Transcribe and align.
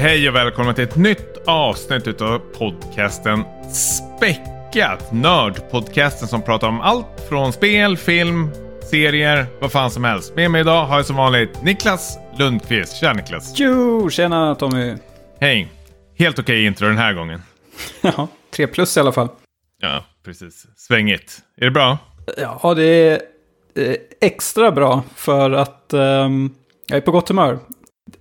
Hej 0.00 0.28
och 0.28 0.34
välkomna 0.34 0.74
till 0.74 0.84
ett 0.84 0.96
nytt 0.96 1.36
avsnitt 1.46 2.20
av 2.20 2.38
podcasten 2.38 3.44
Späckat. 3.72 5.12
Nördpodcasten 5.12 6.28
som 6.28 6.42
pratar 6.42 6.68
om 6.68 6.80
allt 6.80 7.20
från 7.28 7.52
spel, 7.52 7.96
film, 7.96 8.50
serier, 8.90 9.46
vad 9.60 9.72
fan 9.72 9.90
som 9.90 10.04
helst. 10.04 10.36
Med 10.36 10.50
mig 10.50 10.60
idag 10.60 10.86
har 10.86 10.96
jag 10.96 11.06
som 11.06 11.16
vanligt 11.16 11.62
Niklas 11.62 12.18
Lundqvist. 12.38 12.96
Tja 12.96 13.12
Niklas! 13.12 13.52
Jo, 13.56 14.10
tjena 14.10 14.54
Tommy! 14.54 14.96
Hej! 15.40 15.68
Helt 16.18 16.38
okej 16.38 16.54
okay 16.54 16.66
intro 16.66 16.86
den 16.86 16.98
här 16.98 17.12
gången. 17.12 17.42
Ja, 18.00 18.28
tre 18.50 18.66
plus 18.66 18.96
i 18.96 19.00
alla 19.00 19.12
fall. 19.12 19.28
Ja, 19.80 20.04
precis. 20.24 20.66
Svängigt. 20.76 21.38
Är 21.56 21.64
det 21.64 21.70
bra? 21.70 21.98
Ja, 22.36 22.74
det 22.74 22.84
är 22.84 23.96
extra 24.20 24.72
bra 24.72 25.02
för 25.14 25.50
att 25.50 25.86
um, 25.92 26.54
jag 26.86 26.96
är 26.96 27.00
på 27.00 27.10
gott 27.10 27.28
humör. 27.28 27.58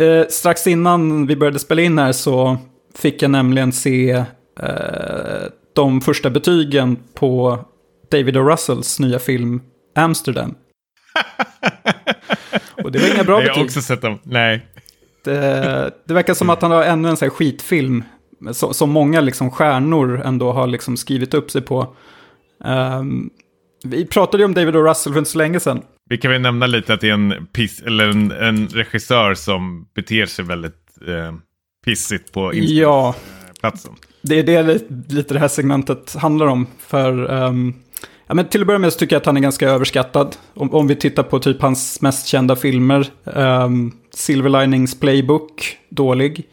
Uh, 0.02 0.28
strax 0.30 0.68
innan 0.68 1.28
vi 1.28 1.36
började 1.36 1.60
spela 1.60 1.82
in 1.82 1.98
här 1.98 2.12
så 2.12 2.58
fick 2.96 3.22
jag 3.22 3.32
nämligen 3.32 3.72
se 3.72 4.16
uh, 4.18 4.26
de 5.76 6.02
första 6.02 6.30
betygen 6.30 6.98
på 7.14 7.60
David 8.12 8.38
O. 8.38 8.50
Russells 8.50 9.00
nya 9.00 9.20
film 9.20 9.62
Amsterdam. 9.96 10.56
Och 12.84 12.92
det 12.92 13.00
var 13.00 13.16
inga 13.16 13.24
bra 13.24 13.38
betyg. 13.38 13.50
Jag 13.50 13.56
har 13.56 13.64
också 13.64 13.82
sett 13.82 14.02
dem. 14.02 14.20
Nej. 14.24 14.66
Det, 15.24 15.92
det 16.06 16.14
verkar 16.14 16.34
som 16.34 16.50
att 16.50 16.62
han 16.62 16.72
har 16.72 16.84
ännu 16.84 17.10
en 17.10 17.18
sån 17.18 17.26
här 17.26 17.36
skitfilm. 17.36 18.04
Som 18.52 18.90
många 18.90 19.22
liksom 19.22 19.52
stjärnor 19.52 20.22
ändå 20.26 20.52
har 20.52 20.68
liksom 20.68 20.98
skrivit 20.98 21.34
upp 21.34 21.52
sig 21.52 21.62
på. 21.62 21.96
Um, 22.66 23.30
vi 23.84 24.06
pratade 24.06 24.44
ju 24.44 24.46
om 24.46 24.54
David 24.54 24.76
O. 24.76 24.84
Russell 24.84 25.14
för 25.14 25.20
inte 25.20 25.32
så 25.32 25.38
länge 25.38 25.60
sedan. 25.60 25.82
Vi 26.10 26.18
kan 26.18 26.32
väl 26.32 26.42
nämna 26.42 26.68
lite 26.68 26.94
att 26.94 27.02
det 27.02 27.10
är 27.10 27.14
en, 27.14 27.48
piss, 27.54 27.82
eller 27.82 28.10
en, 28.10 28.32
en 28.32 28.68
regissör 28.68 29.34
som 29.34 29.88
beter 29.96 30.26
sig 30.26 30.46
väldigt 30.46 30.98
eh, 31.08 31.34
pissigt 31.86 32.32
på 32.32 32.54
inspelningsplatsen. 32.54 33.92
Ja, 34.02 34.08
det 34.22 34.40
är 34.40 34.64
det 34.64 34.82
lite 35.10 35.34
det 35.34 35.40
här 35.40 35.48
segmentet 35.48 36.16
handlar 36.16 36.46
om. 36.46 36.68
För 36.80 37.32
um, 37.32 37.74
ja, 38.28 38.34
men 38.34 38.48
till 38.48 38.62
att 38.62 38.68
börja 38.68 38.80
med 38.80 38.94
så 38.94 39.00
tycker 39.00 39.16
jag 39.16 39.20
att 39.20 39.26
han 39.26 39.38
är 39.38 39.42
ganska 39.42 39.70
överskattad. 39.70 40.36
Om, 40.54 40.74
om 40.74 40.88
vi 40.88 40.96
tittar 40.96 41.24
på 41.24 41.40
typ 41.40 41.62
hans 41.62 42.02
mest 42.02 42.28
kända 42.28 42.56
filmer. 42.56 43.08
Um, 43.24 43.98
Silver 44.14 44.62
Linings 44.62 45.00
Playbook, 45.00 45.78
dålig. 45.90 46.44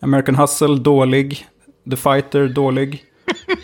American 0.00 0.34
Hustle, 0.34 0.76
dålig. 0.76 1.46
The 1.90 1.96
Fighter, 1.96 2.48
dålig. 2.48 3.02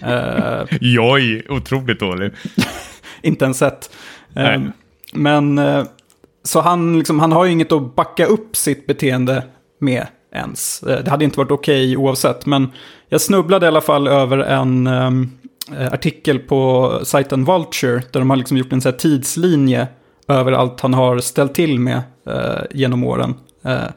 uh, 0.03 0.79
Joj, 0.81 1.47
otroligt 1.49 2.01
dålig. 2.01 2.33
inte 3.23 3.45
ens 3.45 3.59
sett. 3.59 3.91
Eh, 4.37 4.61
men 5.13 5.59
eh, 5.59 5.85
så 6.45 6.61
han, 6.61 6.99
liksom, 6.99 7.21
han 7.21 7.33
har 7.33 7.45
ju 7.45 7.53
inget 7.53 7.73
att 7.73 7.95
backa 7.95 8.27
upp 8.27 8.57
sitt 8.57 8.87
beteende 8.87 9.45
med 9.81 10.07
ens. 10.35 10.83
Eh, 10.83 11.05
det 11.05 11.11
hade 11.11 11.25
inte 11.25 11.39
varit 11.39 11.51
okej 11.51 11.97
okay 11.97 11.97
oavsett. 11.97 12.47
Men 12.47 12.73
jag 13.09 13.21
snubblade 13.21 13.67
i 13.67 13.69
alla 13.69 13.81
fall 13.81 14.09
över 14.09 14.39
en 14.39 14.87
um, 14.87 15.31
artikel 15.93 16.39
på 16.39 16.93
sajten 17.03 17.45
Vulture. 17.45 18.03
Där 18.13 18.21
de 18.21 18.31
har 18.31 18.37
liksom 18.37 18.57
gjort 18.57 18.73
en 18.73 18.81
så 18.81 18.93
tidslinje 18.93 19.89
över 20.29 20.53
allt 20.53 20.81
han 20.81 20.95
har 20.95 21.19
ställt 21.19 21.55
till 21.55 21.79
med 21.79 22.03
uh, 22.29 22.63
genom 22.71 23.05
åren. 23.05 23.35
Uh, 23.67 23.91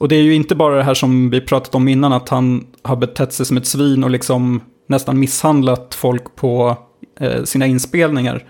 och 0.00 0.08
det 0.08 0.16
är 0.16 0.22
ju 0.22 0.34
inte 0.34 0.54
bara 0.54 0.76
det 0.76 0.82
här 0.82 0.94
som 0.94 1.30
vi 1.30 1.40
pratat 1.40 1.74
om 1.74 1.88
innan, 1.88 2.12
att 2.12 2.28
han 2.28 2.66
har 2.82 2.96
betett 2.96 3.32
sig 3.32 3.46
som 3.46 3.56
ett 3.56 3.66
svin 3.66 4.04
och 4.04 4.10
liksom 4.10 4.60
nästan 4.86 5.18
misshandlat 5.18 5.94
folk 5.94 6.36
på 6.36 6.76
uh, 7.22 7.44
sina 7.44 7.66
inspelningar. 7.66 8.44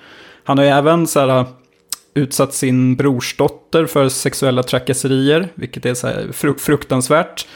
Han 0.44 0.58
har 0.58 0.64
ju 0.64 0.70
även 0.70 1.06
så 1.06 1.20
här, 1.20 1.44
utsatt 2.14 2.54
sin 2.54 2.96
brorsdotter 2.96 3.86
för 3.86 4.08
sexuella 4.08 4.62
trakasserier, 4.62 5.48
vilket 5.54 5.86
är 5.86 5.94
så 5.94 6.32
fruktansvärt. 6.58 7.46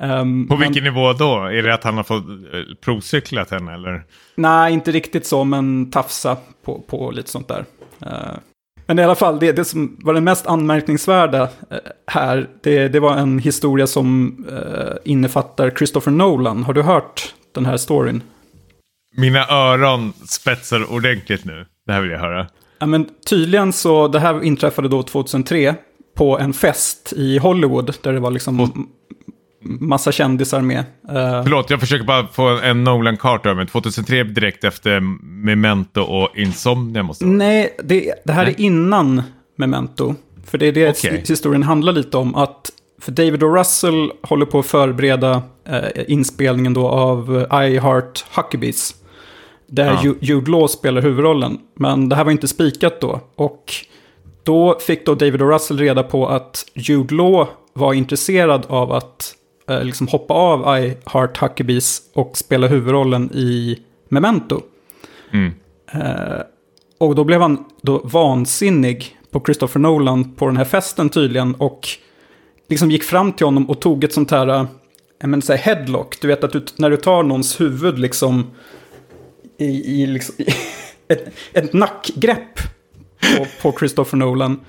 Um, 0.00 0.48
på 0.48 0.56
vilken 0.56 0.84
men, 0.84 0.94
nivå 0.94 1.12
då? 1.12 1.44
Är 1.44 1.62
det 1.62 1.74
att 1.74 1.84
han 1.84 1.96
har 1.96 2.04
fått 2.04 2.24
eh, 2.28 2.74
provcyklat 2.80 3.50
henne 3.50 3.74
eller? 3.74 4.04
Nej, 4.34 4.72
inte 4.72 4.90
riktigt 4.90 5.26
så, 5.26 5.44
men 5.44 5.90
tafsa 5.90 6.36
på, 6.64 6.80
på 6.80 7.10
lite 7.10 7.30
sånt 7.30 7.48
där. 7.48 7.64
Uh, 8.06 8.38
men 8.86 8.98
i 8.98 9.02
alla 9.02 9.14
fall, 9.14 9.38
det, 9.38 9.52
det 9.52 9.64
som 9.64 9.96
var 10.00 10.14
det 10.14 10.20
mest 10.20 10.46
anmärkningsvärda 10.46 11.42
uh, 11.42 11.78
här, 12.06 12.48
det, 12.62 12.88
det 12.88 13.00
var 13.00 13.16
en 13.16 13.38
historia 13.38 13.86
som 13.86 14.38
uh, 14.52 14.96
innefattar 15.04 15.70
Christopher 15.70 16.12
Nolan. 16.12 16.62
Har 16.62 16.72
du 16.72 16.82
hört 16.82 17.34
den 17.54 17.66
här 17.66 17.76
storyn? 17.76 18.22
Mina 19.16 19.48
öron 19.48 20.12
spetsar 20.12 20.92
ordentligt 20.92 21.44
nu. 21.44 21.66
Det 21.86 21.92
här 21.92 22.00
vill 22.00 22.10
jag 22.10 22.18
höra. 22.18 22.46
Ja, 22.78 22.86
men 22.86 23.06
tydligen 23.28 23.72
så, 23.72 24.08
det 24.08 24.20
här 24.20 24.44
inträffade 24.44 24.88
då 24.88 25.02
2003 25.02 25.74
på 26.16 26.38
en 26.38 26.52
fest 26.52 27.12
i 27.16 27.38
Hollywood 27.38 27.94
där 28.02 28.12
det 28.12 28.20
var 28.20 28.30
liksom 28.30 28.60
och... 28.60 28.68
massa 29.62 30.12
kändisar 30.12 30.60
med. 30.60 30.78
Uh... 30.78 31.42
Förlåt, 31.42 31.70
jag 31.70 31.80
försöker 31.80 32.04
bara 32.04 32.26
få 32.26 32.48
en 32.48 32.84
Nolan-karta 32.84 33.50
över 33.50 33.64
2003 33.64 34.24
direkt 34.24 34.64
efter 34.64 35.00
Memento 35.44 36.00
och 36.00 36.36
Insomnia 36.36 37.02
måste 37.02 37.24
vara. 37.24 37.36
Nej, 37.36 37.76
det, 37.84 38.14
det 38.24 38.32
här 38.32 38.44
Nej. 38.44 38.54
är 38.58 38.60
innan 38.60 39.22
Memento. 39.56 40.14
För 40.46 40.58
det 40.58 40.66
är 40.66 40.72
det 40.72 40.90
okay. 40.90 41.20
historien 41.28 41.62
handlar 41.62 41.92
lite 41.92 42.16
om. 42.16 42.34
Att 42.34 42.70
för 43.00 43.12
David 43.12 43.42
och 43.42 43.56
Russell 43.56 44.12
håller 44.22 44.46
på 44.46 44.58
att 44.58 44.66
förbereda 44.66 45.42
eh, 45.68 45.82
inspelningen 46.06 46.74
då 46.74 46.88
av 46.88 47.46
I 47.68 47.78
Heart 47.78 48.24
Huckabees. 48.36 48.94
Där 49.66 49.98
ja. 50.04 50.14
Jude 50.20 50.50
Law 50.50 50.66
spelar 50.66 51.02
huvudrollen. 51.02 51.58
Men 51.74 52.08
det 52.08 52.16
här 52.16 52.24
var 52.24 52.32
inte 52.32 52.48
spikat 52.48 53.00
då. 53.00 53.20
Och 53.34 53.72
då 54.42 54.78
fick 54.80 55.06
då 55.06 55.14
David 55.14 55.42
och 55.42 55.52
Russell 55.52 55.78
reda 55.78 56.02
på 56.02 56.28
att 56.28 56.64
Jude 56.74 57.14
Law 57.14 57.46
var 57.72 57.94
intresserad 57.94 58.66
av 58.68 58.92
att 58.92 59.34
eh, 59.68 59.84
liksom 59.84 60.08
hoppa 60.08 60.34
av 60.34 60.78
I 60.78 60.96
Heart 61.04 61.42
Huckabees 61.42 62.02
och 62.12 62.36
spela 62.36 62.66
huvudrollen 62.66 63.30
i 63.34 63.78
Memento. 64.08 64.60
Mm. 65.32 65.52
Eh, 65.92 66.40
och 66.98 67.14
då 67.14 67.24
blev 67.24 67.40
han 67.40 67.64
då 67.82 68.00
vansinnig 68.04 69.16
på 69.30 69.40
Christopher 69.40 69.80
Nolan 69.80 70.34
på 70.34 70.46
den 70.46 70.56
här 70.56 70.64
festen 70.64 71.08
tydligen. 71.08 71.54
Och 71.54 71.88
liksom 72.68 72.90
gick 72.90 73.02
fram 73.02 73.32
till 73.32 73.46
honom 73.46 73.70
och 73.70 73.80
tog 73.80 74.04
ett 74.04 74.12
sånt 74.12 74.30
här, 74.30 74.48
äh, 74.48 74.66
men, 75.26 75.42
så 75.42 75.52
här 75.52 75.60
headlock. 75.60 76.20
Du 76.20 76.28
vet 76.28 76.44
att 76.44 76.52
du, 76.52 76.64
när 76.76 76.90
du 76.90 76.96
tar 76.96 77.22
någons 77.22 77.60
huvud 77.60 77.98
liksom 77.98 78.44
i, 79.58 80.02
i, 80.02 80.06
liksom, 80.06 80.34
ett, 81.08 81.34
ett 81.52 81.72
nackgrepp 81.72 82.58
på, 83.20 83.46
på 83.62 83.78
Christopher 83.78 84.16
Nolan. 84.18 84.60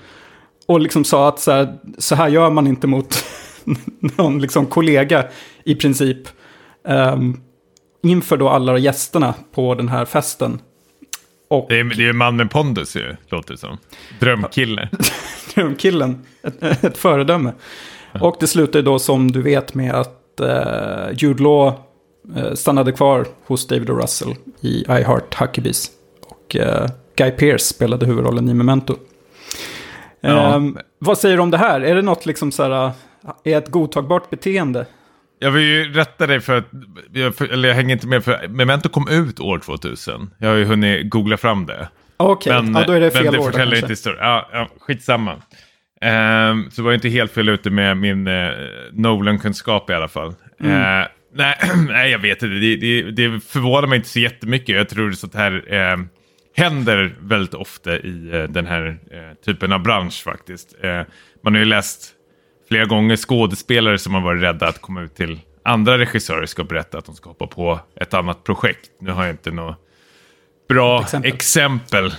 Och 0.66 0.80
liksom 0.80 1.04
sa 1.04 1.28
att 1.28 1.40
så 1.40 1.52
här, 1.52 1.78
så 1.98 2.14
här 2.14 2.28
gör 2.28 2.50
man 2.50 2.66
inte 2.66 2.86
mot 2.86 3.24
någon 4.16 4.38
liksom 4.38 4.66
kollega 4.66 5.24
i 5.64 5.74
princip. 5.74 6.28
Um, 6.84 7.40
inför 8.02 8.36
då 8.36 8.48
alla 8.48 8.78
gästerna 8.78 9.34
på 9.54 9.74
den 9.74 9.88
här 9.88 10.04
festen. 10.04 10.60
Och... 11.50 11.66
Det, 11.68 11.80
är, 11.80 11.84
det 11.84 12.08
är 12.08 12.12
man 12.12 12.36
med 12.36 12.50
pondus 12.50 12.96
ju, 12.96 13.16
låter 13.28 13.52
det 13.52 13.58
som. 13.58 13.78
Drömkille. 14.20 14.88
Drömkillen, 15.54 16.26
ett, 16.42 16.84
ett 16.84 16.98
föredöme. 16.98 17.52
Och 18.20 18.36
det 18.40 18.46
slutade 18.46 18.82
då 18.82 18.98
som 18.98 19.32
du 19.32 19.42
vet 19.42 19.74
med 19.74 19.94
att 19.94 20.40
uh, 20.40 21.14
Jude 21.16 21.42
Law 21.42 21.72
stannade 22.54 22.92
kvar 22.92 23.26
hos 23.46 23.66
David 23.66 23.90
och 23.90 24.00
Russell 24.00 24.34
i 24.60 24.80
I 24.80 24.86
Heart 24.88 25.34
Huckabees. 25.34 25.90
Och 26.26 26.56
uh, 26.60 26.86
Guy 27.16 27.30
Pearce 27.30 27.64
spelade 27.64 28.06
huvudrollen 28.06 28.48
i 28.48 28.54
Memento. 28.54 28.96
Ja. 30.20 30.54
Um, 30.54 30.78
vad 30.98 31.18
säger 31.18 31.36
du 31.36 31.42
om 31.42 31.50
det 31.50 31.58
här? 31.58 31.80
Är 31.80 31.94
det 31.94 32.02
något 32.02 32.26
liksom 32.26 32.52
så 32.52 32.62
här, 32.62 32.92
är 33.44 33.58
ett 33.58 33.68
godtagbart 33.68 34.30
beteende? 34.30 34.86
Jag 35.38 35.50
vill 35.50 35.62
ju 35.62 35.92
rätta 35.92 36.26
dig 36.26 36.40
för 36.40 36.58
att, 36.58 36.64
jag, 37.12 37.42
eller 37.50 37.68
jag 37.68 37.74
hänger 37.74 37.94
inte 37.94 38.06
med 38.06 38.24
för 38.24 38.48
Memento 38.48 38.88
kom 38.88 39.08
ut 39.08 39.40
år 39.40 39.58
2000. 39.58 40.30
Jag 40.38 40.48
har 40.48 40.56
ju 40.56 40.64
hunnit 40.64 41.10
googla 41.10 41.36
fram 41.36 41.66
det. 41.66 41.88
Okej, 42.16 42.58
okay. 42.58 42.72
ja, 42.74 42.84
då 42.86 42.92
är 42.92 43.00
det 43.00 43.10
fel 43.10 43.24
men 43.24 43.32
det 43.32 43.38
år. 43.38 43.44
förtäller 43.44 43.76
inte 43.76 43.88
historien. 43.88 44.24
Ja, 44.24 44.48
ja, 44.52 44.68
skitsamma. 44.80 45.32
Um, 45.32 46.70
så 46.70 46.82
var 46.82 46.90
jag 46.90 46.96
inte 46.96 47.08
helt 47.08 47.32
fel 47.32 47.48
ute 47.48 47.70
med 47.70 47.96
min 47.96 48.28
uh, 48.28 48.52
Nolan-kunskap 48.92 49.90
i 49.90 49.94
alla 49.94 50.08
fall. 50.08 50.34
Mm. 50.60 50.72
Uh, 50.72 51.06
nej, 51.32 51.56
nej, 51.88 52.10
jag 52.10 52.18
vet 52.18 52.42
inte. 52.42 52.54
Det, 52.54 52.76
det, 52.76 53.10
det 53.10 53.40
förvånar 53.40 53.88
mig 53.88 53.96
inte 53.96 54.08
så 54.08 54.18
jättemycket. 54.18 54.76
Jag 54.76 54.88
tror 54.88 55.12
sånt 55.12 55.34
här 55.34 55.74
uh, 55.74 56.04
händer 56.56 57.16
väldigt 57.20 57.54
ofta 57.54 57.98
i 57.98 58.30
uh, 58.34 58.44
den 58.44 58.66
här 58.66 58.98
typen 59.44 59.72
av 59.72 59.82
bransch 59.82 60.22
faktiskt. 60.24 60.74
man 61.42 61.54
har 61.54 61.58
ju 61.58 61.64
läst 61.64 62.12
flera 62.68 62.84
gånger 62.84 63.16
skådespelare 63.16 63.98
som 63.98 64.14
har 64.14 64.20
varit 64.20 64.42
rädda 64.42 64.68
att 64.68 64.80
komma 64.80 65.02
ut 65.02 65.14
till 65.14 65.40
andra 65.68 65.98
regissörer 65.98 66.46
ska 66.46 66.64
berätta 66.64 66.98
att 66.98 67.04
de 67.04 67.14
ska 67.14 67.30
hoppa 67.30 67.46
på 67.46 67.80
ett 68.00 68.14
annat 68.14 68.44
projekt. 68.44 68.90
Nu 69.00 69.10
har 69.10 69.24
jag 69.24 69.32
inte 69.32 69.50
något 69.50 69.76
bra 70.68 71.02
exempel. 71.02 71.32
exempel 71.32 72.12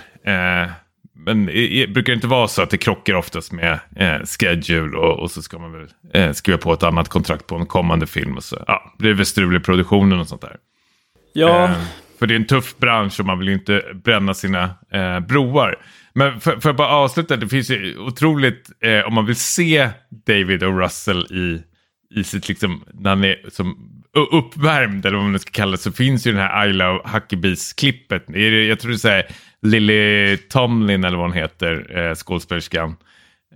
men 1.25 1.45
det 1.45 1.94
brukar 1.94 2.13
inte 2.13 2.27
vara 2.27 2.48
så 2.48 2.62
att 2.62 2.69
det 2.69 2.77
krockar 2.77 3.13
oftast 3.13 3.51
med 3.51 3.80
eh, 3.95 4.25
schedule 4.25 4.98
och, 4.98 5.19
och, 5.19 5.31
så 5.31 5.42
ska 5.42 5.60
man 5.60 5.71
väl 5.71 5.88
eh, 6.13 6.31
skriva 6.31 6.57
på 6.57 6.74
ett 6.74 6.83
annat 6.83 7.10
kontrakt 7.10 7.48
på 7.48 7.56
en 7.56 7.66
kommande 7.66 8.07
film 8.07 8.38
och 8.38 8.44
så 8.44 8.63
ja, 8.68 8.95
blir 8.98 9.10
det 9.10 9.16
väl 9.16 9.25
strul 9.25 9.56
i 9.56 9.60
produktionen 9.60 10.19
och 10.19 10.27
sånt 10.27 10.42
där. 10.42 10.56
Ja. 11.33 11.63
Eh, 11.63 11.71
för 12.19 12.27
det 12.27 12.33
är 12.33 12.36
en 12.36 12.48
tuff 12.48 12.77
bransch 12.77 13.19
och 13.19 13.25
man 13.25 13.39
vill 13.39 13.48
ju 13.48 13.54
inte 13.54 13.83
bränna 14.04 14.33
sina 14.33 14.63
eh, 14.92 15.19
broar. 15.19 15.75
Men 16.13 16.39
för, 16.39 16.60
för 16.60 16.69
att 16.69 16.77
bara 16.77 16.89
avsluta, 16.89 17.38
det 17.38 17.48
finns 17.48 17.69
ju 17.69 17.98
otroligt, 17.98 18.69
eh, 18.83 19.07
om 19.07 19.13
man 19.13 19.25
vill 19.25 19.36
se 19.36 19.89
David 20.25 20.63
och 20.63 20.80
Russell 20.80 21.25
i 21.25 21.63
i 22.16 22.24
sitt 22.24 22.50
liksom, 22.50 22.83
när 22.94 23.10
han 23.10 23.24
är 23.24 23.50
som 23.50 23.77
uppvärmd 24.31 25.06
eller 25.06 25.18
vad 25.18 25.30
man 25.30 25.39
ska 25.39 25.51
kalla 25.51 25.71
det, 25.71 25.77
så 25.77 25.92
finns 25.92 26.27
ju 26.27 26.31
den 26.31 26.42
här 26.42 26.68
I 26.68 26.74
Love 26.74 27.00
Huckabees-klippet. 27.06 28.24
Jag 28.68 28.80
tror 28.80 28.92
det 28.92 29.10
är 29.10 29.25
Lily 29.61 30.38
Tomlin 30.38 31.03
eller 31.03 31.17
vad 31.17 31.25
hon 31.25 31.38
heter, 31.38 31.97
eh, 31.97 32.15
skådespelerskan. 32.15 32.95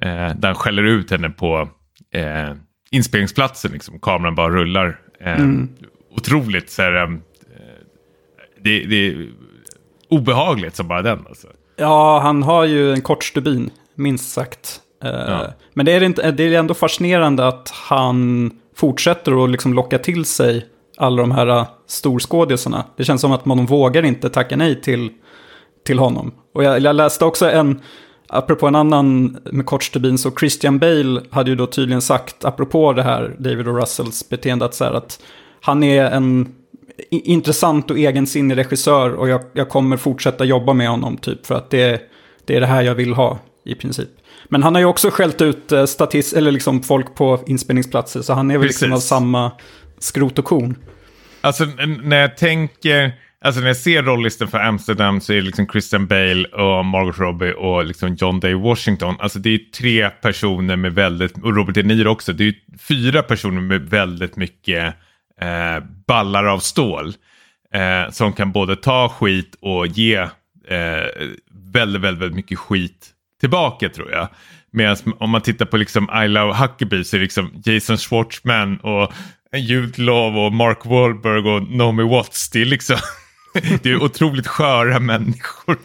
Eh, 0.02 0.36
där 0.36 0.48
han 0.48 0.56
skäller 0.56 0.84
ut 0.84 1.12
henne 1.12 1.30
på 1.30 1.70
eh, 2.14 2.54
inspelningsplatsen, 2.92 3.72
liksom. 3.72 4.00
kameran 4.00 4.36
bara 4.36 4.50
rullar. 4.50 5.00
Eh, 5.20 5.40
mm. 5.40 5.70
Otroligt 6.16 6.70
så 6.70 6.82
här, 6.82 7.04
eh, 7.04 7.10
det, 8.62 8.80
det 8.80 8.96
är 8.96 9.28
obehagligt 10.10 10.76
som 10.76 10.88
bara 10.88 11.02
den. 11.02 11.26
Alltså. 11.28 11.48
Ja, 11.76 12.20
han 12.20 12.44
har 12.44 12.66
ju 12.66 12.94
en 12.94 13.02
kort 13.02 13.24
stubin, 13.24 13.70
minst 13.96 14.32
sagt. 14.32 14.80
Eh, 15.04 15.10
ja. 15.10 15.54
Men 15.74 15.86
det 15.86 15.92
är, 15.92 16.04
inte, 16.04 16.32
det 16.32 16.44
är 16.44 16.60
ändå 16.60 16.74
fascinerande 16.74 17.48
att 17.48 17.70
han 17.90 18.52
fortsätter 18.76 19.44
att 19.44 19.50
liksom 19.50 19.74
locka 19.74 19.98
till 19.98 20.26
sig 20.26 20.66
alla 20.98 21.22
de 21.22 21.32
här 21.32 21.66
storskådisarna. 21.88 22.86
Det 22.98 23.04
känns 23.04 23.22
som 23.22 23.32
att 23.32 23.46
man 23.46 23.66
vågar 23.66 24.06
inte 24.06 24.30
tacka 24.30 24.56
nej 24.56 24.82
till, 24.82 25.10
till 25.86 26.00
honom. 26.00 26.32
Och 26.54 26.64
jag, 26.64 26.80
jag 26.80 26.96
läste 26.96 27.26
också 27.26 27.50
en, 27.50 27.82
apropå 28.28 28.68
en 28.68 28.76
annan 28.76 29.38
med 29.52 29.66
kort 29.66 29.84
stubin, 29.84 30.18
så 30.18 30.32
Christian 30.32 30.80
Bale 30.80 31.22
hade 31.32 31.50
ju 31.50 31.56
då 31.56 31.68
tydligen 31.68 32.02
sagt, 32.02 32.46
apropå 32.46 32.94
det 32.94 33.04
här 33.04 33.36
David 33.40 33.68
och 33.68 33.80
Russells 33.80 34.30
beteende, 34.30 34.66
att, 34.66 34.76
så 34.76 34.84
här, 34.84 34.94
att 34.94 35.20
han 35.62 35.84
är 35.84 36.06
en 36.06 36.56
intressant 37.10 37.92
och 37.92 37.98
egensinnig 37.98 38.58
regissör 38.58 39.14
och 39.14 39.30
jag, 39.30 39.42
jag 39.54 39.70
kommer 39.70 39.98
fortsätta 39.98 40.46
jobba 40.46 40.74
med 40.74 40.90
honom 40.90 41.18
typ 41.18 41.46
för 41.46 41.56
att 41.56 41.70
det, 41.70 42.02
det 42.46 42.56
är 42.56 42.60
det 42.60 42.68
här 42.68 42.82
jag 42.82 42.96
vill 42.96 43.14
ha 43.14 43.40
i 43.66 43.76
princip. 43.76 44.10
Men 44.48 44.64
han 44.64 44.76
har 44.76 44.82
ju 44.82 44.86
också 44.88 45.10
skällt 45.10 45.42
ut 45.42 45.72
eh, 45.72 45.86
statist, 45.86 46.34
eller 46.34 46.52
liksom 46.52 46.84
folk 46.84 47.16
på 47.16 47.40
inspelningsplatser, 47.48 48.22
så 48.22 48.34
han 48.34 48.52
är 48.52 48.58
väl 48.58 48.68
liksom 48.68 48.94
av 48.94 49.00
samma 49.00 49.52
skrot 50.00 50.40
och 50.40 50.46
korn. 50.46 50.78
Alltså 51.42 51.66
när 52.04 52.22
jag 52.22 52.38
tänker, 52.38 53.12
alltså 53.44 53.62
när 53.62 53.68
jag 53.68 53.78
ser 53.78 54.04
rollisten 54.04 54.48
för 54.48 54.60
Amsterdam 54.60 55.22
så 55.22 55.34
är 55.34 55.38
det 55.38 55.42
liksom 55.42 55.68
Christian 55.68 56.08
Bale 56.08 56.46
och 56.46 56.86
Margot 56.86 57.20
Robbie 57.20 57.54
och 57.54 57.86
liksom 57.86 58.16
John 58.16 58.40
Day 58.40 58.54
Washington. 58.54 59.16
Alltså 59.20 59.40
det 59.40 59.50
är 59.50 59.58
tre 59.58 60.10
personer 60.10 60.76
med 60.76 60.94
väldigt, 60.94 61.38
och 61.38 61.56
Robert 61.56 61.76
De 61.76 61.84
Niro 61.84 62.10
också, 62.10 62.34
det 62.34 62.48
är 62.48 62.56
fyra 62.80 63.24
personer 63.24 63.62
med 63.62 63.82
väldigt 63.82 64.36
mycket 64.36 64.96
eh, 65.42 65.84
ballar 66.08 66.46
av 66.46 66.60
stål. 66.60 67.14
Eh, 67.74 68.12
som 68.12 68.34
kan 68.34 68.52
både 68.52 68.76
ta 68.76 69.10
skit 69.10 69.56
och 69.62 69.88
ge 69.88 70.16
eh, 70.16 70.30
väldigt, 71.74 72.02
väldigt, 72.02 72.02
väldigt 72.02 72.36
mycket 72.36 72.60
skit 72.60 73.10
tillbaka 73.40 73.90
tror 73.90 74.12
jag. 74.12 74.28
Medan 74.72 74.98
om 75.20 75.30
man 75.30 75.42
tittar 75.42 75.66
på 75.66 75.78
liksom 75.78 76.10
I 76.24 76.28
Love 76.28 76.54
Huckabee 76.54 77.04
så 77.04 77.16
är 77.16 77.20
det 77.20 77.24
liksom 77.24 77.62
Jason 77.66 77.98
Schwartzman 77.98 78.78
och 78.78 79.14
Jude 79.58 80.02
Law 80.02 80.38
och 80.38 80.54
Mark 80.54 80.86
Wahlberg 80.86 81.40
och 81.40 81.64
Naomi 81.72 82.04
Watts. 82.04 82.50
Det 82.50 82.62
är 82.62 82.66
liksom 82.66 82.98
det 83.54 83.90
är 83.90 84.04
otroligt 84.04 84.48
sköra 84.48 85.00
människor. 85.00 85.78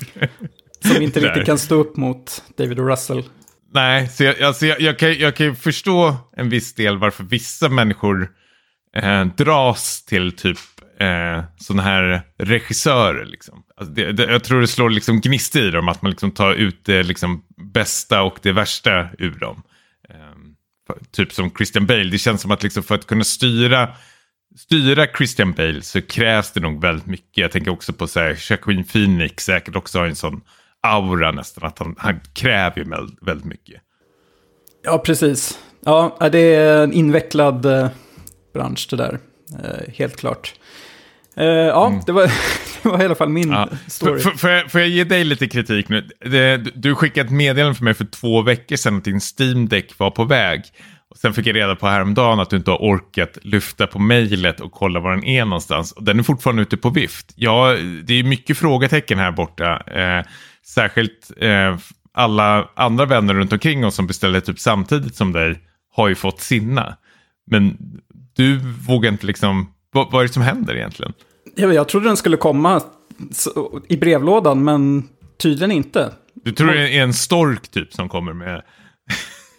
Som 0.80 1.02
inte 1.02 1.20
riktigt 1.20 1.46
kan 1.46 1.58
stå 1.58 1.74
upp 1.74 1.96
mot 1.96 2.42
David 2.56 2.78
och 2.78 2.88
Russell. 2.88 3.24
Nej, 3.74 4.08
så 4.08 4.24
jag, 4.24 4.42
alltså 4.42 4.66
jag, 4.66 4.80
jag, 4.80 4.98
kan, 4.98 5.18
jag 5.18 5.36
kan 5.36 5.56
förstå 5.56 6.16
en 6.36 6.48
viss 6.48 6.74
del 6.74 6.98
varför 6.98 7.24
vissa 7.24 7.68
människor 7.68 8.30
eh, 8.96 9.24
dras 9.24 10.04
till 10.04 10.32
typ 10.32 10.58
eh, 11.00 11.44
sådana 11.56 11.82
här 11.82 12.22
regissörer. 12.38 13.24
Liksom. 13.24 13.62
Alltså 13.76 13.94
det, 13.94 14.12
det, 14.12 14.32
jag 14.32 14.44
tror 14.44 14.60
det 14.60 14.66
slår 14.66 14.90
liksom 14.90 15.20
gnistor 15.20 15.62
i 15.62 15.70
dem 15.70 15.88
att 15.88 16.02
man 16.02 16.10
liksom 16.10 16.30
tar 16.30 16.54
ut 16.54 16.84
det 16.84 17.02
liksom 17.02 17.42
bästa 17.72 18.22
och 18.22 18.38
det 18.42 18.52
värsta 18.52 19.08
ur 19.18 19.38
dem. 19.38 19.62
Eh, 20.08 20.94
typ 21.12 21.32
som 21.32 21.50
Christian 21.50 21.86
Bale, 21.86 22.10
det 22.10 22.18
känns 22.18 22.40
som 22.40 22.50
att 22.50 22.62
liksom 22.62 22.82
för 22.82 22.94
att 22.94 23.06
kunna 23.06 23.24
styra 23.24 23.94
styra 24.58 25.06
Christian 25.06 25.52
Bale 25.52 25.82
så 25.82 26.02
krävs 26.02 26.52
det 26.52 26.60
nog 26.60 26.82
väldigt 26.82 27.06
mycket. 27.06 27.38
Jag 27.38 27.52
tänker 27.52 27.70
också 27.70 27.92
på 27.92 28.06
så 28.06 28.20
här, 28.20 28.38
Joaquin 28.50 28.84
Phoenix 28.84 29.44
säkert 29.44 29.76
också 29.76 29.98
har 29.98 30.06
en 30.06 30.16
sån 30.16 30.40
aura 30.82 31.32
nästan. 31.32 31.68
Att 31.68 31.78
han, 31.78 31.94
han 31.98 32.20
kräver 32.34 32.78
ju 32.78 32.84
väldigt 33.20 33.46
mycket. 33.46 33.80
Ja, 34.84 34.98
precis. 34.98 35.58
Ja, 35.84 36.28
det 36.32 36.54
är 36.54 36.84
en 36.84 36.92
invecklad 36.92 37.66
eh, 37.66 37.88
bransch 38.54 38.86
det 38.90 38.96
där. 38.96 39.18
Eh, 39.64 39.94
helt 39.94 40.16
klart. 40.16 40.54
Eh, 41.36 41.46
ja, 41.46 41.86
mm. 41.86 42.00
det, 42.06 42.12
var, 42.12 42.22
det 42.82 42.88
var 42.88 43.02
i 43.02 43.04
alla 43.04 43.14
fall 43.14 43.28
min 43.28 43.50
ja. 43.50 43.68
story. 43.86 44.22
F 44.26 44.40
får, 44.40 44.50
jag, 44.50 44.70
får 44.70 44.80
jag 44.80 44.90
ge 44.90 45.04
dig 45.04 45.24
lite 45.24 45.46
kritik 45.48 45.88
nu? 45.88 46.08
Det, 46.20 46.56
du 46.56 46.94
skickade 46.94 47.26
ett 47.26 47.32
meddelande 47.32 47.74
för 47.74 47.84
mig 47.84 47.94
för 47.94 48.04
två 48.04 48.42
veckor 48.42 48.76
sedan 48.76 48.96
att 48.96 49.04
din 49.04 49.20
Steam 49.38 49.68
Deck 49.68 49.98
var 49.98 50.10
på 50.10 50.24
väg. 50.24 50.62
Sen 51.20 51.34
fick 51.34 51.46
jag 51.46 51.56
reda 51.56 51.76
på 51.76 51.86
häromdagen 51.86 52.40
att 52.40 52.50
du 52.50 52.56
inte 52.56 52.70
har 52.70 52.78
orkat 52.78 53.38
lyfta 53.42 53.86
på 53.86 53.98
mejlet 53.98 54.60
och 54.60 54.72
kolla 54.72 55.00
var 55.00 55.10
den 55.10 55.24
är 55.24 55.44
någonstans. 55.44 55.92
Och 55.92 56.04
den 56.04 56.18
är 56.18 56.22
fortfarande 56.22 56.62
ute 56.62 56.76
på 56.76 56.90
vift. 56.90 57.32
Ja, 57.36 57.76
det 58.04 58.14
är 58.14 58.22
mycket 58.22 58.58
frågetecken 58.58 59.18
här 59.18 59.32
borta. 59.32 59.82
Eh, 59.86 60.24
särskilt 60.66 61.30
eh, 61.36 61.76
alla 62.14 62.68
andra 62.74 63.06
vänner 63.06 63.34
runt 63.34 63.52
omkring 63.52 63.86
oss 63.86 63.94
som 63.94 64.06
beställde 64.06 64.40
typ 64.40 64.58
samtidigt 64.58 65.14
som 65.14 65.32
dig 65.32 65.60
har 65.94 66.08
ju 66.08 66.14
fått 66.14 66.40
sina. 66.40 66.96
Men 67.50 67.76
du 68.36 68.58
vågar 68.86 69.12
inte 69.12 69.26
liksom, 69.26 69.72
vad, 69.92 70.10
vad 70.10 70.22
är 70.22 70.26
det 70.26 70.32
som 70.32 70.42
händer 70.42 70.76
egentligen? 70.76 71.12
Jag, 71.56 71.74
jag 71.74 71.88
trodde 71.88 72.06
den 72.06 72.16
skulle 72.16 72.36
komma 72.36 72.82
i 73.88 73.96
brevlådan, 73.96 74.64
men 74.64 75.08
tydligen 75.42 75.72
inte. 75.72 76.12
Du 76.34 76.52
tror 76.52 76.68
det 76.68 76.96
är 76.96 77.02
en 77.02 77.14
stork 77.14 77.68
typ 77.68 77.92
som 77.92 78.08
kommer 78.08 78.32
med 78.32 78.62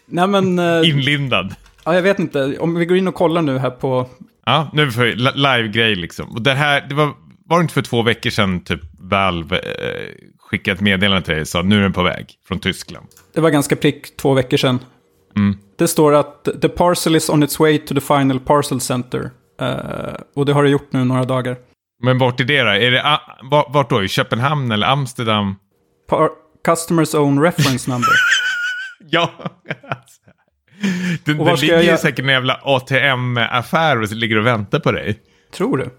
Nej, 0.09 0.27
men, 0.27 0.59
eh, 0.59 0.89
inlindad? 0.89 1.55
Ja, 1.85 1.95
jag 1.95 2.01
vet 2.01 2.19
inte. 2.19 2.57
Om 2.59 2.75
vi 2.75 2.85
går 2.85 2.97
in 2.97 3.07
och 3.07 3.15
kollar 3.15 3.41
nu 3.41 3.57
här 3.57 3.69
på... 3.69 4.09
Ja, 4.45 4.69
nu 4.73 4.91
för 4.91 5.05
live-grej 5.35 5.95
liksom. 5.95 6.31
Och 6.31 6.41
det 6.41 6.53
här, 6.53 6.85
det 6.89 6.95
var, 6.95 7.13
var 7.45 7.57
det 7.57 7.61
inte 7.61 7.73
för 7.73 7.81
två 7.81 8.01
veckor 8.01 8.29
sedan 8.29 8.63
typ 8.63 8.81
Valve 8.99 9.57
eh, 9.57 10.15
skickade 10.39 10.75
ett 10.75 10.81
meddelande 10.81 11.21
till 11.21 11.33
dig 11.33 11.41
och 11.41 11.47
sa 11.47 11.61
nu 11.61 11.77
är 11.77 11.81
den 11.81 11.93
på 11.93 12.03
väg 12.03 12.25
från 12.47 12.59
Tyskland? 12.59 13.07
Det 13.33 13.41
var 13.41 13.49
ganska 13.49 13.75
prick 13.75 14.17
två 14.17 14.33
veckor 14.33 14.57
sedan. 14.57 14.79
Mm. 15.35 15.57
Det 15.77 15.87
står 15.87 16.13
att 16.13 16.47
the 16.61 16.69
parcel 16.69 17.15
is 17.15 17.29
on 17.29 17.43
its 17.43 17.59
way 17.59 17.77
to 17.77 17.95
the 17.95 18.01
final 18.01 18.39
parcel 18.39 18.79
center. 18.79 19.31
Uh, 19.61 19.67
och 20.35 20.45
det 20.45 20.53
har 20.53 20.63
det 20.63 20.69
gjort 20.69 20.93
nu 20.93 21.03
några 21.03 21.23
dagar. 21.23 21.57
Men 22.03 22.17
vart 22.17 22.39
är 22.39 22.43
det 22.43 22.63
då? 22.63 22.69
Är 22.69 22.91
det 22.91 23.19
vart 23.69 23.89
då? 23.89 24.03
I 24.03 24.07
Köpenhamn 24.07 24.71
eller 24.71 24.87
Amsterdam? 24.87 25.55
Par 26.09 26.29
Customers 26.65 27.15
own 27.15 27.41
reference 27.41 27.91
number. 27.91 28.09
ja. 29.09 29.31
det, 31.25 31.33
det 31.33 31.61
ligger 31.61 31.81
jag... 31.81 31.99
säkert 31.99 32.19
en 32.19 32.31
jävla 32.31 32.59
ATM-affär 32.63 34.01
och 34.01 34.11
ligger 34.11 34.37
och 34.37 34.45
väntar 34.45 34.79
på 34.79 34.91
dig. 34.91 35.19
Tror 35.51 35.77
du? 35.77 35.89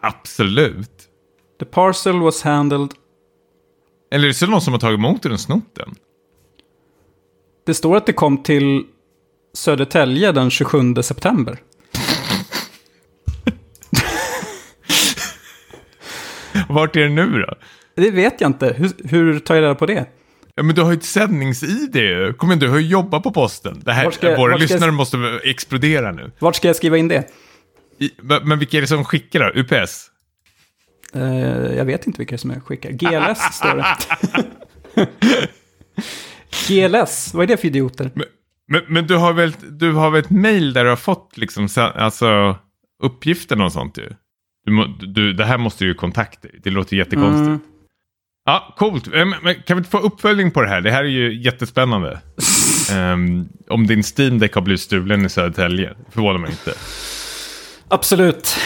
Absolut. 0.00 1.08
The 1.60 1.64
parcel 1.64 2.20
was 2.20 2.42
handled... 2.42 2.88
Eller 4.10 4.24
är 4.24 4.28
det 4.28 4.34
så 4.34 4.46
någon 4.46 4.60
som 4.60 4.72
har 4.72 4.80
tagit 4.80 4.98
emot 4.98 5.22
den 5.22 5.32
och 5.32 5.40
snott 5.40 5.74
den? 5.74 5.94
Det 7.66 7.74
står 7.74 7.96
att 7.96 8.06
det 8.06 8.12
kom 8.12 8.42
till 8.42 8.84
Södertälje 9.54 10.32
den 10.32 10.50
27 10.50 10.94
september. 11.02 11.58
Vart 16.68 16.96
är 16.96 17.00
det 17.00 17.08
nu 17.08 17.42
då? 17.42 17.54
Det 17.94 18.10
vet 18.10 18.40
jag 18.40 18.48
inte. 18.48 18.72
Hur, 18.72 19.08
hur 19.08 19.38
tar 19.38 19.54
jag 19.54 19.62
reda 19.62 19.74
på 19.74 19.86
det? 19.86 20.06
Ja, 20.54 20.62
men 20.62 20.74
du 20.74 20.82
har 20.82 20.90
ju 20.90 20.96
ett 20.96 21.04
sändnings-id 21.04 22.36
Kom 22.36 22.48
igen, 22.48 22.58
du 22.58 22.68
har 22.68 22.78
ju 22.78 22.86
jobbat 22.86 23.22
på 23.22 23.32
posten. 23.32 23.82
Det 23.84 23.92
här, 23.92 24.10
ska, 24.10 24.36
våra 24.36 24.56
lyssnare 24.56 24.84
jag... 24.84 24.94
måste 24.94 25.40
explodera 25.44 26.12
nu. 26.12 26.30
Vart 26.38 26.56
ska 26.56 26.68
jag 26.68 26.76
skriva 26.76 26.98
in 26.98 27.08
det? 27.08 27.30
I, 27.98 28.10
men 28.42 28.58
vilka 28.58 28.76
är 28.76 28.80
det 28.80 28.86
som 28.86 29.04
skickar 29.04 29.40
då? 29.40 29.60
UPS? 29.60 30.10
Uh, 31.16 31.22
eh, 31.22 31.76
jag 31.76 31.84
vet 31.84 32.06
inte 32.06 32.18
vilka 32.18 32.38
som 32.38 32.60
skickar. 32.60 32.90
GLS 32.90 33.38
står 33.52 33.76
det. 33.76 35.08
GLS, 36.68 37.34
vad 37.34 37.42
är 37.42 37.46
det 37.46 37.56
för 37.56 37.66
idioter? 37.68 38.10
Men, 38.14 38.26
men, 38.68 38.82
men, 38.88 39.06
du 39.06 39.16
har 39.16 39.32
väl 39.32 39.54
du 39.70 39.92
har 39.92 40.10
väl 40.10 40.20
ett 40.20 40.30
mail 40.30 40.72
där 40.72 40.84
du 40.84 40.90
har 40.90 40.96
fått 40.96 41.36
liksom, 41.36 41.68
alltså, 41.76 42.56
uppgifter 43.02 43.62
och 43.62 43.72
sånt 43.72 43.98
ju? 43.98 44.08
Du, 44.64 45.06
du, 45.06 45.32
det 45.32 45.44
här 45.44 45.58
måste 45.58 45.84
ju 45.84 45.94
kontakta 45.94 46.48
Det 46.62 46.70
låter 46.70 46.96
jättekonstigt. 46.96 47.46
Mm. 47.46 47.60
Ja, 48.44 48.74
coolt. 48.76 49.06
Men 49.42 49.62
kan 49.66 49.76
vi 49.76 49.78
inte 49.78 49.90
få 49.90 49.98
uppföljning 49.98 50.50
på 50.50 50.62
det 50.62 50.68
här? 50.68 50.80
Det 50.80 50.90
här 50.90 51.04
är 51.04 51.08
ju 51.08 51.42
jättespännande. 51.42 52.20
um, 52.92 53.48
om 53.68 53.86
din 53.86 54.02
Steam 54.18 54.38
Deck 54.38 54.54
har 54.54 54.62
blivit 54.62 54.80
stulen 54.80 55.26
i 55.26 55.28
Södertälje. 55.28 55.94
Förvånar 56.10 56.38
mig 56.38 56.50
inte. 56.50 56.74
Absolut. 57.88 58.56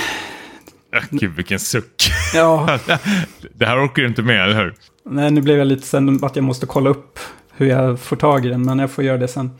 Äh, 0.94 1.02
gud, 1.10 1.30
vilken 1.36 1.58
suck. 1.58 2.10
Ja. 2.34 2.78
det 3.54 3.66
här 3.66 3.84
orkar 3.86 4.02
du 4.02 4.08
inte 4.08 4.22
med, 4.22 4.44
eller 4.44 4.62
hur? 4.64 4.74
Nej, 5.04 5.30
nu 5.30 5.40
blev 5.40 5.58
jag 5.58 5.66
lite 5.66 5.86
sen 5.86 6.24
att 6.24 6.36
jag 6.36 6.44
måste 6.44 6.66
kolla 6.66 6.90
upp 6.90 7.18
hur 7.56 7.66
jag 7.66 8.00
får 8.00 8.16
tag 8.16 8.46
i 8.46 8.48
den, 8.48 8.62
men 8.62 8.78
jag 8.78 8.90
får 8.90 9.04
göra 9.04 9.18
det 9.18 9.28
sen. 9.28 9.50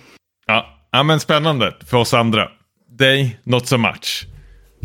Ja, 0.46 0.88
ja 0.92 1.02
men 1.02 1.20
spännande 1.20 1.74
för 1.86 1.96
oss 1.96 2.14
andra. 2.14 2.48
Dig, 2.98 3.40
not 3.42 3.66
so 3.66 3.78
much. 3.78 4.26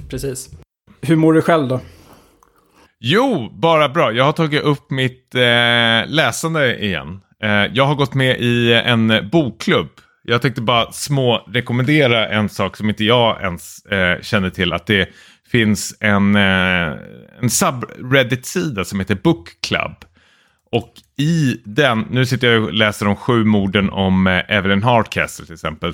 Precis. 0.09 0.49
Hur 1.01 1.15
mår 1.15 1.33
du 1.33 1.41
själv 1.41 1.67
då? 1.67 1.79
Jo, 3.03 3.49
bara 3.53 3.89
bra. 3.89 4.11
Jag 4.11 4.23
har 4.23 4.31
tagit 4.31 4.63
upp 4.63 4.91
mitt 4.91 5.35
eh, 5.35 6.07
läsande 6.07 6.83
igen. 6.85 7.21
Eh, 7.43 7.65
jag 7.73 7.85
har 7.85 7.95
gått 7.95 8.13
med 8.13 8.39
i 8.39 8.73
en 8.73 9.29
bokklubb 9.31 9.89
Jag 10.23 10.41
tänkte 10.41 10.61
bara 10.61 10.91
små 10.91 11.45
rekommendera 11.47 12.27
en 12.27 12.49
sak 12.49 12.77
som 12.77 12.89
inte 12.89 13.03
jag 13.03 13.41
ens 13.41 13.85
eh, 13.85 14.21
känner 14.21 14.49
till. 14.49 14.73
Att 14.73 14.87
det 14.87 15.09
finns 15.51 15.97
en, 15.99 16.35
eh, 16.35 16.97
en 17.41 17.49
subreddit-sida 17.49 18.85
som 18.85 18.99
heter 18.99 19.15
Book 19.15 19.49
Club. 19.61 19.95
Och 20.71 20.93
i 21.17 21.61
den, 21.65 22.05
nu 22.09 22.25
sitter 22.25 22.51
jag 22.51 22.63
och 22.63 22.73
läser 22.73 23.07
om 23.07 23.15
sju 23.15 23.43
morden 23.43 23.89
om 23.89 24.27
eh, 24.27 24.41
Evelyn 24.47 24.83
Hardcastle 24.83 25.45
till 25.45 25.53
exempel. 25.53 25.93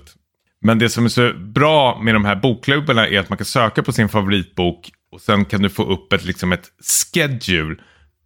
Men 0.62 0.80
det 0.80 0.90
som 0.90 1.06
är 1.06 1.10
så 1.10 1.34
bra 1.34 2.00
med 2.02 2.16
de 2.16 2.26
här 2.26 2.36
bokklubbarna 2.36 3.08
är 3.08 3.20
att 3.20 3.30
man 3.30 3.38
kan 3.38 3.46
söka 3.46 3.84
på 3.84 3.92
sin 3.92 4.10
favoritbok 4.10 4.92
och 5.12 5.22
sen 5.22 5.46
kan 5.46 5.62
du 5.62 5.70
få 5.70 5.84
upp 5.84 6.14
ett, 6.14 6.26
liksom 6.26 6.54
ett 6.54 6.72
schedule 6.80 7.76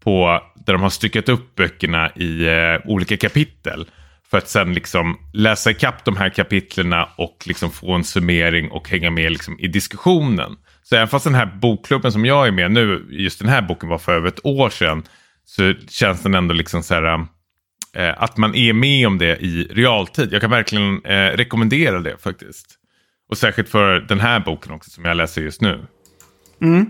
på, 0.04 0.42
där 0.66 0.74
de 0.74 0.82
har 0.82 0.90
styckat 0.90 1.30
upp 1.30 1.56
böckerna 1.56 2.12
i 2.16 2.48
eh, 2.48 2.92
olika 2.92 3.18
kapitel. 3.18 3.90
För 4.30 4.38
att 4.38 4.50
sen 4.50 4.74
liksom 4.74 5.18
läsa 5.34 5.72
ikapp 5.72 6.06
de 6.06 6.18
här 6.18 6.30
kapitlerna 6.30 7.10
och 7.18 7.38
liksom 7.46 7.72
få 7.72 7.92
en 7.92 8.04
summering 8.04 8.72
och 8.72 8.90
hänga 8.90 9.12
med 9.12 9.32
liksom 9.32 9.60
i 9.60 9.68
diskussionen. 9.68 10.58
Så 10.84 10.96
även 10.96 11.08
fast 11.08 11.26
den 11.26 11.36
här 11.36 11.46
bokklubben 11.46 12.12
som 12.12 12.26
jag 12.26 12.48
är 12.48 12.52
med 12.52 12.72
nu, 12.72 13.08
just 13.10 13.40
den 13.40 13.50
här 13.50 13.62
boken 13.62 13.90
var 13.90 13.98
för 13.98 14.16
över 14.16 14.28
ett 14.28 14.46
år 14.46 14.70
sedan, 14.70 15.04
så 15.46 15.74
känns 15.90 16.24
den 16.24 16.34
ändå 16.34 16.54
liksom 16.54 16.84
så 16.84 16.94
här, 16.94 17.28
eh, 17.94 18.24
att 18.24 18.38
man 18.38 18.56
är 18.56 18.74
med 18.74 19.08
om 19.08 19.18
det 19.18 19.38
i 19.38 19.64
realtid. 19.64 20.34
Jag 20.34 20.42
kan 20.42 20.52
verkligen 20.52 21.06
eh, 21.06 21.38
rekommendera 21.38 22.00
det 22.00 22.18
faktiskt. 22.18 22.78
Och 23.30 23.38
särskilt 23.38 23.70
för 23.70 24.00
den 24.00 24.20
här 24.20 24.40
boken 24.40 24.72
också 24.72 24.90
som 24.90 25.06
jag 25.06 25.18
läser 25.18 25.42
just 25.42 25.62
nu. 25.62 25.86
Mm. 26.62 26.86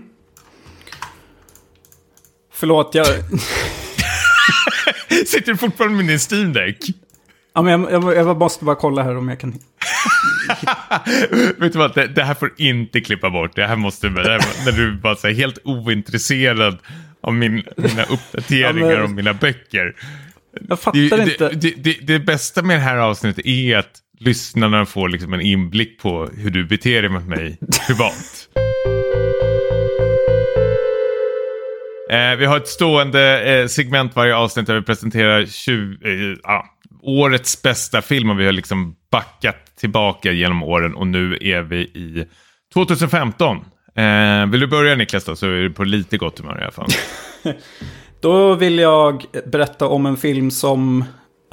Förlåt, 2.52 2.94
jag... 2.94 3.06
Sitter 5.26 5.52
du 5.52 5.56
fortfarande 5.56 5.96
med 5.96 6.06
din 6.06 6.18
Steam 6.18 6.52
Deck? 6.52 6.78
Ja, 7.54 7.62
men 7.62 7.82
jag, 7.82 7.92
jag, 7.92 8.16
jag 8.16 8.38
måste 8.38 8.64
bara 8.64 8.76
kolla 8.76 9.02
här 9.02 9.16
om 9.16 9.28
jag 9.28 9.40
kan... 9.40 9.50
Vet 11.58 11.72
du 11.72 11.78
vad, 11.78 11.94
det, 11.94 12.06
det, 12.06 12.24
här 12.24 12.34
får 12.34 12.52
inte 12.56 13.00
klippa 13.00 13.30
bort. 13.30 13.56
Det 13.56 13.66
här 13.66 13.76
måste, 13.76 14.08
det 14.08 14.30
här, 14.30 14.64
när 14.64 14.72
du 14.72 14.96
bara 14.96 15.12
är 15.12 15.34
helt 15.34 15.58
ointresserad 15.64 16.78
av 17.20 17.34
min, 17.34 17.62
mina 17.76 18.02
uppdateringar 18.02 18.90
ja, 18.90 18.96
men... 18.96 19.04
om 19.04 19.14
mina 19.14 19.34
böcker. 19.34 19.94
Jag 20.68 20.80
fattar 20.80 20.98
det, 20.98 21.32
inte. 21.32 21.48
Det, 21.48 21.70
det, 21.70 21.98
det, 22.02 22.18
bästa 22.18 22.62
med 22.62 22.76
det 22.76 22.80
här 22.80 22.96
avsnittet 22.96 23.46
är 23.46 23.76
att 23.76 23.98
lyssnarna 24.18 24.86
får 24.86 25.08
liksom 25.08 25.32
en 25.32 25.40
inblick 25.40 25.98
på 25.98 26.28
hur 26.36 26.50
du 26.50 26.64
beter 26.64 27.02
dig 27.02 27.10
mot 27.10 27.26
mig 27.26 27.58
privat. 27.86 28.41
Eh, 32.12 32.36
vi 32.38 32.46
har 32.46 32.56
ett 32.56 32.68
stående 32.68 33.42
eh, 33.42 33.66
segment 33.66 34.16
varje 34.16 34.36
avsnitt 34.36 34.66
där 34.66 34.74
vi 34.74 34.82
presenterar 34.82 35.46
20, 35.46 36.32
eh, 36.32 36.38
ah, 36.42 36.64
årets 37.02 37.62
bästa 37.62 38.02
film 38.02 38.30
och 38.30 38.40
vi 38.40 38.44
har 38.44 38.52
liksom 38.52 38.96
backat 39.10 39.76
tillbaka 39.76 40.32
genom 40.32 40.62
åren 40.62 40.94
och 40.94 41.06
nu 41.06 41.38
är 41.40 41.62
vi 41.62 41.76
i 41.76 42.26
2015. 42.74 43.56
Eh, 43.94 44.46
vill 44.46 44.60
du 44.60 44.66
börja 44.66 44.94
Niklas 44.94 45.24
då 45.24 45.36
så 45.36 45.46
är 45.46 45.62
du 45.62 45.70
på 45.70 45.84
lite 45.84 46.18
gott 46.18 46.38
humör 46.38 46.58
i 46.60 46.62
alla 46.62 46.72
fall. 46.72 46.88
då 48.20 48.54
vill 48.54 48.78
jag 48.78 49.24
berätta 49.46 49.88
om 49.88 50.06
en 50.06 50.16
film 50.16 50.50
som 50.50 51.04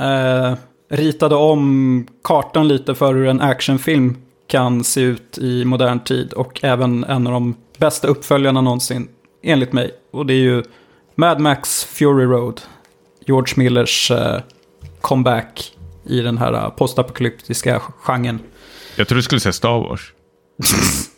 eh, 0.01 0.53
ritade 0.91 1.35
om 1.35 2.07
kartan 2.23 2.67
lite 2.67 2.95
för 2.95 3.13
hur 3.13 3.27
en 3.27 3.41
actionfilm 3.41 4.17
kan 4.47 4.83
se 4.83 5.01
ut 5.01 5.37
i 5.37 5.65
modern 5.65 5.99
tid 5.99 6.33
och 6.33 6.63
även 6.63 7.03
en 7.03 7.27
av 7.27 7.33
de 7.33 7.55
bästa 7.77 8.07
uppföljarna 8.07 8.61
någonsin 8.61 9.07
enligt 9.43 9.73
mig. 9.73 9.91
Och 10.11 10.25
det 10.25 10.33
är 10.33 10.41
ju 10.41 10.63
Mad 11.15 11.39
Max 11.39 11.85
Fury 11.85 12.25
Road, 12.25 12.61
George 13.25 13.53
Millers 13.57 14.11
eh, 14.11 14.41
comeback 15.01 15.73
i 16.05 16.21
den 16.21 16.37
här 16.37 16.53
uh, 16.53 16.69
postapokalyptiska 16.69 17.81
genren. 18.01 18.39
Jag 18.95 19.07
tror 19.07 19.15
du 19.15 19.21
skulle 19.21 19.41
säga 19.41 19.53
Star 19.53 19.79
Wars. 19.79 20.13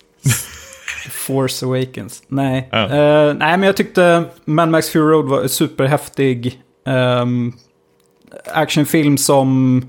Force 1.09 1.65
Awakens. 1.65 2.23
Nej. 2.27 2.69
Ja. 2.71 2.85
Uh, 2.85 3.33
nej, 3.37 3.57
men 3.57 3.63
jag 3.63 3.77
tyckte 3.77 4.23
Mad 4.45 4.69
Max 4.69 4.89
Fury 4.89 5.13
Road 5.13 5.25
var 5.25 5.41
en 5.41 5.49
superhäftig 5.49 6.61
um, 6.85 7.53
actionfilm 8.53 9.17
som 9.17 9.81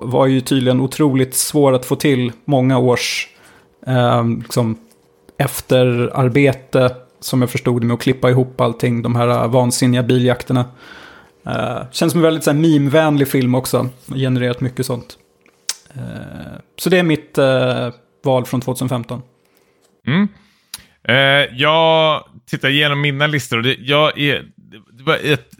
var 0.00 0.26
ju 0.26 0.40
tydligen 0.40 0.80
otroligt 0.80 1.34
svår 1.34 1.72
att 1.72 1.86
få 1.86 1.96
till 1.96 2.32
många 2.44 2.78
års 2.78 3.28
um, 3.86 4.40
liksom, 4.40 4.78
efterarbete 5.38 6.96
som 7.20 7.40
jag 7.40 7.50
förstod 7.50 7.82
det 7.82 7.86
med 7.86 7.94
att 7.94 8.00
klippa 8.00 8.30
ihop 8.30 8.60
allting, 8.60 9.02
de 9.02 9.16
här 9.16 9.28
äh, 9.28 9.48
vansinniga 9.48 10.02
biljakterna. 10.02 10.64
Uh, 11.46 11.90
känns 11.90 12.12
som 12.12 12.18
en 12.18 12.22
väldigt 12.22 12.44
så 12.44 12.50
här, 12.50 12.58
meme-vänlig 12.58 13.28
film 13.28 13.54
också. 13.54 13.88
Genererat 14.14 14.60
mycket 14.60 14.86
sånt. 14.86 15.18
Uh, 15.96 16.02
så 16.78 16.90
det 16.90 16.98
är 16.98 17.02
mitt 17.02 17.38
uh, 17.38 17.92
val 18.24 18.44
från 18.44 18.60
2015. 18.60 19.22
Mm. 20.06 20.28
Eh, 21.08 21.56
jag 21.56 22.24
tittar 22.50 22.68
igenom 22.68 23.00
mina 23.00 23.26
listor 23.26 23.56
och 23.56 23.62
det, 23.62 23.76
jag 23.80 24.18
är, 24.18 24.44
det 24.92 25.02
var 25.02 25.18
ett 25.22 25.50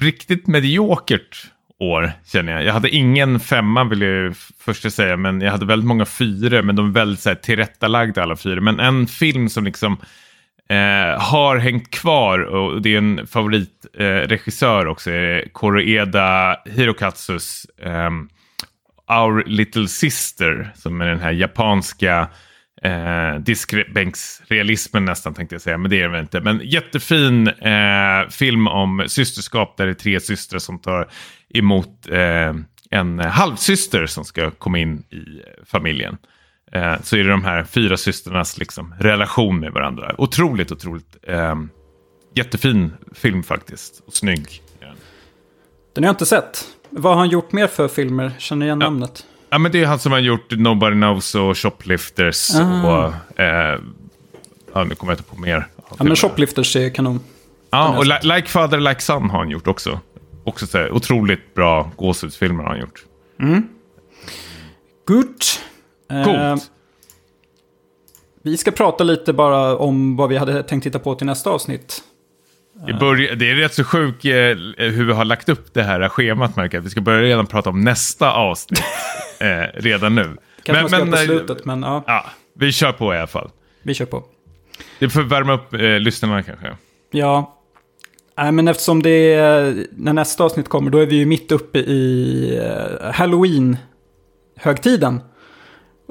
riktigt 0.00 0.46
mediokert 0.46 1.46
år 1.78 2.12
känner 2.24 2.52
jag. 2.52 2.64
Jag 2.64 2.72
hade 2.72 2.88
ingen 2.88 3.40
femma 3.40 3.84
vill 3.84 4.02
jag 4.02 4.36
först 4.58 4.92
säga, 4.92 5.16
men 5.16 5.40
jag 5.40 5.52
hade 5.52 5.66
väldigt 5.66 5.86
många 5.86 6.04
fyra, 6.04 6.62
men 6.62 6.76
de 6.76 6.88
är 6.88 6.92
väldigt 6.92 7.20
så 7.20 7.28
här, 7.28 7.36
tillrättalagda 7.36 8.22
alla 8.22 8.36
fyra. 8.36 8.60
Men 8.60 8.80
en 8.80 9.06
film 9.06 9.48
som 9.48 9.64
liksom 9.64 9.96
eh, 10.68 11.20
har 11.20 11.56
hängt 11.56 11.90
kvar 11.90 12.38
och 12.38 12.82
det 12.82 12.94
är 12.94 12.98
en 12.98 13.26
favoritregissör 13.26 14.86
eh, 14.86 14.92
också. 14.92 15.10
Eh, 15.10 15.42
Koroeda 15.52 16.56
Hirokatsus 16.64 17.66
eh, 17.82 18.10
Our 19.20 19.44
Little 19.46 19.88
Sister 19.88 20.72
som 20.74 21.00
är 21.00 21.06
den 21.06 21.20
här 21.20 21.32
japanska 21.32 22.28
eh, 22.82 23.34
diskbänksrealismen 23.40 25.04
nästan 25.04 25.34
tänkte 25.34 25.54
jag 25.54 25.62
säga, 25.62 25.78
men 25.78 25.90
det 25.90 26.02
är 26.02 26.08
det 26.08 26.20
inte. 26.20 26.40
Men 26.40 26.60
jättefin 26.64 27.48
eh, 27.48 28.28
film 28.30 28.68
om 28.68 29.04
systerskap 29.06 29.76
där 29.76 29.86
det 29.86 29.92
är 29.92 29.94
tre 29.94 30.20
systrar 30.20 30.58
som 30.58 30.78
tar 30.78 31.08
emot 31.54 32.08
eh, 32.10 32.54
en 32.90 33.18
halvsyster 33.18 34.06
som 34.06 34.24
ska 34.24 34.50
komma 34.50 34.78
in 34.78 35.02
i 35.10 35.16
eh, 35.16 35.64
familjen 35.66 36.16
eh, 36.72 36.94
så 37.02 37.16
är 37.16 37.24
det 37.24 37.30
de 37.30 37.44
här 37.44 37.64
fyra 37.64 37.96
systrarnas 37.96 38.58
liksom, 38.58 38.94
relation 38.98 39.60
med 39.60 39.72
varandra. 39.72 40.14
Otroligt, 40.18 40.72
otroligt 40.72 41.16
eh, 41.22 41.54
jättefin 42.34 42.92
film 43.14 43.42
faktiskt. 43.42 44.02
Och 44.06 44.14
snygg. 44.14 44.62
Den 45.94 46.04
har 46.04 46.08
jag 46.08 46.12
inte 46.12 46.26
sett. 46.26 46.64
Vad 46.90 47.12
har 47.12 47.18
han 47.18 47.28
gjort 47.28 47.52
mer 47.52 47.66
för 47.66 47.88
filmer? 47.88 48.32
Känner 48.38 48.66
igen 48.66 48.80
ja. 48.80 48.86
namnet? 48.86 49.26
Ja, 49.50 49.58
men 49.58 49.72
det 49.72 49.82
är 49.82 49.86
han 49.86 49.98
som 49.98 50.12
har 50.12 50.18
gjort 50.18 50.50
Nobody 50.50 50.96
Knows 50.96 51.34
och 51.34 51.58
Shoplifters. 51.58 52.54
Aha. 52.54 53.06
Och, 53.36 53.40
eh, 53.40 53.80
ja, 54.74 54.84
nu 54.84 54.94
kommer 54.94 55.12
jag 55.12 55.18
inte 55.18 55.30
på 55.30 55.40
mer. 55.40 55.66
Ja, 55.98 56.04
men 56.04 56.16
Shoplifters 56.16 56.76
är 56.76 56.90
kanon. 56.90 57.20
Ja, 57.70 57.98
och 57.98 58.06
Like 58.06 58.48
Father 58.48 58.80
Like 58.80 59.00
Son 59.00 59.30
har 59.30 59.38
han 59.38 59.50
gjort 59.50 59.66
också. 59.66 60.00
Också 60.44 60.66
så 60.66 60.78
här, 60.78 60.92
otroligt 60.92 61.54
bra 61.54 61.92
gåshudsfilmer 61.96 62.62
har 62.62 62.70
han 62.70 62.80
gjort. 62.80 63.04
Mm. 63.40 63.68
Good. 65.06 65.34
Coolt. 66.24 66.38
Eh, 66.38 66.56
vi 68.42 68.56
ska 68.56 68.70
prata 68.70 69.04
lite 69.04 69.32
bara 69.32 69.76
om 69.76 70.16
vad 70.16 70.28
vi 70.28 70.36
hade 70.36 70.62
tänkt 70.62 70.82
titta 70.82 70.98
på 70.98 71.14
till 71.14 71.26
nästa 71.26 71.50
avsnitt. 71.50 72.02
Börjar, 73.00 73.34
det 73.34 73.50
är 73.50 73.54
rätt 73.54 73.74
så 73.74 73.84
sjukt 73.84 74.24
eh, 74.24 74.30
hur 74.30 75.04
vi 75.04 75.12
har 75.12 75.24
lagt 75.24 75.48
upp 75.48 75.74
det 75.74 75.82
här 75.82 76.08
schemat 76.08 76.56
märker 76.56 76.76
jag. 76.76 76.82
Vi 76.82 76.90
ska 76.90 77.00
börja 77.00 77.22
redan 77.22 77.46
prata 77.46 77.70
om 77.70 77.80
nästa 77.80 78.32
avsnitt 78.32 78.84
eh, 79.40 79.46
redan 79.74 80.14
nu. 80.14 80.36
Kanske 80.62 80.72
men, 80.72 80.82
man 80.82 80.90
ska 80.90 80.98
men, 80.98 81.10
på 81.10 81.16
eh, 81.16 81.24
slutet, 81.24 81.64
men 81.64 81.82
ja. 81.82 82.04
ja. 82.06 82.24
Vi 82.54 82.72
kör 82.72 82.92
på 82.92 83.14
i 83.14 83.18
alla 83.18 83.26
fall. 83.26 83.50
Vi 83.82 83.94
kör 83.94 84.06
på. 84.06 84.24
Det 84.98 85.08
får 85.08 85.22
värma 85.22 85.52
upp 85.52 85.74
eh, 85.74 85.80
lyssnarna 85.80 86.42
kanske. 86.42 86.76
Ja. 87.10 87.58
Nej, 88.36 88.52
men 88.52 88.68
eftersom 88.68 89.02
det 89.02 89.34
är, 89.34 89.86
när 89.90 90.12
nästa 90.12 90.44
avsnitt 90.44 90.68
kommer, 90.68 90.90
då 90.90 90.98
är 90.98 91.06
vi 91.06 91.16
ju 91.16 91.26
mitt 91.26 91.52
uppe 91.52 91.78
i 91.78 92.60
uh, 92.60 92.66
Halloween-högtiden. 93.12 95.20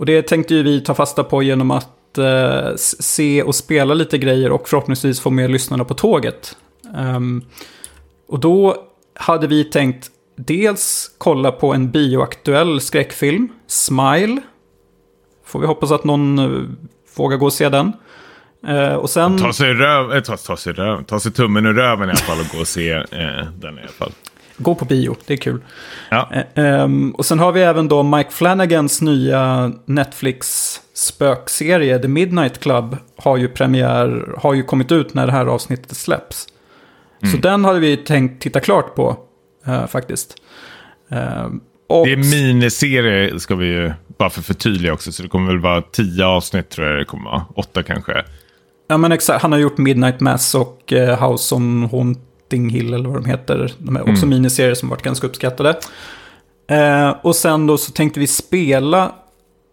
Och 0.01 0.07
det 0.07 0.21
tänkte 0.21 0.55
ju 0.55 0.63
vi 0.63 0.81
ta 0.81 0.93
fasta 0.93 1.23
på 1.23 1.43
genom 1.43 1.71
att 1.71 2.17
eh, 2.17 2.75
se 2.75 3.43
och 3.43 3.55
spela 3.55 3.93
lite 3.93 4.17
grejer 4.17 4.51
och 4.51 4.69
förhoppningsvis 4.69 5.19
få 5.19 5.29
med 5.29 5.51
lyssnarna 5.51 5.85
på 5.85 5.93
tåget. 5.93 6.57
Um, 6.97 7.45
och 8.27 8.39
då 8.39 8.75
hade 9.15 9.47
vi 9.47 9.63
tänkt 9.63 10.07
dels 10.35 11.11
kolla 11.17 11.51
på 11.51 11.73
en 11.73 11.91
bioaktuell 11.91 12.81
skräckfilm, 12.81 13.49
Smile. 13.67 14.41
Får 15.45 15.59
vi 15.59 15.67
hoppas 15.67 15.91
att 15.91 16.03
någon 16.03 16.39
uh, 16.39 16.69
vågar 17.15 17.37
gå 17.37 17.45
och 17.45 17.53
se 17.53 17.69
den. 17.69 17.93
Uh, 18.67 18.93
och 18.93 19.09
sen... 19.09 19.37
Ta 19.37 19.53
sig, 19.53 19.73
röv, 19.73 20.13
eh, 20.13 20.23
ta, 20.23 20.37
ta, 20.37 20.57
sig 20.57 20.73
röv, 20.73 21.03
ta 21.03 21.19
sig 21.19 21.31
tummen 21.31 21.65
ur 21.65 21.73
röven 21.73 22.09
i 22.09 22.11
alla 22.11 22.19
fall 22.19 22.39
och 22.39 22.55
gå 22.55 22.61
och 22.61 22.67
se 22.67 22.95
uh, 22.95 23.05
den 23.59 23.77
i 23.77 23.81
alla 23.81 23.87
fall. 23.87 24.11
Gå 24.61 24.75
på 24.75 24.85
bio, 24.85 25.15
det 25.25 25.33
är 25.33 25.37
kul. 25.37 25.61
Ja. 26.09 26.29
Um, 26.55 27.11
och 27.11 27.25
sen 27.25 27.39
har 27.39 27.51
vi 27.51 27.61
även 27.61 27.87
då 27.87 28.03
Mike 28.03 28.31
Flanagans 28.31 29.01
nya 29.01 29.71
Netflix 29.85 30.75
spökserie 30.93 31.99
The 31.99 32.07
Midnight 32.07 32.59
Club 32.59 32.97
har 33.17 33.37
ju 33.37 33.47
premiär, 33.47 34.35
har 34.37 34.53
ju 34.53 34.63
kommit 34.63 34.91
ut 34.91 35.13
när 35.13 35.25
det 35.25 35.31
här 35.31 35.45
avsnittet 35.45 35.97
släpps. 35.97 36.47
Mm. 37.21 37.35
Så 37.35 37.41
den 37.41 37.65
hade 37.65 37.79
vi 37.79 37.97
tänkt 37.97 38.41
titta 38.41 38.59
klart 38.59 38.95
på 38.95 39.17
uh, 39.67 39.87
faktiskt. 39.87 40.35
Uh, 41.11 41.47
Och... 41.87 42.05
Det 42.05 42.11
är 42.11 42.17
miniserie 42.17 43.39
ska 43.39 43.55
vi 43.55 43.65
ju 43.65 43.91
bara 44.17 44.29
för 44.29 44.41
förtydliga 44.41 44.93
också. 44.93 45.11
Så 45.11 45.23
det 45.23 45.29
kommer 45.29 45.51
väl 45.51 45.59
vara 45.59 45.81
tio 45.81 46.25
avsnitt 46.25 46.69
tror 46.69 46.87
jag 46.87 46.99
det 46.99 47.05
kommer 47.05 47.29
vara. 47.29 47.45
Åtta 47.55 47.83
kanske. 47.83 48.23
Ja 48.87 48.97
men 48.97 49.11
exakt. 49.11 49.41
Han 49.41 49.51
har 49.51 49.59
gjort 49.59 49.77
Midnight 49.77 50.19
Mass 50.19 50.55
och 50.55 50.93
uh, 50.95 51.29
House 51.29 51.55
on 51.55 51.89
Haunting 52.51 52.69
Hill 52.69 52.93
eller 52.93 53.09
vad 53.09 53.23
de 53.23 53.29
heter. 53.29 53.73
De 53.77 53.95
är 53.95 54.01
också 54.01 54.25
mm. 54.25 54.29
miniserier 54.29 54.73
som 54.73 54.89
varit 54.89 55.01
ganska 55.01 55.27
uppskattade. 55.27 55.79
Uh, 56.71 57.09
och 57.21 57.35
sen 57.35 57.67
då 57.67 57.77
så 57.77 57.91
tänkte 57.91 58.19
vi 58.19 58.27
spela 58.27 59.15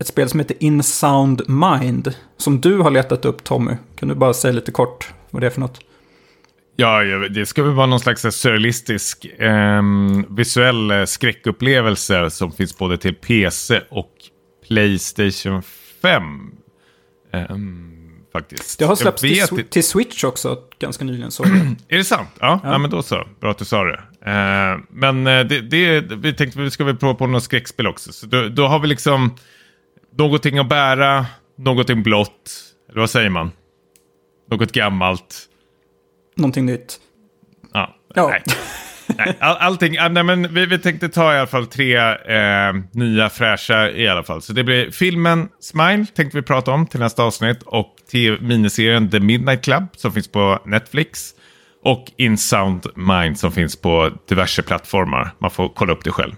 ett 0.01 0.07
spel 0.07 0.29
som 0.29 0.41
heter 0.41 0.57
In 0.61 0.83
Sound 0.83 1.43
Mind. 1.49 2.15
Som 2.37 2.61
du 2.61 2.79
har 2.79 2.91
letat 2.91 3.25
upp 3.25 3.45
Tommy. 3.45 3.73
Kan 3.97 4.09
du 4.09 4.15
bara 4.15 4.35
säga 4.35 4.53
lite 4.53 4.73
kort 4.73 5.09
vad 5.31 5.43
det 5.43 5.47
är 5.47 5.51
för 5.51 5.61
något? 5.61 5.81
Ja, 6.77 7.03
det 7.31 7.47
ska 7.47 7.63
väl 7.63 7.75
vara 7.75 7.87
någon 7.87 8.01
slags 8.01 8.23
surrealistisk 8.23 9.25
eh, 9.25 9.83
visuell 10.29 10.91
eh, 10.91 11.05
skräckupplevelse 11.05 12.31
som 12.31 12.53
finns 12.53 12.79
både 12.79 12.99
till 12.99 13.15
PC 13.15 13.81
och 13.91 14.13
Playstation 14.69 15.63
5. 16.03 16.23
Eh, 17.33 17.57
faktiskt. 18.41 18.79
Det 18.79 18.85
har 18.85 18.97
släppts 18.97 19.23
till, 19.23 19.65
till, 19.71 19.85
Switch 19.85 20.25
också 20.25 20.59
ganska 20.79 21.05
nyligen. 21.05 21.31
Så. 21.31 21.45
är 21.89 21.97
det 21.97 22.05
sant? 22.05 22.29
Ja, 22.41 22.61
ja. 22.63 22.71
ja, 22.71 22.79
men 22.79 22.91
då 22.91 23.03
så. 23.03 23.29
Bra 23.41 23.51
att 23.51 23.59
du 23.59 23.65
sa 23.65 23.85
det. 23.85 24.01
Eh, 24.31 24.79
men 24.91 25.27
eh, 25.27 25.45
det, 25.45 25.61
det, 25.61 26.01
vi 26.01 26.35
tänkte 26.35 26.61
vi 26.61 26.71
ska 26.71 26.85
väl 26.85 26.97
prova 26.97 27.15
på 27.15 27.27
något 27.27 27.43
skräckspel 27.43 27.87
också. 27.87 28.13
Så 28.13 28.27
då, 28.27 28.49
då 28.49 28.67
har 28.67 28.79
vi 28.79 28.89
liksom 28.89 29.37
någonting 30.17 30.59
att 30.59 30.69
bära, 30.69 31.27
någonting 31.57 32.03
blått. 32.03 32.51
Eller 32.91 33.01
vad 33.01 33.11
säger 33.11 33.31
man? 33.31 33.51
Något 34.51 34.73
gammalt 34.73 35.49
någonting 36.39 36.67
nytt. 36.67 37.01
Ja. 37.73 37.97
ja. 38.15 38.29
Nej. 38.29 38.43
Nej, 39.17 39.37
all, 39.41 39.57
allting, 39.57 39.97
nej, 40.11 40.25
men 40.25 40.55
vi, 40.55 40.67
vi 40.67 40.79
tänkte 40.79 41.09
ta 41.09 41.35
i 41.35 41.39
alla 41.39 41.47
fall 41.47 41.67
tre 41.67 41.97
eh, 41.97 42.73
nya 42.93 43.31
fräscha 43.31 43.91
i 43.91 44.09
alla 44.09 44.23
fall. 44.23 44.43
Så 44.43 44.53
det 44.53 44.65
blir 44.65 44.91
filmen 44.91 45.49
Smile 45.61 46.07
tänkte 46.15 46.39
vi 46.39 46.43
prata 46.43 46.71
om 46.71 46.87
till 46.87 47.01
nästa 47.01 47.23
avsnitt 47.23 47.63
och 47.63 47.95
miniserien 48.41 49.11
The 49.11 49.21
Midnight 49.21 49.65
Club 49.65 49.85
som 49.97 50.13
finns 50.13 50.29
på 50.29 50.59
Netflix. 50.67 51.31
Och 51.85 52.05
In 52.17 52.39
Sound 52.39 52.87
Mind 52.97 53.39
som 53.39 53.53
finns 53.53 53.77
på 53.77 54.11
diverse 54.29 54.63
plattformar. 54.63 55.31
Man 55.39 55.51
får 55.51 55.69
kolla 55.69 55.93
upp 55.93 56.05
det 56.05 56.11
själv. 56.11 56.35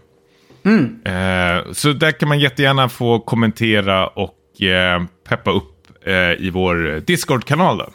Mm. 0.64 1.00
Eh, 1.04 1.72
så 1.72 1.92
där 1.92 2.12
kan 2.12 2.28
man 2.28 2.40
jättegärna 2.40 2.88
få 2.88 3.18
kommentera 3.18 4.06
och 4.06 4.62
eh, 4.62 5.02
peppa 5.28 5.50
upp 5.50 6.06
eh, 6.06 6.32
i 6.46 6.50
vår 6.52 7.00
Discord-kanal. 7.00 7.78
Då 7.78 7.86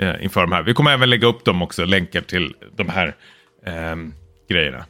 eh, 0.00 0.24
inför 0.24 0.40
de 0.40 0.52
här. 0.52 0.62
Vi 0.62 0.74
kommer 0.74 0.92
även 0.92 1.10
lägga 1.10 1.26
upp 1.26 1.44
dem 1.44 1.62
också, 1.62 1.84
länkar 1.84 2.20
till 2.20 2.54
de 2.76 2.88
här 2.88 3.14
grejerna. 4.48 4.84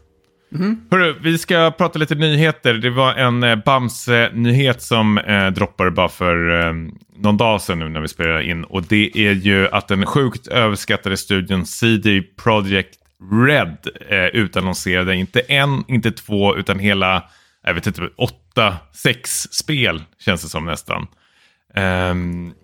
Mm. 0.55 0.81
Hörru, 0.91 1.15
vi 1.23 1.39
ska 1.39 1.71
prata 1.71 1.99
lite 1.99 2.15
nyheter. 2.15 2.75
Det 2.75 2.91
var 2.91 3.15
en 3.15 3.43
eh, 3.43 3.57
Bamse-nyhet 3.57 4.83
som 4.83 5.19
eh, 5.19 5.47
droppade 5.47 5.91
bara 5.91 6.09
för 6.09 6.61
eh, 6.61 6.73
någon 7.17 7.37
dag 7.37 7.63
sedan 7.63 7.79
nu 7.79 7.89
när 7.89 8.01
vi 8.01 8.09
spelade 8.09 8.45
in. 8.45 8.65
Och 8.65 8.83
det 8.83 9.11
är 9.15 9.33
ju 9.33 9.69
att 9.69 9.89
den 9.89 10.07
sjukt 10.07 10.47
överskattade 10.47 11.17
studion 11.17 11.67
CD 11.67 12.23
Projekt 12.23 12.99
Red 13.47 13.77
eh, 14.09 14.25
utannonserade 14.25 15.15
inte 15.15 15.41
en, 15.41 15.85
inte 15.89 16.11
två, 16.11 16.57
utan 16.57 16.79
hela, 16.79 17.25
jag 17.65 17.75
vet 17.75 17.87
inte, 17.87 18.09
åtta, 18.17 18.77
sex 18.93 19.43
spel 19.51 20.03
känns 20.19 20.43
det 20.43 20.49
som 20.49 20.65
nästan. 20.65 21.07
Um, 22.11 22.55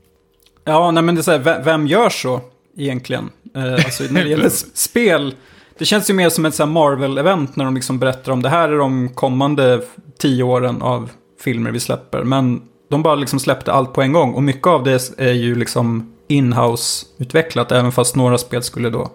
Ja, 0.67 0.91
nej 0.91 1.03
men 1.03 1.15
det 1.15 1.21
är 1.21 1.23
så 1.23 1.31
här, 1.31 1.63
vem 1.63 1.87
gör 1.87 2.11
så 2.11 2.41
egentligen? 2.77 3.31
Eh, 3.57 3.73
alltså 3.73 4.05
när 4.11 4.25
det 4.25 4.31
gäller 4.31 4.49
spel. 4.75 5.35
Det 5.79 5.85
känns 5.85 6.11
ju 6.11 6.15
mer 6.15 6.29
som 6.29 6.45
ett 6.45 6.59
Marvel-event 6.59 7.57
när 7.57 7.65
de 7.65 7.75
liksom 7.75 7.99
berättar 7.99 8.33
om 8.33 8.43
det 8.43 8.49
här 8.49 8.69
är 8.69 8.79
de 8.79 9.09
kommande 9.09 9.83
tio 10.19 10.43
åren 10.43 10.83
av 10.83 11.11
filmer 11.45 11.71
vi 11.71 11.81
släpper. 11.81 12.23
Men 12.23 12.63
de 12.91 13.03
bara 13.03 13.15
liksom 13.15 13.41
släppte 13.41 13.73
allt 13.73 13.93
på 13.93 14.03
en 14.03 14.13
gång. 14.13 14.35
Och 14.35 14.43
mycket 14.43 14.67
av 14.67 14.85
det 14.85 15.19
är 15.19 15.33
ju 15.33 15.55
liksom 15.55 16.13
inhouse-utvecklat. 16.29 17.73
Även 17.73 17.93
fast 17.93 18.17
några 18.17 18.39
spel 18.39 18.63
skulle 18.63 18.91
då 18.91 19.11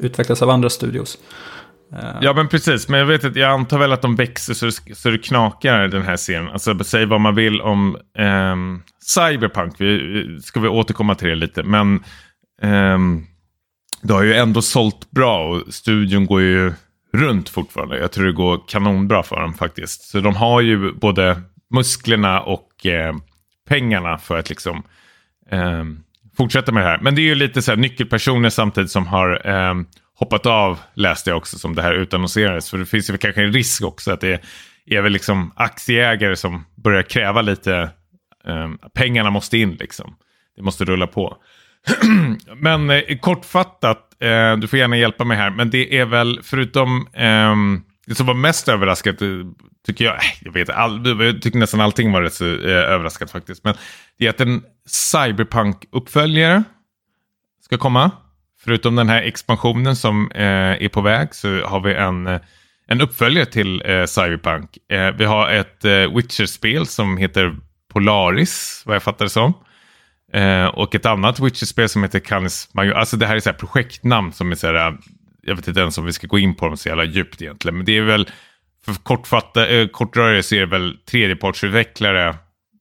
utvecklas 0.00 0.42
av 0.42 0.50
andra 0.50 0.70
studios. 0.70 1.18
Eh. 1.92 2.18
Ja 2.20 2.32
men 2.32 2.48
precis, 2.48 2.88
men 2.88 3.00
jag 3.00 3.06
vet 3.06 3.24
att 3.24 3.36
jag 3.36 3.50
antar 3.50 3.78
väl 3.78 3.92
att 3.92 4.02
de 4.02 4.16
växer 4.16 4.54
så 4.54 4.66
det, 4.66 4.96
så 4.96 5.10
det 5.10 5.18
knakar 5.18 5.88
den 5.88 6.02
här 6.02 6.16
serien. 6.16 6.48
Alltså 6.48 6.84
säg 6.84 7.06
vad 7.06 7.20
man 7.20 7.34
vill 7.34 7.60
om 7.60 7.96
um, 8.18 8.82
Cyberpunk, 9.00 9.74
vi, 9.78 10.38
ska 10.42 10.60
vi 10.60 10.68
återkomma 10.68 11.14
till 11.14 11.28
det 11.28 11.34
lite. 11.34 11.62
Men 11.62 12.04
um, 12.62 13.26
det 14.02 14.12
har 14.12 14.22
ju 14.22 14.34
ändå 14.34 14.62
sålt 14.62 15.10
bra 15.10 15.48
och 15.48 15.74
studion 15.74 16.26
går 16.26 16.40
ju 16.40 16.72
runt 17.12 17.48
fortfarande. 17.48 17.98
Jag 17.98 18.12
tror 18.12 18.26
det 18.26 18.32
går 18.32 18.60
kanonbra 18.68 19.22
för 19.22 19.40
dem 19.40 19.54
faktiskt. 19.54 20.02
Så 20.02 20.20
de 20.20 20.36
har 20.36 20.60
ju 20.60 20.92
både 20.92 21.42
musklerna 21.70 22.40
och 22.40 22.86
eh, 22.86 23.14
pengarna 23.68 24.18
för 24.18 24.38
att 24.38 24.48
liksom 24.48 24.82
eh, 25.50 25.84
fortsätta 26.36 26.72
med 26.72 26.82
det 26.82 26.88
här. 26.88 26.98
Men 26.98 27.14
det 27.14 27.20
är 27.20 27.24
ju 27.24 27.34
lite 27.34 27.62
så 27.62 27.70
här 27.70 27.76
nyckelpersoner 27.76 28.50
samtidigt 28.50 28.90
som 28.90 29.06
har 29.06 29.48
eh, 29.48 29.74
hoppat 30.14 30.46
av 30.46 30.78
läste 30.94 31.30
jag 31.30 31.36
också 31.36 31.58
som 31.58 31.74
det 31.74 31.82
här 31.82 31.94
utannonserades. 31.94 32.70
För 32.70 32.78
det 32.78 32.86
finns 32.86 33.10
ju 33.10 33.18
kanske 33.18 33.42
en 33.42 33.52
risk 33.52 33.84
också 33.84 34.12
att 34.12 34.20
det 34.20 34.42
är 34.86 35.02
väl 35.02 35.12
liksom 35.12 35.52
aktieägare 35.56 36.36
som 36.36 36.64
börjar 36.74 37.02
kräva 37.02 37.42
lite, 37.42 37.90
eh, 38.46 38.68
pengarna 38.94 39.30
måste 39.30 39.58
in 39.58 39.74
liksom. 39.74 40.16
Det 40.56 40.62
måste 40.62 40.84
rulla 40.84 41.06
på. 41.06 41.36
men 42.56 42.90
eh, 42.90 43.18
kortfattat, 43.20 44.22
eh, 44.22 44.56
du 44.56 44.68
får 44.68 44.78
gärna 44.78 44.96
hjälpa 44.96 45.24
mig 45.24 45.36
här, 45.36 45.50
men 45.50 45.70
det 45.70 45.98
är 45.98 46.04
väl 46.04 46.40
förutom 46.42 47.06
eh, 47.12 47.54
det 48.06 48.14
som 48.14 48.26
var 48.26 48.34
mest 48.34 48.68
överraskat, 48.68 49.22
eh, 49.22 49.28
tycker 49.86 50.04
jag, 50.04 50.14
eh, 50.14 50.20
jag 50.40 50.52
vet 50.52 50.70
all, 50.70 51.20
jag 51.20 51.42
tycker 51.42 51.58
nästan 51.58 51.80
allting 51.80 52.12
var 52.12 52.22
rätt 52.22 52.34
så 52.34 52.44
eh, 52.44 52.70
överraskat 52.70 53.30
faktiskt, 53.30 53.64
men 53.64 53.74
det 54.18 54.26
är 54.26 54.30
att 54.30 54.40
en 54.40 54.62
cyberpunk-uppföljare 54.86 56.62
ska 57.64 57.78
komma. 57.78 58.10
Förutom 58.64 58.96
den 58.96 59.08
här 59.08 59.22
expansionen 59.22 59.96
som 59.96 60.30
eh, 60.30 60.82
är 60.82 60.88
på 60.88 61.00
väg 61.00 61.34
så 61.34 61.64
har 61.64 61.80
vi 61.80 61.94
en, 61.94 62.26
eh, 62.26 62.40
en 62.86 63.00
uppföljare 63.00 63.46
till 63.46 63.82
eh, 63.84 64.04
Cyberpunk. 64.04 64.78
Eh, 64.92 65.10
vi 65.10 65.24
har 65.24 65.50
ett 65.50 65.84
eh, 65.84 66.16
Witcher-spel 66.16 66.86
som 66.86 67.16
heter 67.16 67.56
Polaris, 67.92 68.82
vad 68.86 68.94
jag 68.94 69.02
fattar 69.02 69.24
det 69.24 69.30
som. 69.30 69.54
Eh, 70.32 70.66
och 70.66 70.94
ett 70.94 71.06
annat 71.06 71.40
Witcher-spel 71.40 71.88
som 71.88 72.02
heter 72.02 72.18
Canis 72.18 72.68
Major. 72.72 72.94
Alltså 72.94 73.16
det 73.16 73.26
här 73.26 73.36
är 73.36 73.40
så 73.40 73.50
här 73.50 73.56
projektnamn 73.56 74.32
som 74.32 74.52
är 74.52 74.56
så 74.56 74.66
här, 74.66 74.74
eh, 74.74 74.94
jag 75.42 75.56
vet 75.56 75.68
inte 75.68 75.80
ens 75.80 75.98
om 75.98 76.04
vi 76.04 76.12
ska 76.12 76.26
gå 76.26 76.38
in 76.38 76.54
på 76.54 76.66
dem 76.66 76.76
så 76.76 76.88
jävla 76.88 77.04
djupt 77.04 77.42
egentligen. 77.42 77.76
Men 77.76 77.86
det 77.86 77.98
är 77.98 78.02
väl, 78.02 78.30
för 78.84 78.94
kortfatta, 78.94 79.66
eh, 79.66 79.88
kortrörare 79.88 80.42
så 80.42 80.54
är 80.54 80.60
det 80.60 80.66
väl 80.66 80.96
tredjepartsutvecklare 81.10 82.34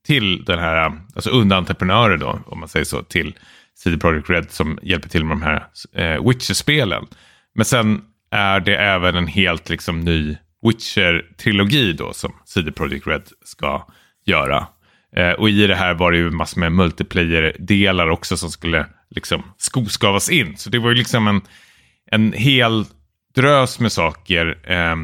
till 0.07 0.45
den 0.45 0.59
här, 0.59 0.85
eh, 0.85 0.93
alltså 1.15 1.29
underentreprenörer 1.29 2.17
då, 2.17 2.39
om 2.45 2.59
man 2.59 2.69
säger 2.69 2.85
så, 2.85 3.03
till 3.03 3.33
CD 3.75 3.97
Projekt 3.97 4.29
Red 4.29 4.51
som 4.51 4.79
hjälper 4.81 5.09
till 5.09 5.25
med 5.25 5.37
de 5.37 5.41
här 5.41 5.67
eh, 5.93 6.27
Witcher-spelen. 6.29 7.07
Men 7.55 7.65
sen 7.65 8.01
är 8.31 8.59
det 8.59 8.75
även 8.75 9.15
en 9.15 9.27
helt 9.27 9.69
liksom, 9.69 9.99
ny 9.99 10.37
Witcher-trilogi 10.61 11.93
då 11.93 12.13
som 12.13 12.33
CD 12.45 12.71
Projekt 12.71 13.07
Red 13.07 13.23
ska 13.45 13.87
göra. 14.25 14.67
Eh, 15.15 15.31
och 15.31 15.49
i 15.49 15.67
det 15.67 15.75
här 15.75 15.93
var 15.93 16.11
det 16.11 16.17
ju 16.17 16.31
massor 16.31 16.59
med 16.59 16.71
multiplayer-delar 16.71 18.09
också 18.09 18.37
som 18.37 18.51
skulle 18.51 18.85
liksom 19.09 19.43
skoskavas 19.57 20.29
in. 20.29 20.57
Så 20.57 20.69
det 20.69 20.79
var 20.79 20.89
ju 20.89 20.95
liksom 20.95 21.27
en, 21.27 21.41
en 22.11 22.33
hel 22.33 22.85
drös 23.35 23.79
med 23.79 23.91
saker. 23.91 24.57
Eh, 24.63 24.95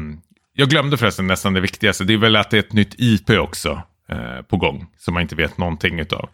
jag 0.54 0.68
glömde 0.68 0.96
förresten 0.96 1.26
nästan 1.26 1.52
det 1.52 1.60
viktigaste. 1.60 2.04
Det 2.04 2.12
är 2.12 2.18
väl 2.18 2.36
att 2.36 2.50
det 2.50 2.56
är 2.56 2.62
ett 2.62 2.72
nytt 2.72 2.94
IP 2.98 3.30
också 3.30 3.82
eh, 4.08 4.42
på 4.48 4.56
gång. 4.56 4.86
Som 4.98 5.14
man 5.14 5.22
inte 5.22 5.36
vet 5.36 5.58
någonting 5.58 6.00
utav. 6.00 6.28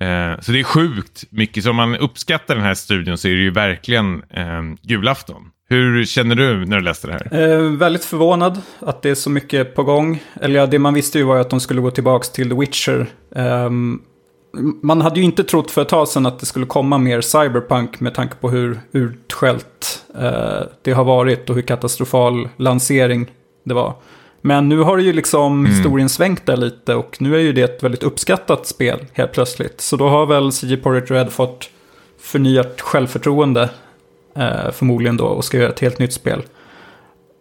Eh, 0.00 0.40
så 0.40 0.52
det 0.52 0.60
är 0.60 0.64
sjukt 0.64 1.24
mycket. 1.30 1.64
Så 1.64 1.70
om 1.70 1.76
man 1.76 1.96
uppskattar 1.96 2.54
den 2.54 2.64
här 2.64 2.74
studion 2.74 3.18
så 3.18 3.28
är 3.28 3.32
det 3.32 3.42
ju 3.42 3.50
verkligen 3.50 4.22
eh, 4.30 4.62
julafton. 4.82 5.50
Hur 5.68 6.04
känner 6.04 6.34
du 6.34 6.66
när 6.66 6.76
du 6.76 6.82
läste 6.82 7.06
det 7.06 7.12
här? 7.12 7.42
Eh, 7.42 7.60
väldigt 7.60 8.04
förvånad 8.04 8.60
att 8.78 9.02
det 9.02 9.10
är 9.10 9.14
så 9.14 9.30
mycket 9.30 9.74
på 9.74 9.82
gång. 9.82 10.22
Eller 10.40 10.60
ja, 10.60 10.66
det 10.66 10.78
man 10.78 10.94
visste 10.94 11.18
ju 11.18 11.24
var 11.24 11.38
att 11.38 11.50
de 11.50 11.60
skulle 11.60 11.80
gå 11.80 11.90
tillbaka 11.90 12.24
till 12.24 12.48
The 12.48 12.56
Witcher. 12.56 13.06
Eh, 13.36 13.70
man 14.82 15.00
hade 15.00 15.20
ju 15.20 15.24
inte 15.24 15.44
trott 15.44 15.70
för 15.70 15.82
ett 15.82 15.88
tag 15.88 16.08
sedan 16.08 16.26
att 16.26 16.38
det 16.38 16.46
skulle 16.46 16.66
komma 16.66 16.98
mer 16.98 17.20
cyberpunk 17.20 18.00
med 18.00 18.14
tanke 18.14 18.34
på 18.34 18.50
hur 18.50 18.80
utskällt 18.92 20.04
eh, 20.18 20.62
det 20.82 20.92
har 20.92 21.04
varit 21.04 21.50
och 21.50 21.56
hur 21.56 21.62
katastrofal 21.62 22.48
lansering 22.56 23.30
det 23.64 23.74
var. 23.74 23.94
Men 24.40 24.68
nu 24.68 24.78
har 24.78 24.98
ju 24.98 25.12
liksom 25.12 25.52
mm. 25.60 25.72
historien 25.72 26.08
svängt 26.08 26.46
där 26.46 26.56
lite 26.56 26.94
och 26.94 27.16
nu 27.20 27.36
är 27.36 27.40
ju 27.40 27.52
det 27.52 27.62
ett 27.62 27.82
väldigt 27.82 28.02
uppskattat 28.02 28.66
spel 28.66 28.98
helt 29.12 29.32
plötsligt. 29.32 29.80
Så 29.80 29.96
då 29.96 30.08
har 30.08 30.26
väl 30.26 30.52
CG 30.52 30.82
Projekt 30.82 31.10
Red 31.10 31.32
fått 31.32 31.70
förnyat 32.20 32.80
självförtroende 32.80 33.68
förmodligen 34.72 35.16
då 35.16 35.24
och 35.24 35.44
ska 35.44 35.56
göra 35.56 35.68
ett 35.68 35.80
helt 35.80 35.98
nytt 35.98 36.12
spel. 36.12 36.42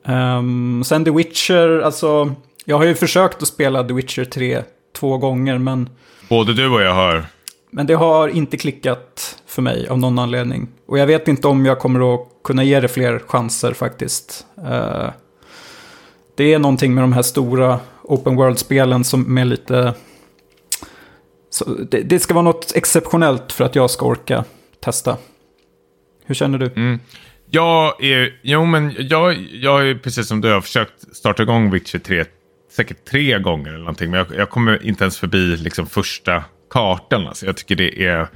Um, 0.05 0.83
sen 0.83 1.05
The 1.05 1.11
Witcher, 1.11 1.81
alltså 1.81 2.35
jag 2.65 2.77
har 2.77 2.85
ju 2.85 2.95
försökt 2.95 3.41
att 3.41 3.47
spela 3.47 3.83
The 3.83 3.93
Witcher 3.93 4.25
3 4.25 4.63
två 4.95 5.17
gånger 5.17 5.57
men... 5.57 5.89
Både 6.29 6.53
du 6.53 6.69
och 6.69 6.81
jag 6.81 6.93
har. 6.93 7.25
Men 7.71 7.87
det 7.87 7.93
har 7.93 8.27
inte 8.27 8.57
klickat 8.57 9.37
för 9.45 9.61
mig 9.61 9.87
av 9.87 9.99
någon 9.99 10.19
anledning. 10.19 10.67
Och 10.85 10.99
jag 10.99 11.07
vet 11.07 11.27
inte 11.27 11.47
om 11.47 11.65
jag 11.65 11.79
kommer 11.79 12.13
att 12.13 12.27
kunna 12.43 12.63
ge 12.63 12.79
det 12.79 12.87
fler 12.87 13.19
chanser 13.27 13.73
faktiskt. 13.73 14.45
Uh, 14.57 15.09
det 16.35 16.53
är 16.53 16.59
någonting 16.59 16.93
med 16.93 17.03
de 17.03 17.13
här 17.13 17.21
stora 17.21 17.79
open 18.01 18.35
world-spelen 18.35 19.03
som 19.03 19.37
är 19.37 19.45
lite... 19.45 19.93
Det, 21.89 22.01
det, 22.01 22.19
ska 22.19 22.33
vara 22.33 22.43
något 22.43 22.71
exceptionellt 22.75 23.51
för 23.51 23.63
att 23.63 23.75
jag 23.75 23.89
ska 23.89 24.05
orka 24.05 24.43
testa. 24.79 25.17
Hur 26.25 26.35
känner 26.35 26.57
du? 26.57 26.65
Mm. 26.65 26.99
Jag 27.51 28.03
är, 28.03 28.39
jo 28.41 28.65
men 28.65 28.95
jag, 28.99 29.47
jag 29.51 29.89
är 29.89 29.95
precis 29.95 30.27
som 30.27 30.41
du 30.41 30.51
har 30.51 30.61
försökt 30.61 31.15
starta 31.15 31.43
igång 31.43 31.71
Witcher 31.71 31.99
3 31.99 32.25
säkert 32.75 33.05
tre 33.05 33.39
gånger 33.39 33.69
eller 33.69 33.79
någonting. 33.79 34.11
Men 34.11 34.17
jag, 34.17 34.27
jag 34.37 34.49
kommer 34.49 34.85
inte 34.85 35.03
ens 35.03 35.19
förbi 35.19 35.57
liksom 35.57 35.87
första 35.87 36.43
kartan. 36.69 37.27
Alltså. 37.27 37.45
Jag 37.45 37.57
tycker 37.57 37.75
det 37.75 38.05
är... 38.05 38.27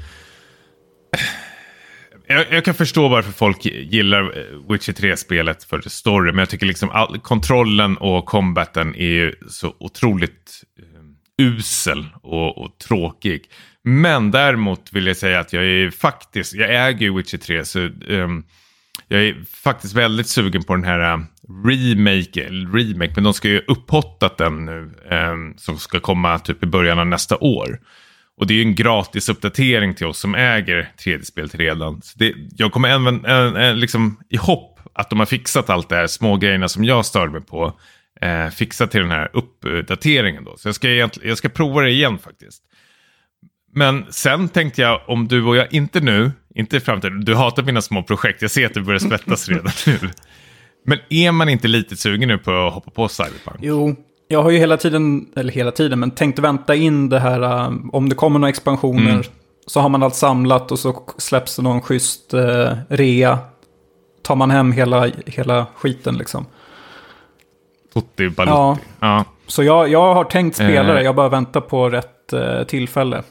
Jag, 2.27 2.45
jag, 2.51 2.65
kan 2.65 2.73
förstå 2.73 3.07
varför 3.07 3.31
folk 3.31 3.65
gillar 3.65 4.23
eh, 4.23 4.71
Witcher 4.71 4.93
3-spelet 4.93 5.63
för 5.63 5.89
story. 5.89 6.31
Men 6.31 6.39
jag 6.39 6.49
tycker 6.49 6.65
liksom 6.65 6.89
all, 6.89 7.19
kontrollen 7.19 7.97
och 7.97 8.25
combaten 8.25 8.95
är 8.95 9.07
ju 9.07 9.33
så 9.49 9.75
otroligt 9.79 10.63
uh, 10.79 11.45
usel 11.47 12.05
och, 12.21 12.57
och, 12.57 12.77
tråkig. 12.77 13.43
Men 13.89 14.31
däremot 14.31 14.93
vill 14.93 15.07
jag 15.07 15.17
säga 15.17 15.39
att 15.39 15.53
jag 15.53 15.65
är 15.65 15.91
faktiskt, 15.91 16.53
jag 16.53 16.87
äger 16.87 17.01
ju 17.01 17.13
Witcher 17.15 17.37
3. 17.37 17.65
Så 17.65 17.79
um, 18.07 18.43
jag 19.07 19.21
är 19.21 19.43
faktiskt 19.63 19.93
väldigt 19.93 20.27
sugen 20.27 20.63
på 20.63 20.75
den 20.75 20.83
här 20.83 21.13
uh, 21.13 21.23
remake, 21.65 22.43
eller 22.43 22.77
remake, 22.77 23.11
men 23.15 23.23
de 23.23 23.33
ska 23.33 23.47
ju 23.47 23.61
upphottat 23.67 24.37
den 24.37 24.65
nu. 24.65 24.91
Um, 25.11 25.57
som 25.57 25.77
ska 25.77 25.99
komma 25.99 26.39
typ 26.39 26.63
i 26.63 26.65
början 26.67 26.99
av 26.99 27.07
nästa 27.07 27.37
år. 27.37 27.79
Och 28.37 28.47
det 28.47 28.53
är 28.53 28.55
ju 28.55 28.61
en 28.61 28.75
gratis 28.75 29.29
uppdatering 29.29 29.95
till 29.95 30.05
oss 30.05 30.19
som 30.19 30.35
äger 30.35 30.91
3D-spelet 31.05 31.55
redan. 31.55 32.01
Så 32.01 32.19
det, 32.19 32.33
jag 32.57 32.71
kommer 32.71 32.89
även, 32.89 33.25
äh, 33.25 33.67
äh, 33.67 33.75
liksom, 33.75 34.19
i 34.29 34.37
hopp 34.37 34.79
att 34.93 35.09
de 35.09 35.19
har 35.19 35.25
fixat 35.25 35.69
allt 35.69 35.89
det 35.89 35.95
här 35.95 36.07
små 36.07 36.37
grejerna 36.37 36.69
som 36.69 36.83
jag 36.83 37.05
stör 37.05 37.27
mig 37.27 37.41
på. 37.41 37.79
Eh, 38.21 38.49
fixa 38.49 38.87
till 38.87 39.01
den 39.01 39.11
här 39.11 39.29
uppdateringen 39.33 40.43
då. 40.43 40.57
Så 40.57 40.67
jag 40.67 40.75
ska, 40.75 40.89
jag 41.23 41.37
ska 41.37 41.49
prova 41.49 41.81
det 41.81 41.91
igen 41.91 42.17
faktiskt. 42.17 42.63
Men 43.77 44.05
sen 44.09 44.49
tänkte 44.49 44.81
jag 44.81 45.01
om 45.07 45.27
du 45.27 45.45
och 45.45 45.55
jag, 45.55 45.73
inte 45.73 45.99
nu, 45.99 46.31
inte 46.55 46.77
i 46.77 46.79
framtiden, 46.79 47.25
du 47.25 47.35
hatar 47.35 47.63
mina 47.63 47.81
små 47.81 48.03
projekt, 48.03 48.41
jag 48.41 48.51
ser 48.51 48.65
att 48.65 48.73
du 48.73 48.81
börjar 48.81 48.99
svettas 48.99 49.49
redan 49.49 49.71
nu. 49.85 49.99
Men 50.85 50.97
är 51.09 51.31
man 51.31 51.49
inte 51.49 51.67
lite 51.67 51.95
sugen 51.95 52.27
nu 52.27 52.37
på 52.37 52.67
att 52.67 52.73
hoppa 52.73 52.91
på 52.91 53.07
Cyberpunk? 53.07 53.57
Jo, 53.61 53.95
jag 54.27 54.43
har 54.43 54.49
ju 54.49 54.57
hela 54.57 54.77
tiden, 54.77 55.27
eller 55.35 55.53
hela 55.53 55.71
tiden, 55.71 55.99
men 55.99 56.11
tänkt 56.11 56.39
vänta 56.39 56.75
in 56.75 57.09
det 57.09 57.19
här, 57.19 57.43
uh, 57.43 57.77
om 57.91 58.09
det 58.09 58.15
kommer 58.15 58.39
några 58.39 58.49
expansioner, 58.49 59.11
mm. 59.11 59.23
så 59.65 59.79
har 59.79 59.89
man 59.89 60.03
allt 60.03 60.15
samlat 60.15 60.71
och 60.71 60.79
så 60.79 61.03
släpps 61.17 61.55
det 61.55 61.61
någon 61.61 61.81
schysst 61.81 62.33
uh, 62.33 62.69
rea. 62.89 63.39
Tar 64.21 64.35
man 64.35 64.51
hem 64.51 64.71
hela, 64.71 65.11
hela 65.25 65.65
skiten 65.75 66.17
liksom. 66.17 66.45
Tutti 67.93 68.29
balutti. 68.29 68.51
Ja. 68.51 68.77
ja. 68.99 69.25
Så 69.47 69.63
jag, 69.63 69.89
jag 69.89 70.13
har 70.13 70.23
tänkt 70.23 70.55
spela 70.55 70.93
det, 70.93 70.99
eh. 70.99 71.05
jag 71.05 71.15
bara 71.15 71.29
väntar 71.29 71.61
på 71.61 71.89
rätt 71.89 72.33
uh, 72.33 72.63
tillfälle. 72.63 73.23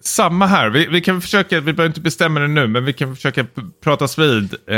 Samma 0.00 0.46
här. 0.46 0.70
Vi, 0.70 0.86
vi, 0.86 1.00
kan 1.00 1.20
försöka, 1.20 1.60
vi 1.60 1.72
behöver 1.72 1.86
inte 1.90 2.00
bestämma 2.00 2.40
det 2.40 2.48
nu, 2.48 2.66
men 2.66 2.84
vi 2.84 2.92
kan 2.92 3.16
försöka 3.16 3.46
pratas 3.84 4.18
vid 4.18 4.54
eh, 4.54 4.76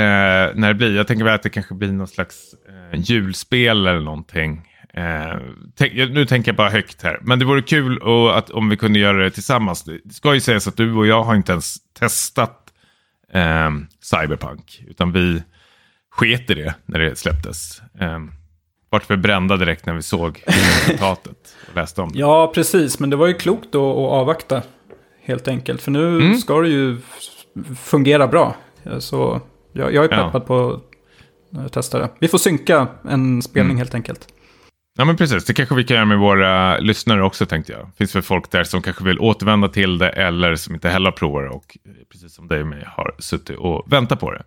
när 0.54 0.68
det 0.68 0.74
blir. 0.74 0.96
Jag 0.96 1.06
tänker 1.06 1.24
väl 1.24 1.34
att 1.34 1.42
det 1.42 1.50
kanske 1.50 1.74
blir 1.74 1.92
någon 1.92 2.08
slags 2.08 2.54
eh, 2.68 3.00
julspel 3.00 3.86
eller 3.86 4.00
någonting. 4.00 4.68
Eh, 4.94 5.36
tänk, 5.74 5.92
nu 5.94 6.26
tänker 6.26 6.48
jag 6.48 6.56
bara 6.56 6.70
högt 6.70 7.02
här. 7.02 7.18
Men 7.22 7.38
det 7.38 7.44
vore 7.44 7.62
kul 7.62 7.98
och 7.98 8.38
att, 8.38 8.50
om 8.50 8.68
vi 8.68 8.76
kunde 8.76 8.98
göra 8.98 9.24
det 9.24 9.30
tillsammans. 9.30 9.84
Det 9.84 10.14
ska 10.14 10.34
ju 10.34 10.40
sägas 10.40 10.68
att 10.68 10.76
du 10.76 10.92
och 10.92 11.06
jag 11.06 11.22
har 11.22 11.34
inte 11.34 11.52
ens 11.52 11.76
testat 11.98 12.72
eh, 13.32 13.70
Cyberpunk. 14.00 14.82
Utan 14.86 15.12
vi 15.12 15.42
sket 16.10 16.50
i 16.50 16.54
det 16.54 16.74
när 16.86 16.98
det 16.98 17.16
släpptes. 17.16 17.82
Eh, 18.00 18.20
vart 18.90 19.10
vi 19.10 19.16
brända 19.16 19.56
direkt 19.56 19.86
när 19.86 19.94
vi 19.94 20.02
såg 20.02 20.42
resultatet 20.46 21.55
och 21.76 21.82
läste 21.82 22.02
om 22.02 22.12
det. 22.12 22.18
Ja, 22.18 22.52
precis. 22.54 22.98
Men 23.00 23.10
det 23.10 23.16
var 23.16 23.26
ju 23.26 23.34
klokt 23.34 23.74
att 23.74 23.96
avvakta 23.96 24.62
helt 25.22 25.48
enkelt. 25.48 25.82
För 25.82 25.90
nu 25.90 26.16
mm. 26.16 26.36
ska 26.36 26.60
det 26.60 26.68
ju 26.68 26.96
fungera 27.78 28.28
bra. 28.28 28.56
Så 28.98 29.40
jag, 29.72 29.94
jag 29.94 30.04
är 30.04 30.08
peppad 30.08 30.42
ja. 30.42 30.46
på 30.46 30.80
att 31.66 31.72
testa 31.72 31.98
det. 31.98 32.08
Vi 32.18 32.28
får 32.28 32.38
synka 32.38 32.86
en 33.08 33.42
spelning 33.42 33.70
mm. 33.70 33.78
helt 33.78 33.94
enkelt. 33.94 34.28
Ja 34.98 35.04
men 35.04 35.16
precis, 35.16 35.44
det 35.44 35.54
kanske 35.54 35.74
vi 35.74 35.84
kan 35.84 35.94
göra 35.94 36.04
med 36.04 36.18
våra 36.18 36.78
lyssnare 36.78 37.22
också 37.22 37.46
tänkte 37.46 37.72
jag. 37.72 37.80
Det 37.80 37.96
finns 37.98 38.16
väl 38.16 38.22
folk 38.22 38.50
där 38.50 38.64
som 38.64 38.82
kanske 38.82 39.04
vill 39.04 39.18
återvända 39.18 39.68
till 39.68 39.98
det 39.98 40.08
eller 40.08 40.56
som 40.56 40.74
inte 40.74 40.88
heller 40.88 41.10
provar 41.10 41.42
det 41.42 41.50
och 41.50 41.76
precis 42.12 42.34
som 42.34 42.48
dig 42.48 42.60
och 42.60 42.66
mig 42.66 42.84
har 42.86 43.14
suttit 43.18 43.58
och 43.58 43.92
väntat 43.92 44.20
på 44.20 44.32
det. 44.32 44.42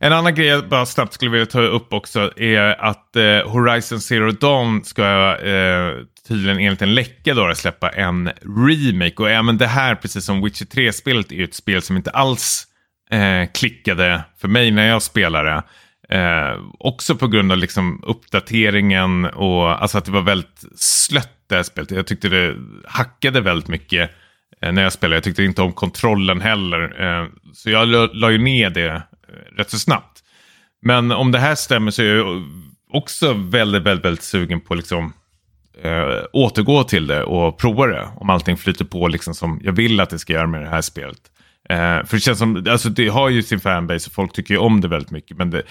En 0.00 0.12
annan 0.12 0.34
grej 0.34 0.46
jag 0.46 0.68
bara 0.68 0.86
snabbt 0.86 1.12
skulle 1.12 1.30
vilja 1.30 1.46
ta 1.46 1.60
upp 1.60 1.92
också 1.92 2.30
är 2.36 2.84
att 2.84 3.16
eh, 3.16 3.50
Horizon 3.50 4.00
Zero 4.00 4.30
Dawn 4.30 4.84
ska 4.84 5.36
eh, 5.36 5.92
tydligen 6.28 6.58
enligt 6.58 6.82
en 6.82 6.94
läcka 6.94 7.34
då 7.34 7.54
släppa 7.54 7.88
en 7.88 8.30
remake. 8.42 9.22
Och 9.22 9.30
även 9.30 9.58
det 9.58 9.66
här, 9.66 9.94
precis 9.94 10.24
som 10.24 10.44
Witcher 10.44 10.64
3-spelet, 10.64 11.32
är 11.32 11.44
ett 11.44 11.54
spel 11.54 11.82
som 11.82 11.96
inte 11.96 12.10
alls 12.10 12.66
eh, 13.10 13.50
klickade 13.54 14.24
för 14.38 14.48
mig 14.48 14.70
när 14.70 14.88
jag 14.88 15.02
spelade. 15.02 15.62
Eh, 16.08 16.60
också 16.78 17.14
på 17.14 17.28
grund 17.28 17.52
av 17.52 17.58
liksom 17.58 18.02
uppdateringen 18.06 19.24
och 19.24 19.82
alltså 19.82 19.98
att 19.98 20.04
det 20.04 20.10
var 20.10 20.22
väldigt 20.22 20.64
slött 20.76 21.48
det 21.48 21.54
här 21.54 21.62
spelet. 21.62 21.90
Jag 21.90 22.06
tyckte 22.06 22.28
det 22.28 22.56
hackade 22.86 23.40
väldigt 23.40 23.68
mycket 23.68 24.10
eh, 24.62 24.72
när 24.72 24.82
jag 24.82 24.92
spelade. 24.92 25.16
Jag 25.16 25.24
tyckte 25.24 25.44
inte 25.44 25.62
om 25.62 25.72
kontrollen 25.72 26.40
heller. 26.40 27.02
Eh, 27.02 27.28
så 27.52 27.70
jag 27.70 27.88
la, 27.88 28.08
la 28.12 28.30
ju 28.30 28.38
ner 28.38 28.70
det 28.70 28.88
eh, 28.88 29.56
rätt 29.56 29.70
så 29.70 29.78
snabbt. 29.78 30.20
Men 30.82 31.12
om 31.12 31.32
det 31.32 31.38
här 31.38 31.54
stämmer 31.54 31.90
så 31.90 32.02
är 32.02 32.16
jag 32.16 32.44
också 32.92 33.32
väldigt, 33.32 33.82
väldigt, 33.82 34.04
väldigt 34.04 34.24
sugen 34.24 34.60
på 34.60 34.74
liksom 34.74 35.12
eh, 35.82 36.24
återgå 36.32 36.84
till 36.84 37.06
det 37.06 37.22
och 37.24 37.58
prova 37.58 37.86
det. 37.86 38.08
Om 38.16 38.30
allting 38.30 38.56
flyter 38.56 38.84
på 38.84 39.08
liksom 39.08 39.34
som 39.34 39.60
jag 39.62 39.72
vill 39.72 40.00
att 40.00 40.10
det 40.10 40.18
ska 40.18 40.32
göra 40.32 40.46
med 40.46 40.62
det 40.62 40.68
här 40.68 40.80
spelet. 40.80 41.20
Eh, 41.68 41.76
för 41.76 42.16
det 42.16 42.20
känns 42.20 42.38
som, 42.38 42.66
alltså 42.68 42.88
det 42.88 43.08
har 43.08 43.28
ju 43.28 43.42
sin 43.42 43.60
fanbase 43.60 44.08
och 44.08 44.12
folk 44.12 44.32
tycker 44.32 44.54
ju 44.54 44.60
om 44.60 44.80
det 44.80 44.88
väldigt 44.88 45.10
mycket. 45.10 45.36
Men 45.36 45.50
det, 45.50 45.62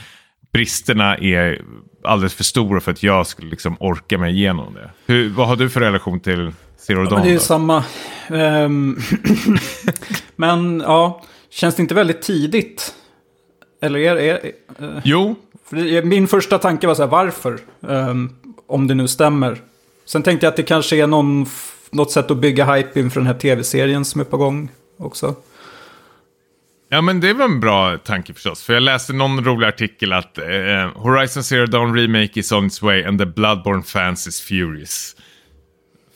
bristerna 0.53 1.17
är 1.17 1.61
alldeles 2.03 2.33
för 2.33 2.43
stora 2.43 2.79
för 2.79 2.91
att 2.91 3.03
jag 3.03 3.27
skulle 3.27 3.49
liksom 3.49 3.77
orka 3.79 4.17
mig 4.17 4.33
igenom 4.33 4.73
det. 4.73 4.89
Hur, 5.05 5.29
vad 5.29 5.47
har 5.47 5.55
du 5.55 5.69
för 5.69 5.79
relation 5.79 6.19
till 6.19 6.51
Zero 6.77 7.03
Dawn? 7.03 7.13
Ja, 7.13 7.23
det 7.23 7.29
är 7.29 7.33
ju 7.33 7.39
samma. 7.39 7.83
Um, 8.29 8.99
men 10.35 10.79
ja, 10.85 11.23
känns 11.49 11.75
det 11.75 11.81
inte 11.81 11.95
väldigt 11.95 12.21
tidigt? 12.21 12.93
Eller 13.81 13.99
är 13.99 14.15
det... 14.15 14.51
Uh, 14.85 14.99
jo. 15.03 15.35
För 15.69 16.03
min 16.05 16.27
första 16.27 16.57
tanke 16.57 16.87
var 16.87 16.95
så 16.95 17.01
här, 17.01 17.09
varför? 17.09 17.59
Um, 17.79 18.35
om 18.67 18.87
det 18.87 18.95
nu 18.95 19.07
stämmer. 19.07 19.61
Sen 20.05 20.23
tänkte 20.23 20.45
jag 20.45 20.51
att 20.51 20.57
det 20.57 20.63
kanske 20.63 20.95
är 20.95 21.07
någon, 21.07 21.45
något 21.91 22.11
sätt 22.11 22.31
att 22.31 22.37
bygga 22.37 22.73
hype 22.73 22.99
inför 22.99 23.19
den 23.19 23.27
här 23.27 23.39
tv-serien 23.39 24.05
som 24.05 24.21
är 24.21 24.25
på 24.25 24.37
gång 24.37 24.69
också. 24.97 25.35
Ja 26.89 27.01
men 27.01 27.19
det 27.19 27.33
var 27.33 27.45
en 27.45 27.59
bra 27.59 27.97
tanke 27.97 28.33
förstås. 28.33 28.63
För 28.63 28.73
jag 28.73 28.83
läste 28.83 29.13
någon 29.13 29.45
rolig 29.45 29.67
artikel 29.67 30.13
att 30.13 30.37
eh, 30.37 30.45
Horizon 30.95 31.43
Zero 31.43 31.65
Dawn 31.65 31.95
Remake 31.95 32.39
is 32.39 32.51
on 32.51 32.65
its 32.65 32.81
way 32.81 33.03
and 33.03 33.19
the 33.19 33.25
Bloodborne 33.25 33.83
fans 33.83 34.27
is 34.27 34.41
furious. 34.41 35.15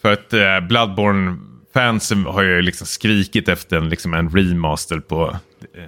För 0.01 0.13
att 0.13 0.33
eh, 0.33 0.59
Bloodborne 0.67 1.37
fansen 1.73 2.25
har 2.25 2.43
ju 2.43 2.61
liksom 2.61 2.87
skrikit 2.87 3.49
efter 3.49 3.77
en, 3.77 3.89
liksom 3.89 4.13
en 4.13 4.29
remaster 4.29 4.99
på 4.99 5.37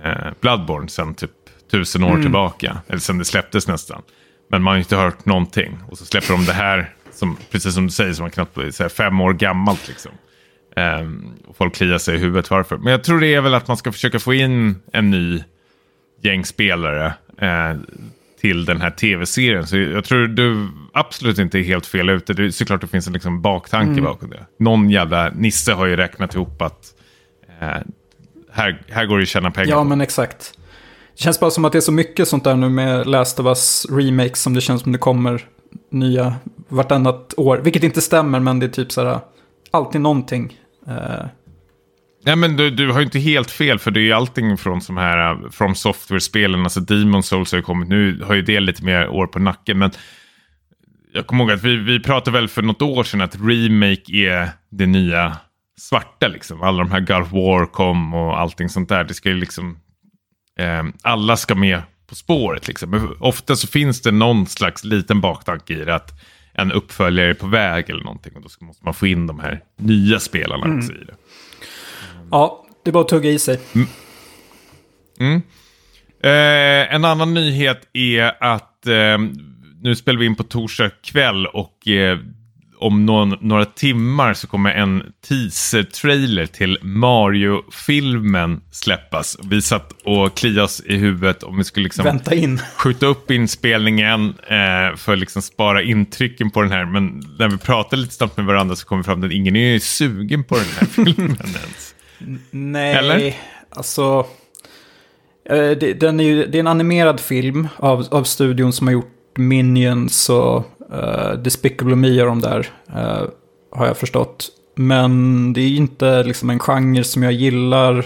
eh, 0.03 0.31
Bloodborne 0.41 0.89
sen 0.89 1.15
typ 1.15 1.31
tusen 1.71 2.03
år 2.03 2.09
mm. 2.09 2.21
tillbaka. 2.21 2.77
Eller 2.87 2.99
sen 2.99 3.17
det 3.17 3.25
släpptes 3.25 3.67
nästan. 3.67 4.01
Men 4.51 4.61
man 4.61 4.71
har 4.71 4.75
ju 4.75 4.81
inte 4.81 4.95
hört 4.95 5.25
någonting. 5.25 5.77
Och 5.89 5.97
så 5.97 6.05
släpper 6.05 6.33
de 6.33 6.45
det 6.45 6.53
här 6.53 6.93
som, 7.19 7.37
precis 7.51 7.73
som 7.73 7.87
du 7.87 7.91
säger, 7.91 8.13
som 8.13 8.23
var 8.23 8.29
knappt 8.29 8.57
här, 8.57 8.89
fem 8.89 9.21
år 9.21 9.33
gammalt. 9.33 9.87
Liksom. 9.87 10.11
Um, 10.75 11.33
och 11.47 11.57
folk 11.57 11.75
kliar 11.75 11.97
sig 11.97 12.15
i 12.15 12.17
huvudet 12.17 12.51
varför. 12.51 12.77
Men 12.77 12.91
jag 12.91 13.03
tror 13.03 13.19
det 13.19 13.33
är 13.33 13.41
väl 13.41 13.53
att 13.53 13.67
man 13.67 13.77
ska 13.77 13.91
försöka 13.91 14.19
få 14.19 14.33
in 14.33 14.75
en 14.93 15.11
ny 15.11 15.43
gäng 16.21 16.45
spelare 16.45 17.13
uh, 17.41 17.79
till 18.41 18.65
den 18.65 18.81
här 18.81 18.91
tv-serien. 18.91 19.67
Så 19.67 19.77
jag 19.77 20.05
tror 20.05 20.27
du 20.27 20.67
absolut 20.93 21.39
inte 21.39 21.59
är 21.59 21.63
helt 21.63 21.85
fel 21.85 22.09
ute. 22.09 22.33
Det 22.33 22.45
är 22.45 22.51
såklart 22.51 22.81
det 22.81 22.87
finns 22.87 23.07
en 23.07 23.13
liksom 23.13 23.41
baktanke 23.41 23.91
mm. 23.91 24.03
bakom 24.03 24.29
det. 24.29 24.45
Någon 24.59 24.89
jävla 24.89 25.29
nisse 25.29 25.73
har 25.73 25.85
ju 25.85 25.95
räknat 25.95 26.35
ihop 26.35 26.61
att 26.61 26.93
uh, 27.61 27.77
här, 28.51 28.81
här 28.89 29.05
går 29.05 29.17
det 29.17 29.23
att 29.23 29.29
tjäna 29.29 29.51
pengar. 29.51 29.69
Ja, 29.69 29.83
men 29.83 30.01
exakt. 30.01 30.53
Det 31.17 31.23
känns 31.23 31.39
bara 31.39 31.51
som 31.51 31.65
att 31.65 31.71
det 31.71 31.79
är 31.79 31.81
så 31.81 31.91
mycket 31.91 32.27
sånt 32.27 32.43
där 32.43 32.55
nu 32.55 32.69
med 32.69 33.07
Last 33.07 33.39
of 33.39 33.45
Us 33.45 33.85
remakes 33.89 34.41
som 34.41 34.53
det 34.53 34.61
känns 34.61 34.81
som 34.81 34.91
det 34.91 34.97
kommer 34.97 35.45
nya 35.91 36.35
vartannat 36.69 37.33
år. 37.37 37.57
Vilket 37.57 37.83
inte 37.83 38.01
stämmer, 38.01 38.39
men 38.39 38.59
det 38.59 38.65
är 38.65 38.69
typ 38.69 38.91
så 38.91 39.05
här, 39.05 39.19
alltid 39.71 40.01
någonting. 40.01 40.57
Eh. 40.87 41.25
Nej, 42.25 42.35
men 42.35 42.55
du, 42.55 42.69
du 42.69 42.91
har 42.91 42.99
ju 42.99 43.05
inte 43.05 43.19
helt 43.19 43.51
fel, 43.51 43.79
för 43.79 43.91
det 43.91 43.99
är 43.99 44.03
ju 44.03 44.13
allting 44.13 44.57
från 44.57 44.81
som 44.81 44.97
här, 44.97 45.35
från 45.35 45.51
from 45.51 45.75
software-spelen, 45.75 46.63
alltså 46.63 46.79
Demon 46.79 47.23
Souls 47.23 47.51
har 47.51 47.59
ju 47.59 47.63
kommit, 47.63 47.89
nu 47.89 48.23
har 48.23 48.35
ju 48.35 48.41
det 48.41 48.59
lite 48.59 48.83
mer 48.83 49.09
år 49.09 49.27
på 49.27 49.39
nacken, 49.39 49.77
men 49.77 49.91
jag 51.13 51.27
kommer 51.27 51.43
ihåg 51.43 51.51
att 51.51 51.63
vi, 51.63 51.75
vi 51.75 51.99
pratade 51.99 52.37
väl 52.37 52.47
för 52.47 52.61
något 52.61 52.81
år 52.81 53.03
sedan 53.03 53.21
att 53.21 53.35
remake 53.35 54.11
är 54.11 54.49
det 54.69 54.85
nya 54.85 55.37
svarta 55.79 56.27
liksom. 56.27 56.61
Alla 56.61 56.83
de 56.83 56.91
här 56.91 56.99
God 56.99 57.21
of 57.21 57.31
War 57.31 57.65
kom 57.65 58.13
och 58.13 58.39
allting 58.39 58.69
sånt 58.69 58.89
där. 58.89 59.03
Det 59.03 59.13
ska 59.13 59.29
ju 59.29 59.35
liksom, 59.35 59.79
eh, 60.59 60.83
alla 61.03 61.37
ska 61.37 61.55
med 61.55 61.81
På 62.07 62.15
spåret 62.15 62.67
liksom. 62.67 63.15
Ofta 63.19 63.55
så 63.55 63.67
finns 63.67 64.01
det 64.01 64.11
någon 64.11 64.45
slags 64.45 64.83
liten 64.83 65.21
baktanke 65.21 65.73
i 65.73 65.85
det 65.85 65.95
att 65.95 66.21
en 66.61 66.71
uppföljare 66.71 67.33
på 67.33 67.47
väg 67.47 67.89
eller 67.89 68.03
någonting. 68.03 68.33
Och 68.35 68.41
då 68.41 68.65
måste 68.65 68.85
man 68.85 68.93
få 68.93 69.07
in 69.07 69.27
de 69.27 69.39
här 69.39 69.63
nya 69.77 70.19
spelarna 70.19 70.65
mm. 70.65 70.77
också 70.77 70.93
i 70.93 71.03
det. 71.05 71.15
Ja, 72.31 72.65
det 72.83 72.89
är 72.89 72.91
bara 72.91 73.03
att 73.03 73.09
tugga 73.09 73.29
i 73.29 73.39
sig. 73.39 73.59
Mm. 73.75 73.87
Mm. 75.19 75.41
Eh, 76.23 76.95
en 76.95 77.05
annan 77.05 77.33
nyhet 77.33 77.87
är 77.93 78.43
att 78.43 78.87
eh, 78.87 79.17
nu 79.81 79.95
spelar 79.95 80.19
vi 80.19 80.25
in 80.25 80.35
på 80.35 80.43
torsdag 80.43 80.89
kväll 81.03 81.45
och 81.45 81.87
eh, 81.87 82.19
om 82.79 83.05
någon, 83.05 83.37
några 83.41 83.65
timmar 83.65 84.33
så 84.33 84.47
kommer 84.47 84.73
en 84.73 85.03
teaser-trailer 85.27 86.45
till 86.45 86.77
Mario-filmen 86.81 88.61
släppas. 88.71 89.37
Vi 89.43 89.61
satt 89.61 89.91
och 90.03 90.37
kliade 90.37 90.63
oss 90.63 90.81
i 90.85 90.95
huvudet 90.97 91.43
om 91.43 91.57
vi 91.57 91.63
skulle 91.63 91.83
liksom 91.83 92.05
Vänta 92.05 92.35
in. 92.35 92.61
skjuta 92.77 93.05
upp 93.05 93.31
inspelningen 93.31 94.29
eh, 94.29 94.95
för 94.95 95.13
att 95.13 95.19
liksom 95.19 95.41
spara 95.41 95.81
intrycken 95.81 96.51
på 96.51 96.61
den 96.61 96.71
här. 96.71 96.85
Men 96.85 97.23
när 97.39 97.47
vi 97.49 97.57
pratade 97.57 98.01
lite 98.01 98.13
snabbt 98.13 98.37
med 98.37 98.45
varandra 98.45 98.75
så 98.75 98.85
kom 98.85 98.97
vi 98.97 99.03
fram 99.03 99.21
till 99.21 99.27
att 99.29 99.33
ingen 99.33 99.55
är 99.55 99.79
sugen 99.79 100.43
på 100.43 100.55
den 100.55 100.65
här 100.79 100.85
filmen 101.05 101.37
ens. 101.37 101.95
Nej, 102.51 102.95
Eller? 102.95 103.33
alltså... 103.69 104.25
Eh, 105.49 105.71
den 105.95 106.19
är 106.19 106.23
ju, 106.23 106.45
det 106.45 106.57
är 106.57 106.59
en 106.59 106.67
animerad 106.67 107.19
film 107.19 107.67
av, 107.75 108.07
av 108.11 108.23
studion 108.23 108.73
som 108.73 108.87
har 108.87 108.91
gjort 108.91 109.37
Minions 109.37 110.29
och 110.29 110.65
Eh, 110.91 110.97
uh, 110.97 111.33
Despicable 111.33 111.95
Me 111.95 112.21
och 112.21 112.27
de 112.27 112.41
där. 112.41 112.69
Uh, 112.89 113.29
har 113.71 113.87
jag 113.87 113.97
förstått. 113.97 114.49
Men 114.75 115.53
det 115.53 115.61
är 115.61 115.69
inte 115.69 116.23
liksom 116.23 116.49
en 116.49 116.59
genre 116.59 117.03
som 117.03 117.23
jag 117.23 117.33
gillar. 117.33 118.05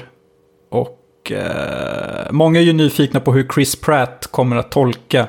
Och 0.69 1.31
uh, 1.31 2.31
många 2.31 2.59
är 2.59 2.63
ju 2.63 2.73
nyfikna 2.73 3.19
på 3.19 3.33
hur 3.33 3.47
Chris 3.53 3.75
Pratt 3.75 4.27
kommer 4.31 4.55
att 4.55 4.71
tolka 4.71 5.27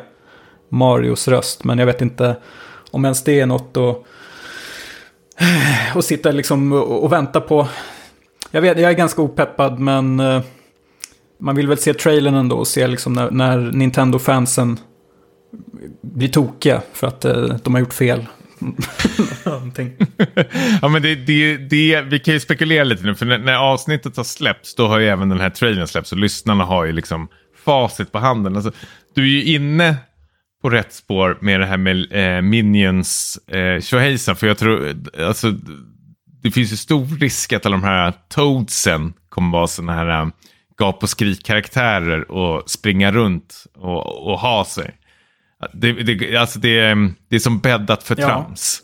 Marios 0.68 1.28
röst. 1.28 1.64
Men 1.64 1.78
jag 1.78 1.86
vet 1.86 2.02
inte 2.02 2.36
om 2.90 3.04
ens 3.04 3.24
det 3.24 3.40
är 3.40 3.46
något 3.46 3.76
att, 3.76 4.02
att 5.96 6.04
sitta 6.04 6.30
liksom 6.30 6.72
och, 6.72 7.04
och 7.04 7.12
vänta 7.12 7.40
på. 7.40 7.68
Jag, 8.50 8.60
vet, 8.60 8.80
jag 8.80 8.90
är 8.90 8.94
ganska 8.96 9.22
opeppad 9.22 9.78
men 9.78 10.22
man 11.40 11.56
vill 11.56 11.68
väl 11.68 11.78
se 11.78 11.94
trailern 11.94 12.34
ändå 12.34 12.56
och 12.56 12.66
se 12.66 12.86
liksom 12.86 13.12
när, 13.12 13.30
när 13.30 13.58
Nintendo-fansen 13.58 14.78
blir 16.02 16.28
tokiga 16.28 16.82
för 16.92 17.06
att 17.06 17.24
eh, 17.24 17.56
de 17.62 17.74
har 17.74 17.80
gjort 17.80 17.94
fel. 17.94 18.26
ja, 20.82 20.88
men 20.88 21.02
det, 21.02 21.14
det, 21.14 21.56
det, 21.56 22.02
vi 22.02 22.18
kan 22.18 22.34
ju 22.34 22.40
spekulera 22.40 22.84
lite 22.84 23.04
nu, 23.04 23.14
för 23.14 23.26
när, 23.26 23.38
när, 23.38 23.54
avsnittet 23.54 24.16
har 24.16 24.24
släppts 24.24 24.74
då 24.74 24.88
har 24.88 24.98
ju 24.98 25.08
även 25.08 25.28
den 25.28 25.40
här 25.40 25.50
trailern 25.50 25.86
släppts 25.86 26.12
och 26.12 26.18
lyssnarna 26.18 26.64
har 26.64 26.84
ju 26.84 26.92
liksom 26.92 27.28
facit 27.64 28.12
på 28.12 28.18
handen. 28.18 28.56
Alltså, 28.56 28.72
du 29.14 29.22
är 29.22 29.28
ju 29.28 29.44
inne 29.44 29.96
på 30.62 30.70
rätt 30.70 30.92
spår 30.92 31.38
med 31.40 31.60
det 31.60 31.66
här 31.66 31.76
med 31.76 32.12
eh, 32.12 32.42
Minions 32.42 33.38
eh, 33.48 33.80
för 34.34 34.46
jag 34.46 34.58
tror, 34.58 34.94
alltså, 35.18 35.52
det 36.42 36.50
finns 36.50 36.72
ju 36.72 36.76
stor 36.76 37.18
risk 37.20 37.52
att 37.52 37.66
alla 37.66 37.76
de 37.76 37.84
här 37.84 38.12
Toadsen 38.28 39.12
kommer 39.28 39.52
vara 39.52 39.66
sådana 39.66 39.92
här 39.92 40.22
um, 40.22 40.32
gap 40.80 41.02
och 41.02 41.08
skrik-karaktärer 41.08 42.30
och 42.30 42.70
springa 42.70 43.12
runt 43.12 43.64
och, 43.74 44.32
och 44.32 44.38
ha 44.38 44.64
sig. 44.64 44.94
Det, 45.72 45.92
det, 45.92 46.36
alltså 46.36 46.58
det, 46.58 46.94
det 47.28 47.36
är 47.36 47.40
som 47.40 47.58
bäddat 47.58 48.02
för 48.02 48.20
ja, 48.20 48.26
trams. 48.26 48.82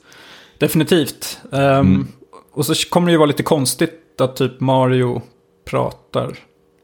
Definitivt. 0.59 1.41
Um, 1.51 1.61
mm. 1.63 2.09
Och 2.53 2.67
så 2.67 2.89
kommer 2.89 3.07
det 3.07 3.13
ju 3.13 3.19
vara 3.19 3.27
lite 3.27 3.43
konstigt 3.43 4.21
att 4.21 4.37
typ 4.37 4.61
Mario 4.61 5.23
pratar. 5.71 6.27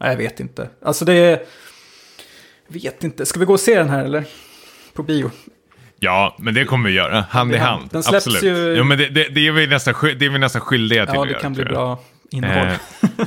Nej, 0.00 0.10
jag 0.10 0.16
vet 0.16 0.40
inte. 0.40 0.68
Alltså 0.82 1.04
det 1.04 1.14
är... 1.14 1.40
Vet 2.68 3.04
inte. 3.04 3.26
Ska 3.26 3.40
vi 3.40 3.46
gå 3.46 3.52
och 3.52 3.60
se 3.60 3.78
den 3.78 3.90
här 3.90 4.04
eller? 4.04 4.24
På 4.94 5.02
bio. 5.02 5.30
Ja, 5.98 6.36
men 6.38 6.54
det 6.54 6.64
kommer 6.64 6.88
vi 6.88 6.94
göra. 6.94 7.20
Hand 7.20 7.54
i 7.54 7.56
hand. 7.56 7.88
Den 7.92 8.02
släpps 8.02 8.26
Absolut. 8.26 8.42
ju... 8.42 8.74
Jo, 8.76 8.84
men 8.84 8.98
det, 8.98 9.08
det, 9.08 9.28
det, 9.28 9.46
är 9.46 9.52
vi 9.52 9.66
nästan, 9.66 9.94
det 10.18 10.26
är 10.26 10.30
vi 10.30 10.38
nästan 10.38 10.60
skyldiga 10.60 11.06
till 11.06 11.14
ja, 11.14 11.22
att 11.22 11.28
göra. 11.28 11.32
Ja, 11.32 11.38
det 11.38 11.42
kan 11.42 11.52
bli 11.52 11.64
bra 11.64 12.00
innehåll. 12.30 12.66
Eh. 12.66 13.26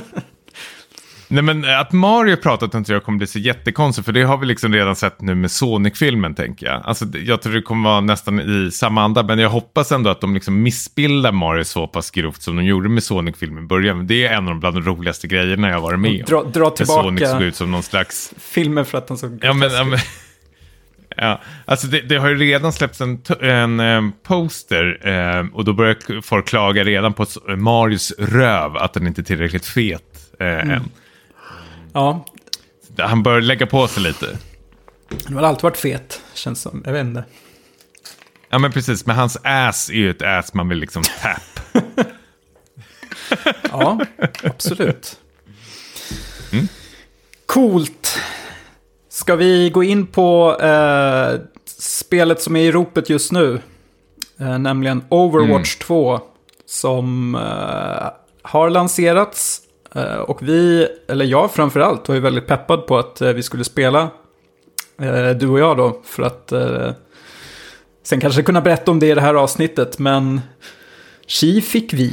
Nej 1.32 1.42
men 1.42 1.64
att 1.64 1.92
Mario 1.92 2.36
pratat 2.36 2.74
inte 2.74 2.92
jag 2.92 3.04
kommer 3.04 3.18
bli 3.18 3.26
så 3.26 3.38
jättekonstigt 3.38 4.06
för 4.06 4.12
det 4.12 4.22
har 4.22 4.38
vi 4.38 4.46
liksom 4.46 4.72
redan 4.72 4.96
sett 4.96 5.20
nu 5.20 5.34
med 5.34 5.50
Sonic-filmen 5.50 6.34
tänker 6.34 6.66
jag. 6.66 6.82
Alltså 6.84 7.04
jag 7.24 7.42
tror 7.42 7.52
det 7.52 7.62
kommer 7.62 7.90
vara 7.90 8.00
nästan 8.00 8.40
i 8.40 8.70
samma 8.70 9.02
anda 9.02 9.22
men 9.22 9.38
jag 9.38 9.50
hoppas 9.50 9.92
ändå 9.92 10.10
att 10.10 10.20
de 10.20 10.34
liksom 10.34 10.62
missbildar 10.62 11.32
Mario 11.32 11.64
så 11.64 11.86
pass 11.86 12.10
grovt 12.10 12.42
som 12.42 12.56
de 12.56 12.64
gjorde 12.64 12.88
med 12.88 13.02
Sonic-filmen 13.02 13.64
i 13.64 13.66
början. 13.66 14.06
Det 14.06 14.26
är 14.26 14.34
en 14.34 14.44
av 14.44 14.50
de 14.50 14.60
bland 14.60 14.76
de 14.76 14.82
roligaste 14.82 15.26
grejerna 15.26 15.70
jag 15.70 15.80
varit 15.80 16.00
med 16.00 16.20
om. 16.20 16.26
Dra, 16.26 16.42
dra 16.42 16.70
tillbaka 16.70 17.02
Sonic 17.02 17.30
såg 17.30 17.42
ut 17.42 17.56
som 17.56 17.70
någon 17.70 17.82
slags... 17.82 18.34
Filmen 18.38 18.84
för 18.84 18.98
att 18.98 19.06
den 19.06 19.18
såg 19.18 19.38
ja, 19.42 19.52
men, 19.52 19.72
ja, 19.72 19.84
men... 19.84 19.98
Ja, 21.16 21.40
alltså 21.64 21.86
det, 21.86 22.00
det, 22.00 22.16
har 22.16 22.28
ju 22.28 22.36
redan 22.36 22.72
släppts 22.72 23.00
en, 23.00 23.22
en, 23.40 23.80
en 23.80 24.06
eh, 24.06 24.12
poster 24.22 25.08
eh, 25.08 25.46
och 25.52 25.64
då 25.64 25.72
börjar 25.72 26.20
folk 26.22 26.48
klaga 26.48 26.84
redan 26.84 27.12
på 27.12 27.26
Marios 27.56 28.12
röv, 28.18 28.76
att 28.76 28.92
den 28.92 29.06
inte 29.06 29.20
är 29.20 29.22
tillräckligt 29.22 29.66
fet 29.66 30.02
eh, 30.40 30.46
mm. 30.46 30.70
än. 30.70 30.90
Ja. 31.92 32.24
Han 32.98 33.22
bör 33.22 33.40
lägga 33.40 33.66
på 33.66 33.88
sig 33.88 34.02
lite. 34.02 34.38
Han 35.24 35.36
har 35.36 35.42
alltid 35.42 35.62
varit 35.62 35.76
fet, 35.76 36.20
känns 36.34 36.62
som. 36.62 36.82
Jag 36.84 36.92
vet 36.92 37.06
inte. 37.06 37.24
Ja, 38.50 38.58
men 38.58 38.72
precis. 38.72 39.06
Men 39.06 39.16
hans 39.16 39.38
ass 39.42 39.90
är 39.90 39.94
ju 39.94 40.10
ett 40.10 40.22
ass 40.22 40.54
man 40.54 40.68
vill 40.68 40.78
liksom 40.78 41.02
tap. 41.02 41.82
ja, 43.70 44.00
absolut. 44.44 45.20
Mm. 46.52 46.68
Coolt. 47.46 48.18
Ska 49.08 49.36
vi 49.36 49.70
gå 49.70 49.84
in 49.84 50.06
på 50.06 50.58
eh, 50.60 51.40
spelet 51.78 52.42
som 52.42 52.56
är 52.56 52.60
i 52.60 52.72
ropet 52.72 53.10
just 53.10 53.32
nu? 53.32 53.60
Eh, 54.38 54.58
nämligen 54.58 55.04
Overwatch 55.08 55.76
mm. 55.76 55.86
2. 55.86 56.20
Som 56.66 57.34
eh, 57.34 58.10
har 58.42 58.70
lanserats 58.70 59.62
och 60.26 60.48
vi, 60.48 60.88
eller 61.08 61.24
jag 61.24 61.50
framförallt, 61.50 62.08
var 62.08 62.14
ju 62.14 62.20
väldigt 62.20 62.46
peppad 62.46 62.86
på 62.86 62.98
att 62.98 63.20
eh, 63.20 63.28
vi 63.28 63.42
skulle 63.42 63.64
spela, 63.64 64.10
eh, 65.00 65.30
du 65.30 65.48
och 65.48 65.58
jag 65.58 65.76
då, 65.76 66.00
för 66.04 66.22
att 66.22 66.52
sen 68.02 68.20
kanske 68.20 68.42
kunna 68.42 68.60
berätta 68.60 68.90
om 68.90 68.98
det 68.98 69.06
i 69.06 69.14
det 69.14 69.20
här 69.20 69.34
avsnittet, 69.34 69.98
men 69.98 70.40
Chi 71.26 71.60
fick 71.60 71.92
vi. 71.92 72.12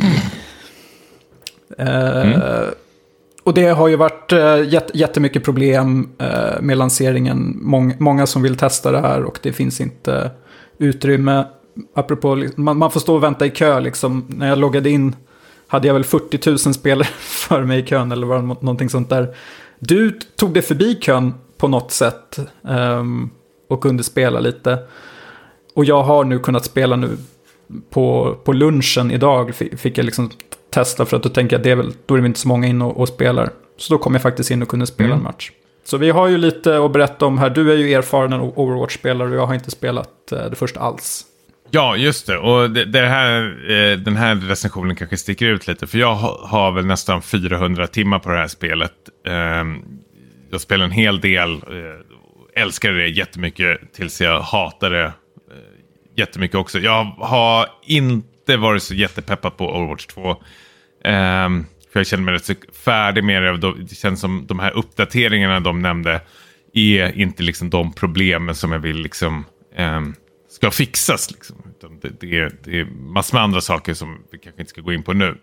Mm. 1.77 2.41
Och 3.43 3.53
det 3.53 3.65
har 3.67 3.87
ju 3.87 3.95
varit 3.95 4.33
jättemycket 4.93 5.43
problem 5.43 6.09
med 6.59 6.77
lanseringen. 6.77 7.59
Många 7.99 8.27
som 8.27 8.41
vill 8.41 8.57
testa 8.57 8.91
det 8.91 8.99
här 8.99 9.23
och 9.23 9.39
det 9.41 9.53
finns 9.53 9.81
inte 9.81 10.31
utrymme. 10.77 11.45
Apropå, 11.95 12.43
man 12.55 12.91
får 12.91 12.99
stå 12.99 13.15
och 13.15 13.23
vänta 13.23 13.45
i 13.45 13.49
kö 13.49 13.79
liksom. 13.79 14.25
När 14.29 14.47
jag 14.47 14.57
loggade 14.57 14.89
in 14.89 15.15
hade 15.67 15.87
jag 15.87 15.93
väl 15.93 16.03
40 16.03 16.49
000 16.49 16.57
spelare 16.57 17.07
för 17.19 17.63
mig 17.63 17.79
i 17.79 17.85
kön 17.85 18.11
eller 18.11 18.27
var 18.27 18.41
någonting 18.41 18.89
sånt 18.89 19.09
där. 19.09 19.35
Du 19.79 20.19
tog 20.35 20.53
det 20.53 20.61
förbi 20.61 20.95
kön 20.95 21.33
på 21.57 21.67
något 21.67 21.91
sätt 21.91 22.39
um, 22.61 23.29
och 23.69 23.81
kunde 23.81 24.03
spela 24.03 24.39
lite. 24.39 24.79
Och 25.73 25.85
jag 25.85 26.03
har 26.03 26.23
nu 26.23 26.39
kunnat 26.39 26.65
spela 26.65 26.95
nu 26.95 27.17
på, 27.89 28.37
på 28.43 28.53
lunchen 28.53 29.11
idag 29.11 29.55
fick 29.55 29.97
jag 29.97 30.05
liksom 30.05 30.29
testa 30.69 31.05
för 31.05 31.17
att 31.17 31.23
då 31.23 31.29
tänker 31.29 31.55
jag 31.55 31.63
det 31.63 31.71
är 31.71 31.75
väl, 31.75 31.93
då 32.05 32.15
är 32.15 32.21
det 32.21 32.27
inte 32.27 32.39
så 32.39 32.47
många 32.47 32.67
in 32.67 32.81
och, 32.81 32.97
och 32.97 33.07
spelar. 33.07 33.49
Så 33.77 33.93
då 33.93 33.97
kom 33.97 34.13
jag 34.13 34.21
faktiskt 34.21 34.51
in 34.51 34.61
och 34.61 34.67
kunde 34.67 34.87
spela 34.87 35.07
mm. 35.07 35.17
en 35.17 35.23
match. 35.23 35.51
Så 35.83 35.97
vi 35.97 36.09
har 36.09 36.27
ju 36.27 36.37
lite 36.37 36.85
att 36.85 36.91
berätta 36.91 37.25
om 37.25 37.37
här. 37.37 37.49
Du 37.49 37.71
är 37.71 37.75
ju 37.75 37.93
erfaren 37.93 38.33
Overwatch-spelare 38.33 39.29
och 39.29 39.35
jag 39.35 39.47
har 39.47 39.53
inte 39.53 39.71
spelat 39.71 40.31
eh, 40.31 40.45
det 40.49 40.55
första 40.55 40.79
alls. 40.79 41.25
Ja, 41.71 41.97
just 41.97 42.27
det. 42.27 42.37
Och 42.37 42.71
det, 42.71 42.85
det 42.85 43.07
här, 43.07 43.41
eh, 43.71 43.97
den 43.97 44.15
här 44.15 44.35
recensionen 44.35 44.95
kanske 44.95 45.17
sticker 45.17 45.45
ut 45.45 45.67
lite. 45.67 45.87
För 45.87 45.97
jag 45.97 46.15
har, 46.15 46.71
väl 46.71 46.85
nästan 46.85 47.21
400 47.21 47.87
timmar 47.87 48.19
på 48.19 48.29
det 48.29 48.37
här 48.37 48.47
spelet. 48.47 48.93
Eh, 49.27 49.63
jag 50.51 50.61
spelar 50.61 50.85
en 50.85 50.91
hel 50.91 51.21
del. 51.21 51.53
Eh, 51.53 52.61
älskade 52.61 52.97
det 52.97 53.07
jättemycket 53.07 53.93
tills 53.93 54.21
jag 54.21 54.41
hatade 54.41 54.97
det 54.97 55.05
eh, 55.05 55.11
jättemycket 56.15 56.57
också. 56.57 56.79
Jag 56.79 57.03
har 57.03 57.67
inte 57.85 58.57
varit 58.57 58.83
så 58.83 58.93
jättepeppad 58.93 59.57
på 59.57 59.75
Overwatch 59.75 60.05
2. 60.05 60.35
Ehm, 61.03 61.65
för 61.93 61.99
jag 61.99 62.07
känner 62.07 62.23
mig 62.23 62.33
rätt 62.33 62.45
så 62.45 62.53
färdig 62.85 63.23
med 63.23 63.43
det. 63.43 63.57
Det 63.57 63.95
känns 63.95 64.21
som 64.21 64.45
de 64.47 64.59
här 64.59 64.77
uppdateringarna 64.77 65.59
de 65.59 65.81
nämnde 65.81 66.21
är 66.73 67.17
inte 67.17 67.43
liksom 67.43 67.69
de 67.69 67.93
problemen 67.93 68.55
som 68.55 68.71
jag 68.71 68.79
vill 68.79 68.97
liksom... 68.97 69.45
Ehm, 69.75 70.15
Ska 70.57 70.71
fixas. 70.71 71.31
Liksom. 71.31 71.55
Utan 71.77 71.99
det, 71.99 72.19
det, 72.19 72.39
är, 72.39 72.51
det 72.63 72.79
är 72.79 72.85
massor 72.85 73.37
med 73.37 73.43
andra 73.43 73.61
saker 73.61 73.93
som 73.93 74.17
vi 74.31 74.37
kanske 74.37 74.61
inte 74.61 74.69
ska 74.69 74.81
gå 74.81 74.93
in 74.93 75.03
på 75.03 75.13
nu. 75.13 75.37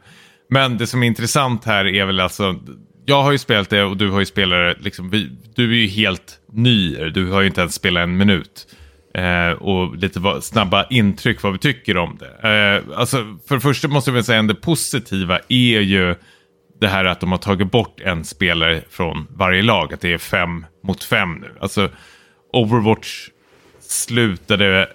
Men 0.51 0.79
det 0.79 0.87
som 0.87 1.03
är 1.03 1.07
intressant 1.07 1.65
här 1.65 1.85
är 1.85 2.07
väl 2.07 2.21
alltså, 2.21 2.61
jag 3.07 3.23
har 3.23 3.33
ju 3.33 3.39
spelat 3.39 3.71
det 3.71 3.85
och 3.85 3.97
du 3.97 4.11
har 4.11 4.21
ju 4.21 4.27
spelat 4.27 4.59
det, 4.59 4.85
liksom, 4.85 5.11
vi, 5.11 5.31
du 5.55 5.73
är 5.73 5.77
ju 5.77 5.87
helt 5.87 6.39
ny, 6.53 6.97
du 7.11 7.31
har 7.31 7.41
ju 7.41 7.47
inte 7.47 7.61
ens 7.61 7.75
spelat 7.75 8.03
en 8.03 8.17
minut. 8.17 8.67
Eh, 9.15 9.51
och 9.51 9.97
lite 9.97 10.21
vad, 10.21 10.45
snabba 10.45 10.87
intryck 10.91 11.43
vad 11.43 11.53
vi 11.53 11.59
tycker 11.59 11.97
om 11.97 12.19
det. 12.21 12.49
Eh, 12.49 12.99
alltså, 12.99 13.39
för 13.49 13.55
det 13.55 13.61
första 13.61 13.89
måste 13.89 14.11
jag 14.11 14.25
säga 14.25 14.41
att 14.41 14.49
det 14.49 14.55
positiva 14.55 15.39
är 15.49 15.81
ju 15.81 16.15
det 16.81 16.89
här 16.89 17.05
att 17.05 17.21
de 17.21 17.31
har 17.31 17.39
tagit 17.39 17.71
bort 17.71 18.01
en 18.01 18.25
spelare 18.25 18.83
från 18.91 19.27
varje 19.31 19.63
lag, 19.63 19.95
att 19.95 20.01
det 20.01 20.13
är 20.13 20.19
fem 20.19 20.67
mot 20.83 21.05
fem 21.05 21.35
nu. 21.35 21.51
Alltså, 21.61 21.89
Overwatch 22.53 23.29
slutade... 23.81 24.89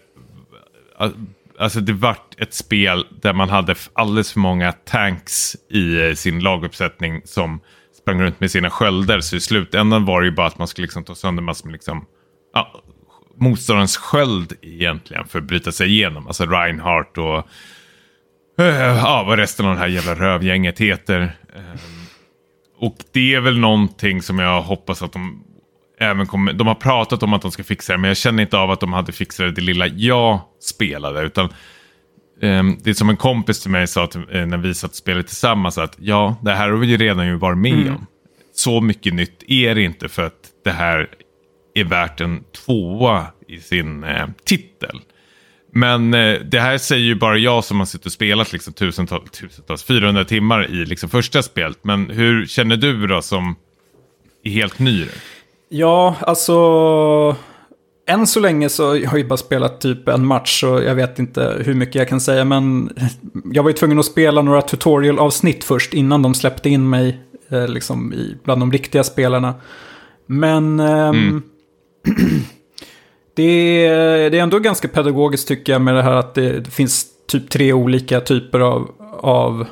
Alltså 1.60 1.80
det 1.80 1.94
vart 1.94 2.40
ett 2.42 2.54
spel 2.54 3.06
där 3.22 3.34
man 3.34 3.50
hade 3.50 3.76
alldeles 3.94 4.34
för 4.34 4.40
många 4.40 4.72
tanks 4.72 5.56
i 5.70 6.08
eh, 6.08 6.14
sin 6.14 6.40
laguppsättning 6.40 7.22
som 7.26 7.60
sprang 8.02 8.22
runt 8.22 8.40
med 8.40 8.52
sina 8.52 8.70
skölder. 8.70 9.20
Så 9.20 9.36
i 9.36 9.40
slutändan 9.40 10.06
var 10.06 10.22
det 10.22 10.28
ju 10.28 10.34
bara 10.34 10.48
att 10.48 10.58
man 10.58 10.68
skulle 10.68 10.86
liksom 10.86 11.04
ta 11.04 11.16
sönder 11.16 11.44
massor 11.44 11.66
med 11.66 11.74
liksom, 11.74 12.06
ja, 12.54 12.84
motståndarens 13.38 13.98
sköld 13.98 14.54
egentligen 14.62 15.28
för 15.28 15.40
att 15.40 15.46
bryta 15.46 15.72
sig 15.72 15.90
igenom. 15.90 16.28
Alltså 16.28 16.46
Reinhardt 16.46 17.18
och 17.18 17.48
eh, 18.64 18.98
ja, 18.98 19.24
vad 19.28 19.40
resten 19.40 19.66
av 19.66 19.74
det 19.74 19.80
här 19.80 19.88
jävla 19.88 20.16
rövgänget 20.16 20.80
heter. 20.80 21.22
Ehm, 21.56 21.78
och 22.78 22.98
det 23.12 23.36
är 23.36 23.40
väl 23.40 23.60
någonting 23.60 24.22
som 24.22 24.40
jag 24.40 24.62
hoppas 24.62 25.02
att 25.02 25.14
de 25.14 25.44
även 26.00 26.28
kommer... 26.28 26.54
De 26.54 26.68
har 26.68 26.76
pratat 26.76 27.24
om 27.24 27.34
att 27.34 27.42
de 27.42 27.52
ska 27.52 27.64
fixa 27.64 27.94
det, 27.94 28.00
men 28.00 28.08
jag 28.08 28.18
känner 28.18 28.44
inte 28.44 28.58
av 28.58 28.72
att 28.72 28.80
de 28.80 28.94
hade 28.94 29.12
fixat 29.12 29.46
det, 29.46 29.52
det 29.52 29.62
lilla 29.62 29.88
jag 29.88 30.40
spelade. 30.62 31.22
Utan 31.22 31.50
um, 32.42 32.78
det 32.84 32.90
är 32.90 32.94
som 32.94 33.10
en 33.10 33.18
kompis 33.18 33.62
till 33.62 33.72
mig 33.72 33.88
sa 33.88 34.08
till, 34.08 34.22
uh, 34.22 34.46
när 34.46 34.58
vi 34.58 34.74
satt 34.74 34.92
och 34.92 34.98
spelade 34.98 35.24
tillsammans, 35.24 35.78
att 35.78 35.96
ja, 36.00 36.36
det 36.42 36.52
här 36.52 36.70
har 36.70 36.78
vi 36.78 36.88
ju 36.88 36.98
redan 36.98 37.28
ju 37.28 37.36
varit 37.36 37.58
med 37.58 37.74
mm. 37.74 37.96
om. 37.96 38.06
Så 38.54 38.82
mycket 38.82 39.14
nytt 39.14 39.44
är 39.48 39.76
det 39.76 39.82
inte 39.82 40.10
för 40.10 40.26
att 40.26 40.50
det 40.64 40.72
här 40.72 41.10
är 41.74 41.84
värt 41.84 42.22
en 42.22 42.44
tvåa 42.66 43.26
i 43.48 43.60
sin 43.60 44.04
eh, 44.04 44.28
titel. 44.46 45.02
Men 45.74 46.14
eh, 46.14 46.40
det 46.40 46.60
här 46.60 46.78
säger 46.78 47.06
ju 47.06 47.16
bara 47.16 47.38
jag 47.38 47.64
som 47.64 47.80
har 47.80 47.86
suttit 47.86 48.06
och 48.06 48.12
spelat 48.12 48.54
liksom 48.54 48.74
tusentals, 48.74 49.32
tusentals 49.32 49.84
400 49.84 50.26
timmar 50.26 50.72
i 50.72 50.86
liksom 50.86 51.10
första 51.10 51.44
spelet. 51.44 51.78
Men 51.82 52.10
hur 52.10 52.46
känner 52.46 52.78
du 52.78 53.08
då 53.08 53.22
som 53.22 53.56
är 54.44 54.52
helt 54.52 54.80
ny? 54.80 55.06
Ja, 55.70 56.16
alltså... 56.22 57.36
Än 58.08 58.28
så 58.28 58.40
länge 58.40 58.70
så 58.70 58.88
har 58.88 58.96
jag 58.96 59.18
ju 59.18 59.28
bara 59.28 59.38
spelat 59.38 59.82
typ 59.82 60.08
en 60.08 60.26
match 60.26 60.60
så 60.60 60.82
jag 60.82 60.96
vet 60.96 61.20
inte 61.20 61.62
hur 61.66 61.74
mycket 61.74 61.96
jag 61.96 62.08
kan 62.08 62.22
säga. 62.22 62.46
Men 62.46 62.90
jag 63.54 63.64
var 63.64 63.70
ju 63.70 63.76
tvungen 63.76 64.00
att 64.00 64.06
spela 64.06 64.42
några 64.42 64.62
tutorial-avsnitt 64.62 65.64
först 65.64 65.94
innan 65.94 66.22
de 66.22 66.34
släppte 66.34 66.70
in 66.70 66.90
mig 66.90 67.20
eh, 67.50 67.68
liksom 67.68 68.14
i, 68.14 68.38
bland 68.44 68.62
de 68.62 68.72
riktiga 68.72 69.04
spelarna. 69.04 69.54
Men... 70.26 70.80
Ehm, 70.80 71.16
mm. 71.16 71.44
det, 73.36 73.44
är, 73.86 74.30
det 74.30 74.40
är 74.40 74.44
ändå 74.44 74.60
ganska 74.60 74.88
pedagogiskt 74.88 75.48
tycker 75.48 75.74
jag 75.74 75.82
med 75.82 75.96
det 75.96 76.04
här 76.04 76.16
att 76.16 76.36
det, 76.36 76.60
det 76.60 76.72
finns 76.72 77.06
typ 77.28 77.50
tre 77.50 77.74
olika 77.74 78.22
typer 78.22 78.60
av, 78.60 78.92
av 79.20 79.68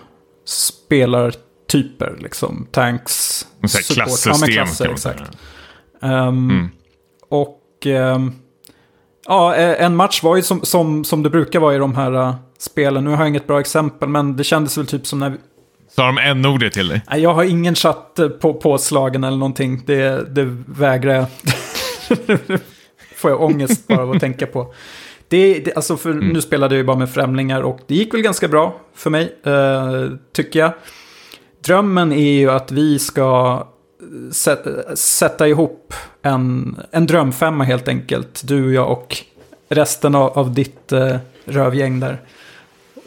spelartyper. 0.46 2.18
Liksom. 2.20 2.68
Tanks, 2.72 3.46
Klassystem. 3.62 4.34
Ja, 4.40 4.48
klasser, 4.48 4.90
exakt. 4.90 5.38
Um, 6.00 6.50
mm. 6.50 6.70
Och 7.30 7.86
um, 7.86 8.36
ja, 9.28 9.56
en 9.56 9.96
match 9.96 10.24
var 10.24 10.36
ju 10.36 10.42
som, 10.42 10.62
som, 10.62 11.04
som 11.04 11.24
det 11.24 11.30
brukar 11.30 11.60
vara 11.60 11.76
i 11.76 11.78
de 11.78 11.96
här 11.96 12.16
uh, 12.16 12.36
spelen. 12.60 13.04
Nu 13.04 13.10
har 13.10 13.18
jag 13.18 13.28
inget 13.28 13.48
bra 13.48 13.60
exempel, 13.60 14.10
men 14.10 14.36
det 14.36 14.44
kändes 14.44 14.78
väl 14.78 14.88
typ 14.88 15.08
som 15.08 15.20
när... 15.20 15.30
Vi... 15.30 15.38
Sa 15.96 16.06
de 16.06 16.18
n-ordet 16.18 16.74
till 16.74 16.88
dig? 16.88 17.02
Jag 17.16 17.34
har 17.34 17.44
ingen 17.44 17.76
chatt 17.76 18.18
uh, 18.20 18.30
på 18.30 18.54
påslagen 18.54 19.24
eller 19.24 19.38
någonting. 19.38 19.84
Det, 19.86 20.36
det 20.36 20.44
vägrar 20.66 21.14
jag. 21.14 21.28
får 23.16 23.32
jag 23.32 23.42
ångest 23.42 23.88
bara 23.88 24.02
av 24.02 24.12
att 24.12 24.20
tänka 24.20 24.48
på. 24.48 24.74
Det, 25.28 25.60
det, 25.60 25.74
alltså 25.74 25.98
för 25.98 26.12
mm. 26.12 26.28
Nu 26.28 26.42
spelade 26.42 26.76
jag 26.76 26.80
ju 26.80 26.86
bara 26.86 26.98
med 26.98 27.10
främlingar 27.10 27.62
och 27.62 27.80
det 27.88 27.96
gick 27.96 28.14
väl 28.14 28.22
ganska 28.22 28.48
bra 28.48 28.80
för 28.96 29.10
mig, 29.10 29.36
uh, 29.48 30.18
tycker 30.34 30.60
jag. 30.60 30.74
Drömmen 31.66 32.12
är 32.12 32.32
ju 32.32 32.52
att 32.52 32.72
vi 32.72 33.00
ska 33.00 33.64
sätta 34.96 35.48
ihop 35.48 35.94
en, 36.22 36.78
en 36.92 37.08
drömfemma 37.08 37.64
helt 37.64 37.88
enkelt. 37.88 38.42
Du, 38.44 38.74
jag 38.74 38.92
och 38.92 39.18
resten 39.70 40.16
av, 40.16 40.38
av 40.38 40.54
ditt 40.54 40.94
uh, 40.94 41.16
rövgäng 41.46 42.00
där. 42.00 42.18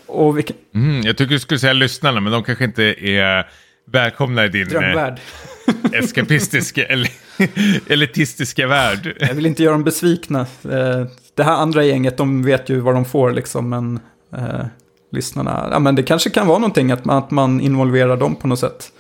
Och 0.07 0.39
vilken... 0.39 0.57
mm, 0.75 1.03
jag 1.03 1.17
tycker 1.17 1.35
du 1.35 1.41
skulle 1.41 1.61
säga 1.61 1.73
lyssnarna, 1.73 2.21
men 2.21 2.33
de 2.33 2.43
kanske 2.43 2.65
inte 2.65 2.83
är 3.09 3.47
välkomna 3.85 4.45
i 4.45 4.49
din 4.49 4.69
Drömvärld. 4.69 5.21
eskapistiska 5.93 6.87
eller 6.87 7.11
elitistiska 7.93 8.67
värld. 8.67 9.17
Jag 9.21 9.35
vill 9.35 9.47
inte 9.47 9.63
göra 9.63 9.73
dem 9.73 9.85
besvikna. 9.85 10.41
Eh, 10.41 11.05
det 11.35 11.43
här 11.43 11.53
andra 11.53 11.85
gänget, 11.85 12.17
de 12.17 12.43
vet 12.43 12.69
ju 12.69 12.81
vad 12.81 12.95
de 12.95 13.05
får 13.05 13.33
liksom, 13.33 13.69
men 13.69 14.01
eh, 14.37 14.67
lyssnarna, 15.13 15.69
ja 15.73 15.79
men 15.79 15.95
det 15.95 16.03
kanske 16.03 16.31
kan 16.31 16.47
vara 16.47 16.59
någonting 16.59 16.93
att 16.93 17.05
man, 17.05 17.19
att 17.19 17.31
man 17.31 17.61
involverar 17.61 18.17
dem 18.17 18.37
på 18.37 18.49
något 18.49 18.59
sätt. 18.59 18.93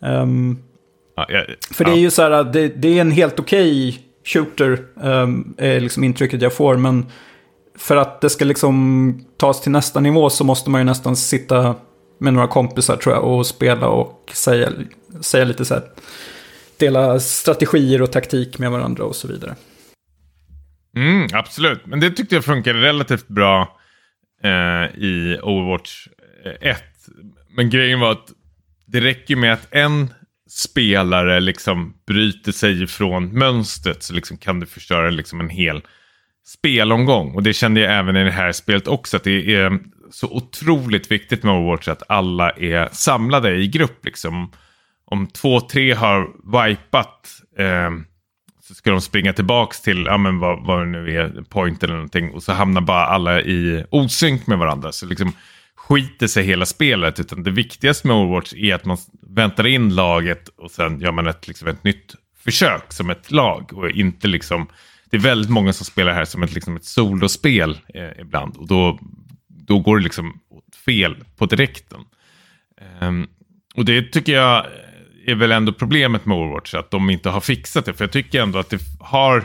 Um, 0.00 0.58
ja, 1.16 1.26
ja, 1.28 1.44
för 1.70 1.84
det 1.84 1.90
är 1.90 1.96
ju 1.96 2.10
så 2.10 2.22
här, 2.22 2.44
det, 2.44 2.68
det 2.68 2.88
är 2.88 3.00
en 3.00 3.10
helt 3.10 3.40
okej 3.40 3.88
okay 3.88 4.02
shooter, 4.24 4.78
um, 4.94 5.54
är 5.58 5.80
liksom 5.80 6.04
intrycket 6.04 6.42
jag 6.42 6.52
får, 6.52 6.76
men 6.76 7.06
för 7.78 7.96
att 7.96 8.20
det 8.20 8.30
ska 8.30 8.44
liksom 8.44 9.26
tas 9.36 9.60
till 9.60 9.72
nästa 9.72 10.00
nivå 10.00 10.30
så 10.30 10.44
måste 10.44 10.70
man 10.70 10.80
ju 10.80 10.84
nästan 10.84 11.16
sitta 11.16 11.74
med 12.18 12.34
några 12.34 12.48
kompisar 12.48 12.96
tror 12.96 13.14
jag 13.14 13.24
och 13.24 13.46
spela 13.46 13.88
och 13.88 14.30
säga, 14.32 14.72
säga 15.20 15.44
lite 15.44 15.64
så 15.64 15.74
här 15.74 15.82
dela 16.78 17.20
strategier 17.20 18.02
och 18.02 18.12
taktik 18.12 18.58
med 18.58 18.70
varandra 18.70 19.04
och 19.04 19.16
så 19.16 19.28
vidare. 19.28 19.54
Mm, 20.96 21.28
absolut, 21.32 21.86
men 21.86 22.00
det 22.00 22.10
tyckte 22.10 22.34
jag 22.34 22.44
funkade 22.44 22.82
relativt 22.82 23.28
bra 23.28 23.78
eh, 24.42 25.02
i 25.02 25.38
Overwatch 25.42 26.08
1. 26.44 26.62
Eh, 26.62 26.76
men 27.56 27.70
grejen 27.70 28.00
var 28.00 28.12
att 28.12 28.28
det 28.86 29.00
räcker 29.00 29.36
med 29.36 29.52
att 29.52 29.68
en 29.70 30.10
spelare 30.48 31.40
liksom 31.40 31.94
bryter 32.06 32.52
sig 32.52 32.82
ifrån 32.82 33.38
mönstret 33.38 34.02
så 34.02 34.14
liksom 34.14 34.36
kan 34.36 34.60
du 34.60 34.66
förstöra 34.66 35.10
liksom 35.10 35.40
en 35.40 35.48
hel 35.48 35.82
spelomgång. 36.46 37.34
Och 37.34 37.42
det 37.42 37.52
kände 37.52 37.80
jag 37.80 37.98
även 37.98 38.16
i 38.16 38.24
det 38.24 38.30
här 38.30 38.52
spelet 38.52 38.88
också. 38.88 39.16
Att 39.16 39.24
det 39.24 39.54
är 39.54 39.78
så 40.10 40.26
otroligt 40.30 41.10
viktigt 41.10 41.42
med 41.42 41.54
Overwatch 41.54 41.88
att 41.88 42.02
alla 42.08 42.50
är 42.50 42.88
samlade 42.92 43.56
i 43.56 43.68
grupp. 43.68 44.04
Liksom 44.04 44.52
om 45.04 45.26
två, 45.26 45.60
tre 45.60 45.94
har 45.94 46.28
wipat 46.44 47.28
eh, 47.58 47.90
så 48.62 48.74
ska 48.74 48.90
de 48.90 49.00
springa 49.00 49.32
tillbaks 49.32 49.80
till, 49.82 50.04
ja 50.06 50.16
men 50.16 50.38
vad, 50.38 50.66
vad 50.66 50.80
det 50.80 50.86
nu 50.86 51.16
är, 51.16 51.42
point 51.42 51.82
eller 51.82 51.94
någonting. 51.94 52.30
Och 52.30 52.42
så 52.42 52.52
hamnar 52.52 52.80
bara 52.80 53.06
alla 53.06 53.40
i 53.40 53.84
osynk 53.90 54.46
med 54.46 54.58
varandra. 54.58 54.92
Så 54.92 55.06
liksom 55.06 55.32
skiter 55.88 56.26
sig 56.26 56.44
hela 56.44 56.66
spelet. 56.66 57.20
Utan 57.20 57.42
det 57.42 57.50
viktigaste 57.50 58.06
med 58.06 58.16
Overwatch 58.16 58.54
är 58.54 58.74
att 58.74 58.84
man 58.84 58.96
väntar 59.22 59.66
in 59.66 59.94
laget 59.94 60.48
och 60.48 60.70
sen 60.70 61.00
gör 61.00 61.12
man 61.12 61.26
ett, 61.26 61.48
liksom 61.48 61.68
ett 61.68 61.84
nytt 61.84 62.14
försök 62.44 62.92
som 62.92 63.10
ett 63.10 63.30
lag. 63.30 63.72
Och 63.72 63.90
inte 63.90 64.28
liksom, 64.28 64.66
det 65.10 65.16
är 65.16 65.20
väldigt 65.20 65.50
många 65.50 65.72
som 65.72 65.86
spelar 65.86 66.12
här 66.12 66.24
som 66.24 66.42
ett, 66.42 66.54
liksom 66.54 66.76
ett 66.76 66.84
solospel 66.84 67.78
eh, 67.94 68.20
ibland. 68.20 68.56
Och 68.56 68.66
då, 68.66 68.98
då 69.48 69.78
går 69.78 69.98
det 69.98 70.04
liksom 70.04 70.40
fel 70.84 71.24
på 71.36 71.46
direkten. 71.46 72.00
Um, 73.00 73.28
och 73.74 73.84
det 73.84 74.02
tycker 74.02 74.32
jag 74.32 74.66
är 75.26 75.34
väl 75.34 75.52
ändå 75.52 75.72
problemet 75.72 76.26
med 76.26 76.36
Overwatch, 76.36 76.74
att 76.74 76.90
de 76.90 77.10
inte 77.10 77.28
har 77.28 77.40
fixat 77.40 77.84
det. 77.84 77.94
För 77.94 78.04
jag 78.04 78.12
tycker 78.12 78.42
ändå 78.42 78.58
att 78.58 78.70
det 78.70 78.80
har... 79.00 79.44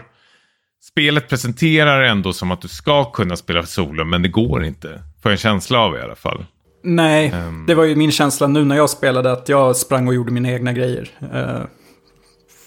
Spelet 0.84 1.30
presenterar 1.30 2.04
ändå 2.04 2.34
som 2.34 2.51
att 2.51 2.62
du 2.62 2.67
ska 2.67 3.12
kunna 3.12 3.36
spela 3.36 3.63
solo, 3.63 4.06
men 4.06 4.21
det 4.21 4.27
går 4.27 4.63
inte. 4.63 5.01
Får 5.23 5.29
en 5.29 5.38
känsla 5.38 5.79
av 5.79 5.95
i 5.95 6.01
alla 6.01 6.15
fall. 6.15 6.45
Nej, 6.84 7.34
um... 7.47 7.65
det 7.67 7.75
var 7.75 7.84
ju 7.84 7.95
min 7.95 8.12
känsla 8.12 8.47
nu 8.47 8.65
när 8.65 8.75
jag 8.75 8.89
spelade, 8.89 9.31
att 9.31 9.49
jag 9.49 9.75
sprang 9.75 10.07
och 10.07 10.13
gjorde 10.13 10.31
mina 10.31 10.51
egna 10.51 10.73
grejer. 10.73 11.10
Uh, 11.34 11.62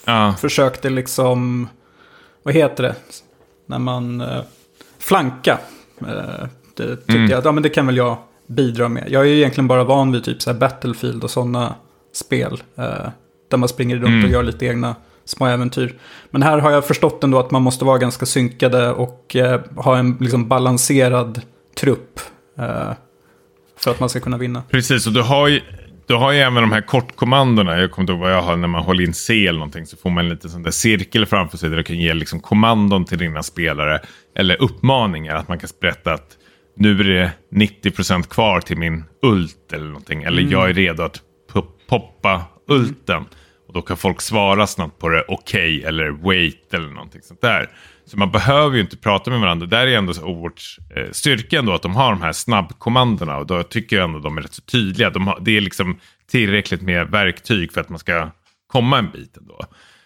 ja. 0.05 0.35
Försökte 0.39 0.89
liksom, 0.89 1.67
vad 2.43 2.53
heter 2.53 2.83
det, 2.83 2.95
när 3.65 3.79
man 3.79 4.21
uh, 4.21 4.41
flanka. 4.99 5.59
Uh, 6.01 6.45
det 6.75 6.95
tyckte 6.95 7.13
mm. 7.13 7.29
jag 7.29 7.37
att 7.39 7.45
ja, 7.45 7.51
men 7.51 7.63
det 7.63 7.69
kan 7.69 7.85
väl 7.85 7.97
jag 7.97 8.17
bidra 8.47 8.89
med. 8.89 9.03
Jag 9.09 9.23
är 9.23 9.27
ju 9.27 9.37
egentligen 9.37 9.67
bara 9.67 9.83
van 9.83 10.11
vid 10.11 10.23
typ 10.23 10.41
så 10.41 10.53
Battlefield 10.53 11.23
och 11.23 11.31
sådana 11.31 11.75
spel. 12.13 12.63
Eh, 12.75 13.09
där 13.49 13.57
man 13.57 13.69
springer 13.69 13.95
runt 13.95 14.07
mm. 14.07 14.25
och 14.25 14.31
gör 14.31 14.43
lite 14.43 14.65
egna 14.65 14.95
små 15.25 15.45
äventyr. 15.45 15.95
Men 16.29 16.43
här 16.43 16.57
har 16.57 16.71
jag 16.71 16.85
förstått 16.85 17.23
ändå 17.23 17.39
att 17.39 17.51
man 17.51 17.61
måste 17.61 17.85
vara 17.85 17.97
ganska 17.97 18.25
synkade 18.25 18.91
och 18.91 19.35
eh, 19.35 19.61
ha 19.75 19.97
en 19.97 20.17
liksom, 20.19 20.47
balanserad 20.47 21.41
trupp. 21.79 22.19
Eh, 22.57 22.93
för 23.77 23.91
att 23.91 23.99
man 23.99 24.09
ska 24.09 24.19
kunna 24.19 24.37
vinna. 24.37 24.63
Precis, 24.69 25.07
och 25.07 25.13
du 25.13 25.21
har 25.21 25.47
ju, 25.47 25.61
du 26.05 26.15
har 26.15 26.31
ju 26.31 26.39
även 26.39 26.55
de 26.55 26.71
här 26.71 26.81
kortkommandona. 26.81 27.79
Jag 27.79 27.91
kommer 27.91 28.03
inte 28.03 28.13
ihåg 28.13 28.21
vad 28.21 28.33
jag 28.33 28.41
har 28.41 28.55
när 28.55 28.67
man 28.67 28.83
håller 28.83 29.03
in 29.03 29.13
C 29.13 29.47
eller 29.47 29.59
någonting. 29.59 29.85
Så 29.85 29.97
får 29.97 30.09
man 30.09 30.25
en 30.25 30.29
liten 30.29 30.49
sån 30.49 30.63
där 30.63 30.71
cirkel 30.71 31.25
framför 31.25 31.57
sig 31.57 31.69
där 31.69 31.77
du 31.77 31.83
kan 31.83 31.97
ge 31.97 32.13
liksom 32.13 32.39
kommandon 32.39 33.05
till 33.05 33.17
dina 33.17 33.43
spelare. 33.43 34.01
Eller 34.35 34.61
uppmaningar. 34.61 35.35
Att 35.35 35.47
man 35.47 35.59
kan 35.59 35.69
berätta 35.81 36.13
att 36.13 36.37
nu 36.75 36.99
är 36.99 37.03
det 37.03 37.31
90% 37.51 38.23
kvar 38.23 38.61
till 38.61 38.77
min 38.77 39.03
ult 39.21 39.73
eller 39.73 39.85
någonting. 39.85 40.23
Eller 40.23 40.41
mm. 40.41 40.51
jag 40.51 40.69
är 40.69 40.73
redo 40.73 41.03
att 41.03 41.21
poppa 41.87 42.43
ulten. 42.67 43.25
Och 43.67 43.73
då 43.73 43.81
kan 43.81 43.97
folk 43.97 44.21
svara 44.21 44.67
snabbt 44.67 44.99
på 44.99 45.09
det 45.09 45.23
okej 45.27 45.77
okay, 45.77 45.89
eller 45.89 46.09
wait 46.09 46.73
eller 46.73 46.87
någonting 46.87 47.21
sånt 47.21 47.41
där. 47.41 47.69
Så 48.07 48.17
man 48.17 48.31
behöver 48.31 48.75
ju 48.75 48.81
inte 48.81 48.97
prata 48.97 49.31
med 49.31 49.39
varandra. 49.39 49.67
Där 49.67 49.87
är 49.87 49.97
ändå 49.97 50.13
Overwatch 50.13 50.77
eh, 50.95 51.11
styrka 51.11 51.59
ändå 51.59 51.73
att 51.73 51.81
de 51.81 51.95
har 51.95 52.09
de 52.09 52.21
här 52.21 52.33
snabbkommandona. 52.33 53.37
Och 53.37 53.47
då 53.47 53.63
tycker 53.63 53.95
jag 53.95 54.05
ändå 54.05 54.19
de 54.19 54.37
är 54.37 54.41
rätt 54.41 54.53
så 54.53 54.61
tydliga. 54.61 55.09
De 55.09 55.27
har, 55.27 55.39
det 55.41 55.57
är 55.57 55.61
liksom 55.61 55.99
tillräckligt 56.31 56.81
med 56.81 57.07
verktyg 57.07 57.73
för 57.73 57.81
att 57.81 57.89
man 57.89 57.99
ska 57.99 58.31
komma 58.67 58.97
en 58.97 59.11
bit 59.11 59.37
ändå. 59.37 59.59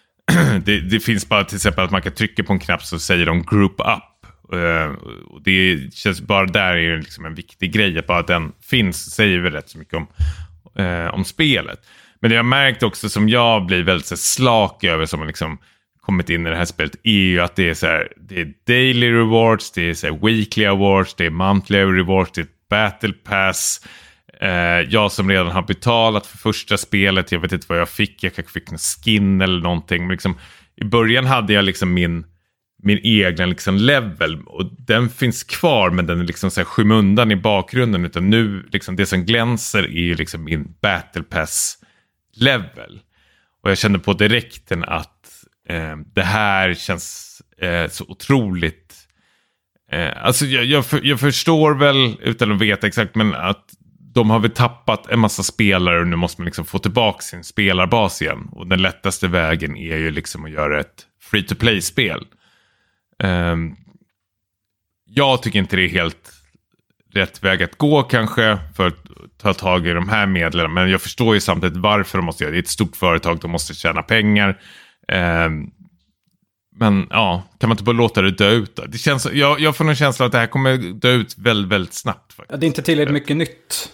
det, 0.64 0.80
det, 0.80 1.00
finns 1.00 1.28
bara 1.28 1.44
till 1.44 1.56
exempel 1.56 1.84
att 1.84 1.90
man 1.90 2.02
kan 2.02 2.12
trycka 2.12 2.44
på 2.44 2.52
en 2.52 2.58
knapp 2.58 2.82
så 2.82 2.98
säger 2.98 3.26
de 3.26 3.42
group 3.42 3.80
up. 3.80 4.26
Uh, 4.54 4.94
och 5.28 5.42
det 5.42 5.94
känns 5.94 6.20
bara 6.20 6.46
där 6.46 6.76
är 6.76 6.98
liksom 6.98 7.24
en 7.24 7.34
viktig 7.34 7.72
grej. 7.72 7.98
Att 7.98 8.06
bara 8.06 8.18
att 8.18 8.26
den 8.26 8.52
finns 8.62 9.14
säger 9.14 9.38
väl 9.38 9.52
rätt 9.52 9.68
så 9.68 9.78
mycket 9.78 9.94
om, 9.94 10.06
uh, 10.84 11.14
om 11.14 11.24
spelet. 11.24 11.80
Men 12.20 12.30
det 12.30 12.36
jag 12.36 12.44
märkt 12.44 12.82
också 12.82 13.08
som 13.08 13.28
jag 13.28 13.66
blir 13.66 13.82
väldigt 13.82 14.06
så, 14.06 14.16
slak 14.16 14.84
över 14.84 15.06
som 15.06 15.26
liksom 15.26 15.58
kommit 16.10 16.30
in 16.30 16.46
i 16.46 16.50
det 16.50 16.56
här 16.56 16.64
spelet 16.64 16.96
är 17.02 17.12
ju 17.12 17.40
att 17.40 17.56
det 17.56 17.68
är 17.68 17.74
så 17.74 17.86
här, 17.86 18.12
det 18.16 18.40
är 18.40 18.52
daily 18.66 19.12
rewards, 19.12 19.72
det 19.72 19.90
är 19.90 19.94
så 19.94 20.16
weekly 20.16 20.64
awards, 20.64 21.14
det 21.14 21.26
är 21.26 21.30
monthly 21.30 21.78
rewards, 21.78 22.32
det 22.32 22.40
är 22.40 22.46
battle 22.70 23.12
pass. 23.12 23.86
Eh, 24.40 24.80
jag 24.88 25.12
som 25.12 25.30
redan 25.30 25.46
har 25.46 25.62
betalat 25.62 26.26
för 26.26 26.38
första 26.38 26.76
spelet, 26.76 27.32
jag 27.32 27.40
vet 27.40 27.52
inte 27.52 27.66
vad 27.68 27.80
jag 27.80 27.88
fick, 27.88 28.24
jag 28.24 28.34
kanske 28.34 28.52
fick 28.52 28.72
en 28.72 28.78
skin 28.78 29.40
eller 29.40 29.62
någonting. 29.62 30.02
Men 30.02 30.12
liksom, 30.12 30.38
I 30.76 30.84
början 30.84 31.26
hade 31.26 31.52
jag 31.52 31.64
liksom 31.64 31.94
min 31.94 32.24
min 32.82 33.00
egna 33.02 33.46
liksom 33.46 33.76
level. 33.76 34.42
Och 34.46 34.70
den 34.78 35.08
finns 35.08 35.44
kvar 35.44 35.90
men 35.90 36.06
den 36.06 36.20
är 36.20 36.24
liksom 36.24 36.50
så 36.50 36.60
här 36.60 36.64
skymundan 36.64 37.32
i 37.32 37.36
bakgrunden. 37.36 38.04
Utan 38.04 38.30
nu, 38.30 38.68
liksom 38.72 38.96
det 38.96 39.06
som 39.06 39.24
glänser 39.24 39.82
är 39.82 40.02
ju 40.02 40.14
liksom 40.14 40.44
min 40.44 40.74
battle 40.80 41.22
pass 41.22 41.78
level. 42.36 43.00
Och 43.62 43.70
jag 43.70 43.78
kände 43.78 43.98
på 43.98 44.12
direkten 44.12 44.84
att 44.84 45.19
eh, 45.70 45.96
det 46.14 46.22
här 46.22 46.74
känns 46.74 47.36
eh, 47.58 47.88
så 47.90 48.04
otroligt... 48.08 48.96
Eh, 49.92 50.24
alltså 50.24 50.46
jag, 50.46 50.64
jag, 50.64 50.86
för, 50.86 51.00
jag, 51.04 51.20
förstår 51.20 51.74
väl, 51.74 52.16
utan 52.22 52.52
att 52.52 52.60
veta 52.60 52.86
exakt, 52.86 53.14
men 53.14 53.34
att 53.34 53.64
de 54.14 54.30
har 54.30 54.38
väl 54.38 54.50
tappat 54.50 55.06
en 55.06 55.18
massa 55.18 55.42
spelare 55.42 56.00
och 56.00 56.06
nu 56.06 56.16
måste 56.16 56.40
man 56.40 56.44
liksom 56.44 56.64
få 56.64 56.78
tillbaka 56.78 57.20
sin 57.20 57.44
spelarbas 57.44 58.22
igen. 58.22 58.48
Och 58.52 58.66
den 58.66 58.82
lättaste 58.82 59.28
vägen 59.28 59.76
är 59.76 59.96
ju 59.96 60.10
liksom 60.10 60.44
att 60.44 60.50
göra 60.50 60.80
ett 60.80 61.06
free 61.22 61.42
to 61.42 61.54
play-spel. 61.54 62.26
Ehm, 63.22 63.76
jag 65.04 65.42
tycker 65.42 65.58
inte 65.58 65.76
det 65.76 65.84
är 65.84 65.88
helt 65.88 66.32
rätt 67.12 67.44
väg 67.44 67.62
att 67.62 67.78
gå 67.78 68.02
kanske 68.02 68.58
för 68.76 68.86
att 68.86 68.94
ta 69.42 69.54
tag 69.54 69.86
i 69.86 69.92
de 69.92 70.08
här 70.08 70.26
medlen. 70.26 70.74
Men 70.74 70.90
jag 70.90 71.02
förstår 71.02 71.34
ju 71.34 71.40
samtidigt 71.40 71.76
varför 71.76 72.18
de 72.18 72.24
måste 72.24 72.44
göra 72.44 72.50
det. 72.50 72.56
Det 72.56 72.60
är 72.60 72.62
ett 72.62 72.68
stort 72.68 72.96
företag, 72.96 73.38
de 73.38 73.50
måste 73.50 73.74
tjäna 73.74 74.02
pengar. 74.02 74.58
Um, 75.12 75.70
men 76.76 77.06
ja, 77.10 77.42
kan 77.60 77.68
man 77.68 77.74
inte 77.74 77.84
bara 77.84 77.96
låta 77.96 78.22
det 78.22 78.30
dö 78.30 78.50
ut 78.50 78.76
då? 78.76 78.84
Det 78.84 78.98
känns, 78.98 79.26
jag, 79.32 79.60
jag 79.60 79.76
får 79.76 79.88
en 79.88 79.96
känsla 79.96 80.26
att 80.26 80.32
det 80.32 80.38
här 80.38 80.46
kommer 80.46 80.76
dö 80.76 81.10
ut 81.10 81.38
väldigt, 81.38 81.72
väldigt 81.72 81.94
snabbt. 81.94 82.32
Faktiskt. 82.32 82.50
Ja, 82.50 82.56
det 82.56 82.66
är 82.66 82.68
inte 82.68 82.82
tillräckligt 82.82 83.14
mycket 83.14 83.36
nytt. 83.36 83.92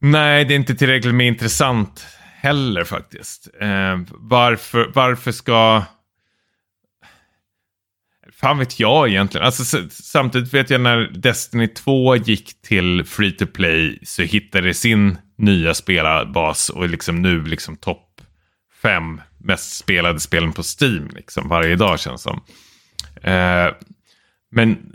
Nej, 0.00 0.44
det 0.44 0.54
är 0.54 0.56
inte 0.56 0.74
tillräckligt 0.74 1.14
med 1.14 1.26
intressant 1.26 2.06
heller 2.40 2.84
faktiskt. 2.84 3.48
Eh, 3.60 3.98
varför, 4.10 4.90
varför 4.94 5.32
ska 5.32 5.82
fan 8.32 8.58
vet 8.58 8.80
jag 8.80 9.08
egentligen. 9.08 9.46
Alltså, 9.46 9.88
samtidigt 9.90 10.54
vet 10.54 10.70
jag 10.70 10.80
när 10.80 11.10
Destiny 11.14 11.68
2 11.68 12.16
gick 12.16 12.62
till 12.62 13.04
free 13.04 13.32
to 13.32 13.46
play 13.46 13.98
så 14.02 14.22
hittade 14.22 14.74
sin 14.74 15.18
nya 15.38 15.74
spelarbas 15.74 16.68
och 16.68 16.88
liksom 16.88 17.22
nu 17.22 17.44
liksom 17.44 17.76
topp 17.76 18.20
fem 18.82 19.20
mest 19.38 19.76
spelade 19.76 20.20
spelen 20.20 20.52
på 20.52 20.62
Steam 20.80 21.08
liksom 21.14 21.48
varje 21.48 21.76
dag 21.76 22.00
känns 22.00 22.22
som. 22.22 22.40
Eh, 23.22 23.72
men 24.50 24.92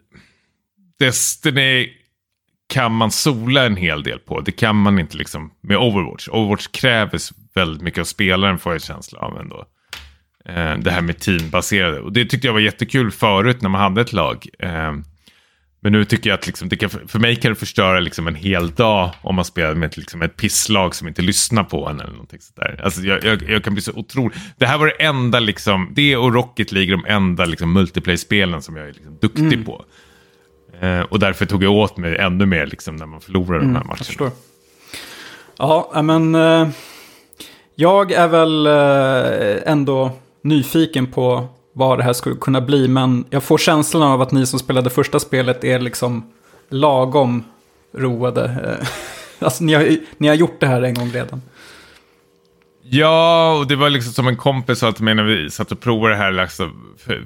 Destiny 1.00 1.90
kan 2.70 2.92
man 2.92 3.12
sola 3.12 3.66
en 3.66 3.76
hel 3.76 4.04
del 4.04 4.20
på. 4.20 4.42
Det 4.42 4.52
kan 4.52 4.76
man 4.76 5.00
inte 5.00 5.18
liksom 5.18 5.52
med 5.62 5.78
Overwatch. 5.78 6.28
Overwatch 6.28 6.68
kräver 6.68 7.20
väldigt 7.56 7.82
mycket 7.82 8.00
av 8.00 8.06
spelaren 8.06 8.60
får 8.60 8.72
jag 8.72 8.82
känsla 8.82 9.20
av 9.20 9.40
ändå. 9.40 9.66
Eh, 10.46 10.78
det 10.78 10.92
här 10.92 11.02
med 11.02 11.20
teambaserade. 11.20 12.00
Och 12.00 12.14
det 12.14 12.26
tyckte 12.26 12.48
jag 12.48 12.54
var 12.54 12.60
jättekul 12.60 13.12
förut 13.12 13.62
när 13.62 13.70
man 13.70 13.82
hade 13.82 14.02
ett 14.02 14.14
lag. 14.14 14.48
Eh, 14.60 14.94
men 15.84 15.92
nu 15.92 16.06
tycker 16.06 16.30
jag 16.30 16.38
att 16.38 16.48
liksom, 16.48 16.70
kan, 16.70 16.90
för 16.90 17.20
mig 17.20 17.36
kan 17.36 17.52
det 17.52 17.56
förstöra 17.56 18.00
liksom 18.00 18.28
en 18.28 18.36
hel 18.36 18.72
dag 18.72 19.12
om 19.22 19.36
man 19.36 19.46
spelar 19.46 19.76
med 19.76 19.88
ett, 19.88 19.98
liksom 19.98 20.22
ett 20.22 20.38
pisslag 20.38 20.96
som 20.96 21.08
inte 21.08 21.22
lyssnar 21.22 21.64
på 21.64 21.88
en 21.88 22.00
eller 22.00 22.12
någonting 22.12 22.40
sådär. 22.42 22.82
Alltså 22.84 23.02
jag, 23.02 23.24
jag, 23.24 23.50
jag, 23.50 23.64
kan 23.64 23.74
bli 23.74 23.82
så 23.82 23.92
otrolig. 23.92 24.38
Det 24.58 24.66
här 24.66 24.78
var 24.78 24.86
det 24.86 25.04
enda, 25.04 25.40
liksom, 25.40 25.92
det 25.96 26.18
och 26.18 26.34
Rocket 26.34 26.72
League 26.72 26.92
de 26.92 27.06
enda 27.06 27.46
liksom, 27.46 27.74
multiplayer-spelen 27.74 28.62
som 28.62 28.76
jag 28.76 28.88
är 28.88 28.94
liksom, 28.94 29.18
duktig 29.22 29.54
mm. 29.54 29.64
på. 29.64 29.86
Eh, 30.82 31.02
och 31.02 31.20
därför 31.20 31.46
tog 31.46 31.64
jag 31.64 31.72
åt 31.72 31.98
mig 31.98 32.18
ännu 32.18 32.46
mer 32.46 32.66
liksom, 32.66 32.96
när 32.96 33.06
man 33.06 33.22
förlorar 33.22 33.60
mm, 33.60 33.74
de 33.74 33.80
här 33.80 33.86
matcherna. 33.86 34.32
Ja, 35.58 36.02
men 36.04 36.36
eh, 36.36 36.70
jag 37.76 38.12
är 38.12 38.28
väl 38.28 38.68
eh, 38.68 39.72
ändå 39.72 40.12
nyfiken 40.44 41.08
på 41.08 41.48
vad 41.74 42.00
det 42.00 42.04
här 42.04 42.14
skulle 42.14 42.36
kunna 42.36 42.62
bli. 42.62 42.88
Men 42.88 43.26
jag 43.30 43.44
får 43.44 43.58
känslan 43.58 44.04
av 44.04 44.22
att 44.22 44.32
ni 44.32 44.46
som 44.46 44.60
spelade 44.60 44.90
första 44.90 45.20
spelet 45.20 45.64
är 45.64 45.80
liksom 45.80 46.32
lagom 46.70 47.44
roade. 47.94 48.44
Eh, 48.44 48.88
alltså 49.46 49.64
ni 49.64 49.74
har, 49.74 49.98
ni 50.18 50.28
har 50.28 50.36
gjort 50.36 50.60
det 50.60 50.68
här 50.68 50.82
en 50.82 50.94
gång 50.94 51.12
redan. 51.12 51.42
Ja, 52.84 53.54
och 53.60 53.68
det 53.68 53.76
var 53.76 53.90
liksom 53.90 54.14
som 54.14 54.28
en 54.28 54.38
kompis 54.38 54.80
sa 54.80 54.92
till 54.92 55.04
mig 55.04 55.16
när 55.16 55.24
vi 55.24 55.50
satt 55.50 55.72
och 55.72 55.80
provade 55.80 56.14
det 56.14 56.18
här. 56.18 56.32
Liksom, 56.32 56.96
för, 56.98 57.26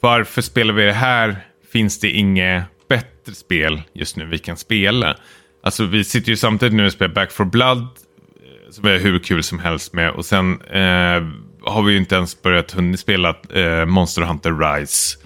varför 0.00 0.42
spelar 0.42 0.74
vi 0.74 0.84
det 0.84 0.92
här? 0.92 1.46
Finns 1.72 2.00
det 2.00 2.10
inget 2.10 2.64
bättre 2.88 3.34
spel 3.34 3.82
just 3.92 4.16
nu 4.16 4.26
vi 4.26 4.38
kan 4.38 4.56
spela? 4.56 5.16
Alltså 5.62 5.84
vi 5.84 6.04
sitter 6.04 6.30
ju 6.30 6.36
samtidigt 6.36 6.74
nu 6.74 6.86
och 6.86 6.92
spelar 6.92 7.14
Back 7.14 7.32
for 7.32 7.44
Blood. 7.44 7.82
Eh, 7.82 8.70
som 8.70 8.84
är 8.84 8.98
hur 8.98 9.18
kul 9.18 9.42
som 9.42 9.58
helst 9.58 9.92
med. 9.92 10.10
Och 10.10 10.24
sen 10.24 10.60
eh, 10.60 11.22
har 11.66 11.82
vi 11.82 11.92
ju 11.92 11.98
inte 11.98 12.14
ens 12.14 12.42
börjat 12.42 12.72
hunnit 12.72 13.00
spela 13.00 13.36
eh, 13.54 13.84
Monster 13.84 14.22
Hunter 14.22 14.52
Rise. 14.52 15.18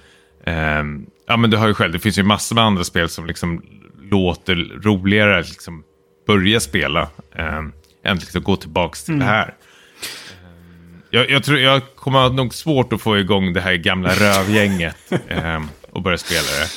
Eh, 0.47 0.85
ja 1.27 1.37
men 1.37 1.51
du 1.51 1.57
har 1.57 1.69
ju 1.69 1.75
själv, 1.75 1.93
det 1.93 1.99
finns 1.99 2.19
ju 2.19 2.23
massor 2.23 2.55
med 2.55 2.65
andra 2.65 2.85
spel 2.85 3.09
som 3.09 3.27
liksom 3.27 3.63
låter 4.11 4.83
roligare 4.83 5.39
att 5.39 5.49
liksom 5.49 5.85
börja 6.27 6.61
spela. 6.61 7.09
Eh, 7.35 7.63
än 8.05 8.17
liksom 8.17 8.43
gå 8.43 8.57
tillbaka 8.57 8.97
till 9.05 9.15
mm. 9.15 9.27
det 9.27 9.33
här. 9.33 9.45
Ehm, 9.45 11.03
jag, 11.11 11.31
jag, 11.31 11.45
tror 11.45 11.59
jag 11.59 11.83
kommer 11.97 12.19
ha 12.19 12.29
nog 12.29 12.55
svårt 12.55 12.93
att 12.93 13.03
få 13.03 13.19
igång 13.19 13.53
det 13.53 13.61
här 13.61 13.75
gamla 13.75 14.15
rövgänget 14.15 14.97
eh, 15.29 15.63
och 15.91 16.03
börja 16.03 16.19
spela 16.19 16.41
det. 16.41 16.69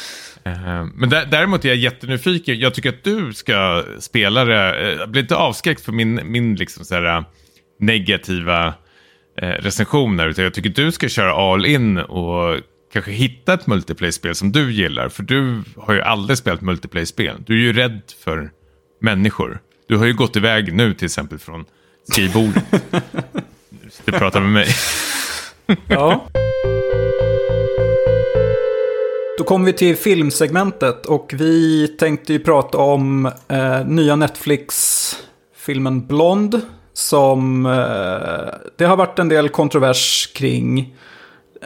Eh, 0.50 0.86
men 0.96 1.10
däremot 1.10 1.66
är 1.66 1.70
jag 1.70 1.78
jättenyfiken. 1.78 2.60
Jag 2.60 2.74
tycker 2.74 2.90
att 2.90 3.04
du 3.04 3.34
ska 3.34 3.84
spela 4.00 4.46
det. 4.46 4.96
Jag 5.00 5.10
blir 5.10 5.22
inte 5.22 5.36
avskräckt 5.36 5.82
för 5.82 5.92
min, 5.92 6.20
min 6.24 6.56
liksom 6.56 6.86
så 6.86 6.96
här, 6.96 7.24
negativa 7.80 8.68
eh, 8.68 8.74
recensioner. 9.36 10.28
Utan 10.28 10.44
jag 10.44 10.54
tycker 10.54 10.70
du 10.70 10.92
ska 10.92 11.10
köra 11.10 11.34
all 11.34 11.66
in 11.66 11.98
och 11.98 12.60
kanske 12.94 13.12
hitta 13.12 13.54
ett 13.54 13.68
multiplayer-spel 13.68 14.36
som 14.36 14.52
du 14.52 14.72
gillar. 14.72 15.10
För 15.10 15.24
du 15.24 15.64
har 15.78 15.94
ju 15.94 16.02
aldrig 16.02 16.38
spelat 16.38 16.62
multiplayer-spel. 16.62 17.36
Du 17.46 17.54
är 17.54 17.58
ju 17.58 17.74
rädd 17.74 18.02
för 18.24 18.52
människor. 19.02 19.60
Du 19.88 19.98
har 19.98 20.06
ju 20.06 20.14
gått 20.14 20.36
iväg 20.36 20.74
nu 20.74 20.94
till 20.94 21.06
exempel 21.06 21.40
från 21.40 21.66
skrivbordet. 22.12 22.64
du 24.06 24.12
pratar 24.12 24.42
med 24.42 24.52
mig. 24.52 24.68
ja. 25.88 26.28
Då 29.38 29.44
kommer 29.44 29.66
vi 29.66 29.74
till 29.74 29.96
filmsegmentet 29.96 31.06
och 31.06 31.34
vi 31.38 31.88
tänkte 31.88 32.34
ju 32.34 32.40
prata 32.40 32.78
om 32.78 33.26
eh, 33.48 33.86
nya 33.86 34.16
Netflix-filmen 34.16 36.08
Blond 36.08 36.62
som 36.94 37.66
eh, 37.66 38.54
det 38.76 38.86
har 38.86 38.98
varit 38.98 39.20
en 39.20 39.30
del 39.30 39.50
kontrovers 39.50 40.32
kring. 40.36 40.96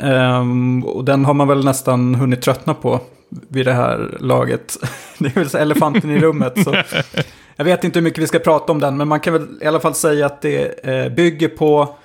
Um, 0.01 0.85
och 0.85 1.05
den 1.05 1.25
har 1.25 1.33
man 1.33 1.47
väl 1.47 1.65
nästan 1.65 2.15
hunnit 2.15 2.41
tröttna 2.41 2.73
på 2.73 3.01
vid 3.29 3.65
det 3.65 3.73
här 3.73 4.17
laget. 4.19 4.77
det 5.17 5.35
är 5.35 5.43
väl 5.43 5.61
elefanten 5.61 6.11
i 6.11 6.19
rummet. 6.19 6.63
Så. 6.63 6.75
Jag 7.55 7.65
vet 7.65 7.83
inte 7.83 7.99
hur 7.99 8.03
mycket 8.03 8.23
vi 8.23 8.27
ska 8.27 8.39
prata 8.39 8.71
om 8.71 8.79
den, 8.79 8.97
men 8.97 9.07
man 9.07 9.19
kan 9.19 9.33
väl 9.33 9.47
i 9.61 9.65
alla 9.65 9.79
fall 9.79 9.95
säga 9.95 10.25
att 10.25 10.41
det 10.41 10.85
eh, 10.89 11.09
bygger 11.13 11.47
på 11.47 11.95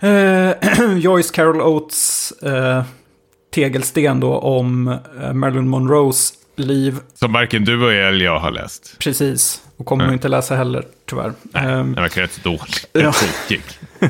eh, 0.00 0.96
Joyce 0.96 1.34
Carol 1.34 1.60
Oates 1.60 2.32
tegelsten 3.54 4.20
då 4.20 4.38
om 4.38 4.96
Marilyn 5.32 5.68
Monroes 5.68 6.32
liv. 6.56 6.96
Som 7.14 7.32
varken 7.32 7.64
du 7.64 8.06
eller 8.06 8.24
jag 8.24 8.38
har 8.38 8.50
läst. 8.50 8.96
Precis, 8.98 9.62
och 9.78 9.86
kommer 9.86 10.04
nog 10.04 10.12
inte 10.14 10.28
läsa 10.28 10.56
heller 10.56 10.84
tyvärr. 11.06 11.32
Nej, 11.42 11.66
um, 11.66 11.94
den 11.94 12.02
verkar 12.02 12.22
rätt 12.22 12.44
dålig. 12.44 12.74
Ja. 12.92 13.12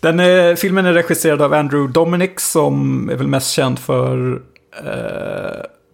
den 0.00 0.20
är, 0.20 0.56
filmen 0.56 0.86
är 0.86 0.92
regisserad 0.92 1.42
av 1.42 1.54
Andrew 1.54 1.92
Dominic 1.92 2.30
som 2.36 3.08
är 3.10 3.16
väl 3.16 3.26
mest 3.26 3.50
känd 3.50 3.78
för 3.78 4.32
uh, 4.32 4.40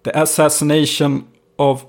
The 0.04 0.12
Assassination 0.12 1.24
of 1.58 1.82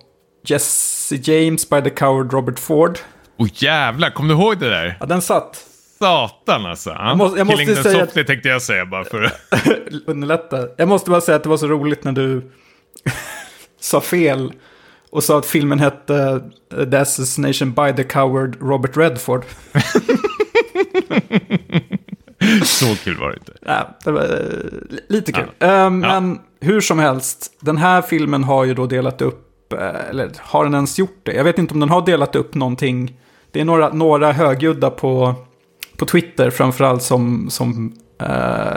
Jesse 0.46 1.16
James 1.16 1.70
by 1.70 1.82
the 1.82 1.90
Coward 1.90 2.34
Robert 2.34 2.60
Ford. 2.60 3.00
Åh 3.38 3.46
oh, 3.46 3.50
jävlar, 3.54 4.10
kom 4.10 4.28
du 4.28 4.34
ihåg 4.34 4.60
det 4.60 4.70
där? 4.70 4.98
Ja, 5.00 5.06
den 5.06 5.22
satt. 5.22 5.64
Satan 6.00 6.66
alltså. 6.66 6.90
Jag 6.90 7.18
måste, 7.18 7.38
jag 7.38 7.48
måste 7.48 7.66
Killing 7.66 7.84
säga 7.84 8.06
softly 8.06 8.22
att... 8.22 8.28
tänkte 8.28 8.50
jag 8.50 8.62
säga 8.62 8.86
bara 8.86 9.04
för 9.04 9.24
att... 9.24 9.34
underlätta. 10.06 10.68
Jag 10.78 10.88
måste 10.88 11.10
bara 11.10 11.22
säga 11.22 11.36
att 11.36 11.44
det 11.44 11.50
var 11.50 11.58
så 11.58 11.68
roligt 11.68 12.04
när 12.04 12.12
du 12.12 12.52
sa 13.80 14.02
fel 14.02 14.54
och 15.18 15.24
sa 15.24 15.38
att 15.38 15.46
filmen 15.46 15.80
hette 15.80 16.42
uh, 16.78 16.90
The 16.90 16.98
Assassination 16.98 17.74
by 17.74 17.94
the 17.96 18.04
Coward 18.04 18.58
Robert 18.62 18.98
Redford. 18.98 19.46
Så 22.64 22.96
kul 23.04 23.18
var 23.18 23.30
det 23.30 23.36
inte. 23.36 23.54
Ja, 23.62 23.98
det 24.04 24.12
var 24.12 24.22
uh, 24.22 24.28
lite 25.10 25.32
kul. 25.32 25.46
Ja. 25.60 25.86
Uh, 25.86 25.90
men 25.90 26.30
ja. 26.30 26.38
hur 26.68 26.82
som 26.82 27.00
helst, 27.00 27.58
den 27.60 27.78
här 27.78 28.02
filmen 28.02 28.44
har 28.44 28.66
ju 28.66 28.74
då 28.74 28.86
delat 28.86 29.22
upp, 29.22 29.74
uh, 29.74 30.10
eller 30.10 30.32
har 30.40 30.64
den 30.64 30.74
ens 30.74 31.00
gjort 31.00 31.20
det? 31.24 31.34
Jag 31.34 31.44
vet 31.44 31.60
inte 31.60 31.74
om 31.74 31.80
den 31.80 31.90
har 31.90 32.06
delat 32.06 32.36
upp 32.36 32.56
någonting. 32.56 33.18
Det 33.52 33.62
är 33.62 33.66
några, 33.66 33.90
några 33.90 34.32
högljudda 34.32 34.90
på, 34.90 35.36
på 35.98 36.06
Twitter 36.06 36.50
framförallt 36.50 37.04
som, 37.04 37.50
som 37.50 37.96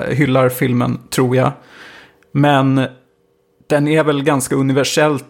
hyllar 0.09 0.49
filmen, 0.49 0.99
tror 1.11 1.36
jag. 1.36 1.53
Men 2.32 2.86
den 3.68 3.88
är 3.88 4.05
väl 4.05 4.22
ganska 4.22 4.55
universellt 4.55 5.24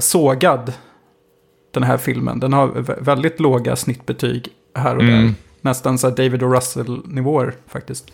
sågad, 0.00 0.72
den 1.74 1.82
här 1.82 1.96
filmen. 1.96 2.40
Den 2.40 2.52
har 2.52 2.68
väldigt 3.04 3.40
låga 3.40 3.76
snittbetyg 3.76 4.48
här 4.74 4.96
och 4.96 5.02
mm. 5.02 5.26
där 5.26 5.34
nästan 5.60 5.98
så 5.98 6.10
David 6.10 6.42
och 6.42 6.52
Russell-nivåer 6.54 7.54
faktiskt. 7.68 8.12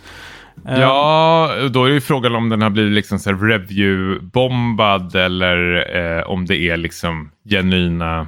Ja, 0.64 1.50
då 1.70 1.84
är 1.84 1.90
ju 1.90 2.00
frågan 2.00 2.34
om 2.34 2.48
den 2.48 2.62
har 2.62 2.70
blivit 2.70 2.92
liksom 2.92 3.18
så 3.18 3.30
review-bombad 3.30 5.16
eller 5.16 5.86
eh, 5.96 6.22
om 6.22 6.46
det 6.46 6.56
är 6.56 6.76
liksom 6.76 7.30
genuina 7.48 8.26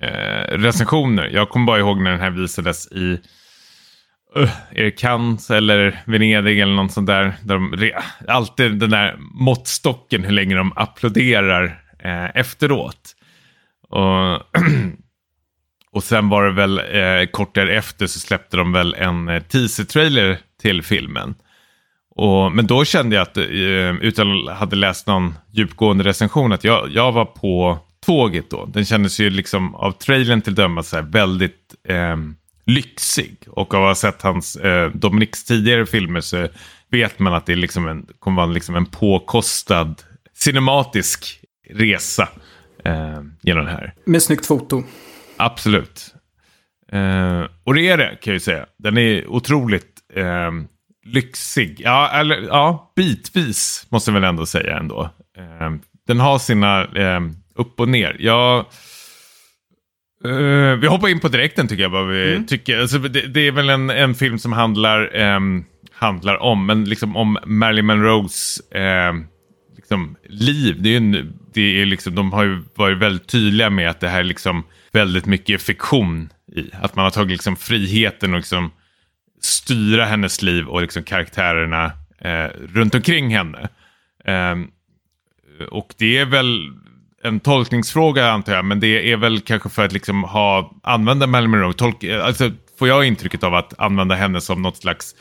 eh, 0.00 0.58
recensioner. 0.58 1.30
Jag 1.32 1.48
kommer 1.48 1.66
bara 1.66 1.78
ihåg 1.78 2.00
när 2.00 2.10
den 2.10 2.20
här 2.20 2.30
visades 2.30 2.92
i 2.92 3.20
uh, 4.36 4.50
är 4.70 4.84
det 4.84 4.90
Cannes 4.90 5.50
eller 5.50 6.02
Venedig 6.04 6.60
eller 6.60 6.74
något 6.74 6.92
sånt 6.92 7.06
där. 7.06 7.34
där 7.42 7.54
de, 7.54 7.92
alltid 8.28 8.78
den 8.78 8.90
där 8.90 9.16
måttstocken 9.18 10.24
hur 10.24 10.32
länge 10.32 10.54
de 10.54 10.72
applåderar 10.76 11.82
eh, 11.98 12.36
efteråt. 12.36 13.14
Och 13.88 14.42
Och 15.90 16.04
sen 16.04 16.28
var 16.28 16.44
det 16.44 16.52
väl 16.52 16.78
eh, 16.78 17.30
kort 17.30 17.54
därefter 17.54 18.06
så 18.06 18.20
släppte 18.20 18.56
de 18.56 18.72
väl 18.72 18.94
en 18.94 19.28
eh, 19.28 19.42
teaser-trailer 19.42 20.38
till 20.62 20.82
filmen. 20.82 21.34
Och, 22.16 22.52
men 22.52 22.66
då 22.66 22.84
kände 22.84 23.16
jag 23.16 23.22
att, 23.22 23.36
eh, 23.36 23.44
utan 24.00 24.48
att 24.48 24.58
hade 24.58 24.76
läst 24.76 25.06
någon 25.06 25.34
djupgående 25.50 26.04
recension, 26.04 26.52
att 26.52 26.64
jag, 26.64 26.90
jag 26.90 27.12
var 27.12 27.24
på 27.24 27.78
tåget 28.06 28.50
då. 28.50 28.66
Den 28.66 28.84
kändes 28.84 29.20
ju 29.20 29.30
liksom 29.30 29.74
av 29.74 29.92
trailern 29.92 30.40
till 30.40 30.54
döma 30.54 30.82
så 30.82 30.96
här 30.96 31.02
väldigt 31.02 31.74
eh, 31.88 32.16
lyxig. 32.66 33.36
Och 33.46 33.74
av 33.74 33.82
att 33.82 33.88
ha 33.88 33.94
sett 33.94 34.22
hans, 34.22 34.56
eh, 34.56 34.90
Dominiks 34.90 35.44
tidigare 35.44 35.86
filmer 35.86 36.20
så 36.20 36.48
vet 36.90 37.18
man 37.18 37.34
att 37.34 37.46
det 37.46 37.56
liksom 37.56 37.88
en, 37.88 38.06
kommer 38.18 38.42
vara 38.42 38.52
liksom 38.52 38.74
en 38.74 38.86
påkostad 38.86 39.94
cinematisk 40.34 41.37
resa 41.70 42.28
eh, 42.84 43.20
genom 43.42 43.64
det 43.64 43.70
här. 43.70 43.94
Med 44.04 44.22
snyggt 44.22 44.46
foto. 44.46 44.82
Absolut. 45.36 46.14
Eh, 46.92 47.42
och 47.64 47.74
det 47.74 47.88
är 47.88 47.96
det 47.96 48.08
kan 48.08 48.30
jag 48.30 48.34
ju 48.34 48.40
säga. 48.40 48.66
Den 48.78 48.98
är 48.98 49.26
otroligt 49.26 49.94
eh, 50.14 50.50
lyxig. 51.06 51.80
Ja, 51.84 52.10
eller, 52.10 52.36
ja, 52.36 52.92
bitvis 52.96 53.86
måste 53.88 54.10
jag 54.10 54.14
väl 54.14 54.24
ändå 54.24 54.46
säga 54.46 54.78
ändå. 54.78 55.10
Eh, 55.38 55.70
den 56.06 56.20
har 56.20 56.38
sina 56.38 56.84
eh, 56.84 57.20
upp 57.54 57.80
och 57.80 57.88
ner. 57.88 58.16
Jag, 58.18 58.58
eh, 60.24 60.78
vi 60.80 60.86
hoppar 60.86 61.08
in 61.08 61.20
på 61.20 61.28
direkten 61.28 61.68
tycker 61.68 61.82
jag. 61.82 61.90
Vad 61.90 62.08
vi 62.08 62.32
mm. 62.32 62.46
tycker. 62.46 62.78
Alltså, 62.78 62.98
det, 62.98 63.20
det, 63.20 63.40
är 63.40 63.52
väl 63.52 63.70
en, 63.70 63.90
en 63.90 64.14
film 64.14 64.38
som 64.38 64.52
handlar, 64.52 65.16
ehm, 65.16 65.64
handlar 65.92 66.42
om, 66.42 66.66
men 66.66 66.84
liksom 66.84 67.16
om 67.16 67.38
Marilyn 67.46 67.86
Monroes 67.86 68.60
ehm, 68.74 69.26
liksom, 69.76 70.16
liv. 70.28 70.76
Det 70.82 70.92
är, 70.92 70.96
en, 70.96 71.38
det 71.58 71.82
är 71.82 71.86
liksom, 71.86 72.14
de 72.14 72.32
har 72.32 72.44
ju 72.44 72.62
varit 72.74 72.98
väldigt 72.98 73.28
tydliga 73.28 73.70
med 73.70 73.90
att 73.90 74.00
det 74.00 74.08
här 74.08 74.20
är 74.20 74.24
liksom 74.24 74.64
väldigt 74.92 75.26
mycket 75.26 75.62
fiktion 75.62 76.32
i. 76.56 76.70
Att 76.72 76.96
man 76.96 77.04
har 77.04 77.10
tagit 77.10 77.30
liksom 77.30 77.56
friheten 77.56 78.32
och 78.34 78.38
liksom 78.38 78.70
styra 79.40 80.04
hennes 80.04 80.42
liv 80.42 80.66
och 80.66 80.82
liksom 80.82 81.02
karaktärerna 81.02 81.92
eh, 82.18 82.50
runt 82.74 82.94
omkring 82.94 83.36
henne. 83.36 83.68
Eh, 84.24 84.56
och 85.70 85.94
det 85.98 86.18
är 86.18 86.24
väl 86.24 86.72
en 87.24 87.40
tolkningsfråga 87.40 88.30
antar 88.30 88.54
jag, 88.54 88.64
men 88.64 88.80
det 88.80 89.12
är 89.12 89.16
väl 89.16 89.40
kanske 89.40 89.68
för 89.68 89.84
att 89.84 89.92
liksom 89.92 90.24
ha, 90.24 90.80
använda 90.82 91.26
Marilyn 91.26 91.50
Monroe, 91.50 91.72
tolk, 91.72 92.04
eh, 92.04 92.24
alltså 92.24 92.50
får 92.78 92.88
jag 92.88 93.04
intrycket 93.04 93.42
av 93.44 93.54
att 93.54 93.80
använda 93.80 94.14
henne 94.14 94.40
som 94.40 94.62
något 94.62 94.76
slags 94.76 95.14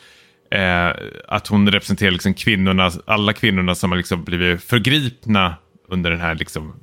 Eh, 0.51 0.91
att 1.27 1.47
hon 1.47 1.71
representerar 1.71 2.11
liksom 2.11 2.33
kvinnorna, 2.33 2.91
alla 3.05 3.33
kvinnorna 3.33 3.75
som 3.75 3.91
har 3.91 3.97
liksom 3.97 4.23
blivit 4.23 4.63
förgripna 4.63 5.55
under 5.87 6.11
den 6.11 6.19
här 6.19 6.35
liksom 6.35 6.73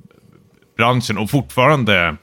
branschen 0.76 1.18
och 1.18 1.30
fortfarande 1.30 2.16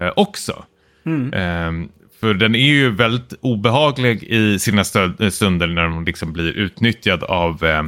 eh, 0.00 0.12
också. 0.16 0.64
Mm. 1.04 1.32
Eh, 1.32 1.88
för 2.20 2.34
den 2.34 2.54
är 2.54 2.66
ju 2.66 2.90
väldigt 2.90 3.34
obehaglig 3.40 4.22
i 4.22 4.58
sina 4.58 4.82
eh, 5.18 5.30
stunder 5.30 5.66
när 5.66 5.86
hon 5.86 6.04
liksom 6.04 6.32
blir 6.32 6.52
utnyttjad 6.52 7.22
av 7.22 7.64
eh, 7.64 7.82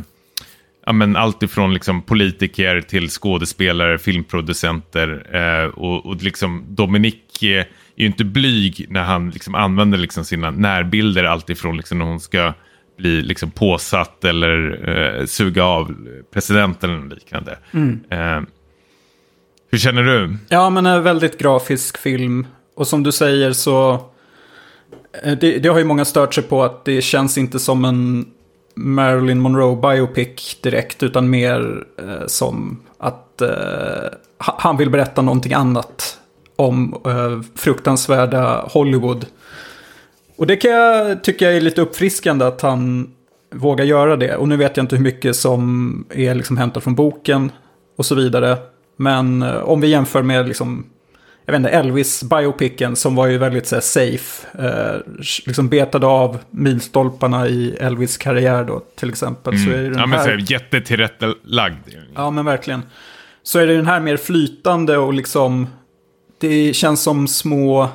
ja, 0.86 0.92
men 0.92 1.16
allt 1.16 1.42
ifrån 1.42 1.74
liksom 1.74 2.02
politiker 2.02 2.80
till 2.80 3.08
skådespelare, 3.08 3.98
filmproducenter 3.98 5.36
eh, 5.36 5.68
och, 5.68 6.06
och 6.06 6.22
liksom 6.22 6.64
Dominic 6.68 7.14
är 7.42 7.66
ju 7.96 8.06
inte 8.06 8.24
blyg 8.24 8.86
när 8.88 9.02
han 9.02 9.30
liksom 9.30 9.54
använder 9.54 9.98
liksom 9.98 10.24
sina 10.24 10.50
närbilder 10.50 11.24
alltifrån 11.24 11.76
liksom 11.76 11.98
när 11.98 12.06
hon 12.06 12.20
ska 12.20 12.52
bli 12.96 13.22
liksom 13.22 13.50
påsatt 13.50 14.24
eller 14.24 14.88
eh, 14.88 15.26
suga 15.26 15.64
av 15.64 15.94
presidenten 16.32 16.90
eller 16.90 17.14
liknande. 17.14 17.58
Mm. 17.72 18.00
Eh, 18.10 18.42
hur 19.70 19.78
känner 19.78 20.02
du? 20.02 20.36
Ja, 20.48 20.70
men 20.70 20.86
en 20.86 21.02
väldigt 21.02 21.38
grafisk 21.38 21.98
film. 21.98 22.46
Och 22.74 22.86
som 22.86 23.02
du 23.02 23.12
säger 23.12 23.52
så... 23.52 23.92
Eh, 25.24 25.38
det, 25.40 25.58
det, 25.58 25.68
har 25.68 25.78
ju 25.78 25.84
många 25.84 26.04
stört 26.04 26.34
sig 26.34 26.44
på 26.44 26.62
att 26.62 26.84
det 26.84 27.02
känns 27.02 27.38
inte 27.38 27.58
som 27.58 27.84
en 27.84 28.26
Marilyn 28.74 29.40
Monroe 29.40 29.76
biopic 29.76 30.58
direkt. 30.60 31.02
Utan 31.02 31.30
mer 31.30 31.84
eh, 31.98 32.26
som 32.26 32.82
att 32.98 33.40
eh, 33.40 33.48
han 34.38 34.76
vill 34.76 34.90
berätta 34.90 35.22
någonting 35.22 35.52
annat. 35.52 36.18
Om 36.56 37.02
eh, 37.06 37.40
fruktansvärda 37.54 38.68
Hollywood. 38.70 39.26
Och 40.36 40.46
det 40.46 40.56
kan 40.56 40.70
jag 40.70 41.24
tycka 41.24 41.52
är 41.52 41.60
lite 41.60 41.80
uppfriskande 41.80 42.44
att 42.44 42.60
han 42.60 43.10
vågar 43.54 43.84
göra 43.84 44.16
det. 44.16 44.36
Och 44.36 44.48
nu 44.48 44.56
vet 44.56 44.76
jag 44.76 44.84
inte 44.84 44.96
hur 44.96 45.02
mycket 45.02 45.36
som 45.36 46.06
är 46.10 46.34
liksom 46.34 46.56
hämtat 46.56 46.84
från 46.84 46.94
boken 46.94 47.52
och 47.96 48.06
så 48.06 48.14
vidare. 48.14 48.56
Men 48.96 49.42
eh, 49.42 49.56
om 49.56 49.80
vi 49.80 49.88
jämför 49.88 50.22
med 50.22 50.48
liksom, 50.48 50.86
jag 51.46 51.52
vet 51.52 51.58
inte, 51.58 51.70
Elvis-biopicen 51.70 52.94
som 52.94 53.14
var 53.14 53.26
ju 53.26 53.38
väldigt 53.38 53.66
så 53.66 53.76
här, 53.76 53.80
safe. 53.80 54.46
Eh, 54.58 55.00
liksom 55.46 55.68
betade 55.68 56.06
av 56.06 56.38
milstolparna 56.50 57.48
i 57.48 57.76
Elvis 57.80 58.16
karriär 58.16 58.64
då 58.64 58.82
till 58.96 59.08
exempel. 59.08 59.54
Mm. 59.54 59.66
Så 59.66 59.78
är 59.78 59.82
den 59.82 59.98
ja 59.98 60.06
men 60.06 60.18
här... 60.18 60.38
så 60.38 60.52
jättetillrättalagd. 60.52 61.88
Ja 62.14 62.30
men 62.30 62.44
verkligen. 62.44 62.82
Så 63.42 63.58
är 63.58 63.66
det 63.66 63.76
den 63.76 63.86
här 63.86 64.00
mer 64.00 64.16
flytande 64.16 64.98
och 64.98 65.14
liksom, 65.14 65.66
det 66.40 66.72
känns 66.76 67.02
som 67.02 67.28
små 67.28 67.88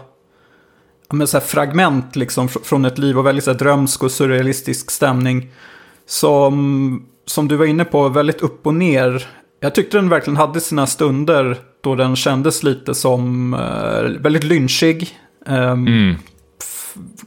men 1.14 1.28
så 1.28 1.39
fragment 1.39 2.16
liksom 2.16 2.47
från 2.47 2.86
ett 2.86 2.97
liv 2.97 3.18
och 3.20 3.26
väldigt 3.26 3.43
så 3.43 3.51
här 3.51 3.57
drömsk 3.57 4.03
och 4.03 4.12
surrealistisk 4.12 4.91
stämning. 4.91 5.49
Som, 6.05 7.05
som 7.26 7.47
du 7.47 7.55
var 7.55 7.66
inne 7.66 7.86
på, 7.86 8.10
väldigt 8.10 8.41
upp 8.41 8.68
och 8.68 8.74
ner. 8.74 9.28
Jag 9.60 9.76
tyckte 9.76 9.97
den 9.97 10.10
verkligen 10.10 10.38
hade 10.38 10.62
sina 10.62 10.88
stunder 10.88 11.57
då 11.82 11.95
den 11.95 12.16
kändes 12.16 12.64
lite 12.64 12.95
som 12.95 13.53
uh, 13.53 14.22
väldigt 14.22 14.43
lynchig. 14.43 15.18
Um, 15.45 15.88
mm. 15.88 16.16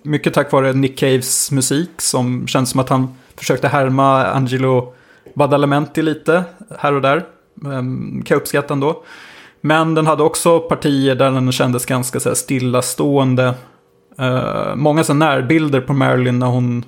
Mycket 0.02 0.34
tack 0.34 0.52
vare 0.52 0.72
Nick 0.72 0.98
Caves 0.98 1.50
musik 1.50 1.90
som 1.98 2.46
känns 2.46 2.70
som 2.70 2.80
att 2.80 2.88
han 2.88 3.14
försökte 3.36 3.68
härma 3.68 4.24
Angelo 4.26 4.94
Badalamenti 5.34 6.02
lite 6.02 6.44
här 6.78 6.92
och 6.92 7.02
där. 7.02 7.24
Um, 7.64 8.22
kan 8.24 8.34
jag 8.34 8.40
uppskatta 8.40 8.74
ändå. 8.74 9.04
Men 9.60 9.94
den 9.94 10.06
hade 10.06 10.22
också 10.22 10.60
partier 10.60 11.14
där 11.14 11.30
den 11.30 11.52
kändes 11.52 11.86
ganska 11.86 12.20
så 12.20 12.28
här, 12.28 12.36
stillastående. 12.36 13.54
Uh, 14.20 14.74
många 14.74 15.04
så 15.04 15.14
närbilder 15.14 15.80
på 15.80 15.92
Marilyn 15.92 16.38
när 16.38 16.46
hon 16.46 16.84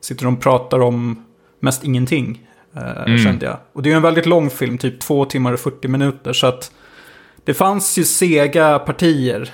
sitter 0.00 0.26
och 0.26 0.40
pratar 0.40 0.80
om 0.80 1.24
mest 1.60 1.84
ingenting. 1.84 2.46
Uh, 2.76 3.02
mm. 3.06 3.18
Kände 3.18 3.46
jag. 3.46 3.56
Och 3.72 3.82
det 3.82 3.88
är 3.88 3.90
ju 3.90 3.96
en 3.96 4.02
väldigt 4.02 4.26
lång 4.26 4.50
film, 4.50 4.78
typ 4.78 5.00
två 5.00 5.24
timmar 5.24 5.52
och 5.52 5.60
40 5.60 5.88
minuter. 5.88 6.32
Så 6.32 6.46
att 6.46 6.72
det 7.44 7.54
fanns 7.54 7.98
ju 7.98 8.04
sega 8.04 8.78
partier. 8.78 9.50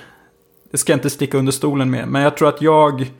Det 0.71 0.77
ska 0.77 0.91
jag 0.91 0.97
inte 0.97 1.09
sticka 1.09 1.37
under 1.37 1.51
stolen 1.51 1.91
med. 1.91 2.07
Men 2.07 2.21
jag 2.21 2.37
tror 2.37 2.49
att 2.49 2.61
jag 2.61 3.11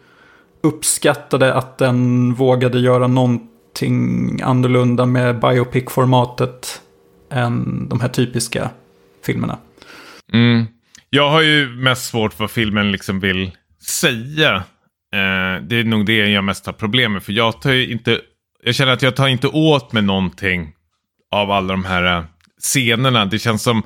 uppskattade 0.63 1.53
att 1.53 1.77
den 1.77 2.33
vågade 2.33 2.79
göra 2.79 3.07
någonting 3.07 4.41
annorlunda 4.43 5.05
med 5.05 5.39
biopic-formatet 5.39 6.81
än 7.29 7.87
de 7.89 7.99
här 7.99 8.09
typiska 8.09 8.69
filmerna. 9.25 9.57
Mm. 10.33 10.65
Jag 11.09 11.29
har 11.29 11.41
ju 11.41 11.69
mest 11.69 12.05
svårt 12.05 12.33
för 12.33 12.43
vad 12.43 12.51
filmen 12.51 12.91
liksom 12.91 13.19
vill 13.19 13.51
säga. 13.89 14.55
Eh, 15.13 15.61
det 15.61 15.75
är 15.75 15.83
nog 15.83 16.05
det 16.05 16.29
jag 16.29 16.43
mest 16.43 16.65
har 16.65 16.73
problem 16.73 17.13
med. 17.13 17.23
För 17.23 17.33
jag 17.33 17.61
tar 17.61 17.73
inte, 17.73 18.21
jag 18.63 18.75
känner 18.75 18.91
att 18.91 19.01
jag 19.01 19.15
tar 19.15 19.27
inte 19.27 19.47
åt 19.47 19.93
mig 19.93 20.03
någonting 20.03 20.73
av 21.31 21.51
alla 21.51 21.73
de 21.73 21.85
här 21.85 22.17
eh, 22.17 22.23
scenerna. 22.59 23.25
Det 23.25 23.39
känns 23.39 23.63
som, 23.63 23.77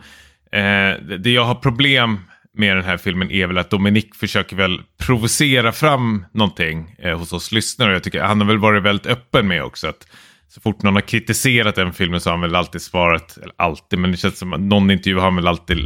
eh, 0.51 1.17
det 1.19 1.31
jag 1.31 1.45
har 1.45 1.55
problem 1.55 2.19
med 2.53 2.75
den 2.75 2.85
här 2.85 2.97
filmen 2.97 3.31
är 3.31 3.47
väl 3.47 3.57
att 3.57 3.69
Dominik 3.69 4.15
försöker 4.15 4.55
väl 4.55 4.81
provocera 4.97 5.71
fram 5.71 6.25
någonting 6.33 6.95
eh, 6.99 7.19
hos 7.19 7.33
oss 7.33 7.51
lyssnare. 7.51 7.93
Jag 7.93 8.03
tycker 8.03 8.23
han 8.23 8.41
har 8.41 8.47
väl 8.47 8.57
varit 8.57 8.83
väldigt 8.83 9.05
öppen 9.05 9.47
med 9.47 9.63
också. 9.63 9.87
att 9.87 10.07
så 10.47 10.61
fort 10.61 10.83
någon 10.83 10.93
har 10.93 11.01
kritiserat 11.01 11.75
den 11.75 11.93
filmen 11.93 12.21
så 12.21 12.29
har 12.29 12.33
han 12.37 12.41
väl 12.41 12.55
alltid 12.55 12.81
svarat, 12.81 13.37
eller 13.37 13.53
alltid, 13.57 13.99
men 13.99 14.11
det 14.11 14.17
känns 14.17 14.37
som 14.37 14.53
att 14.53 14.59
någon 14.59 14.91
intervju 14.91 15.15
har 15.15 15.23
han 15.23 15.35
väl 15.35 15.47
alltid, 15.47 15.77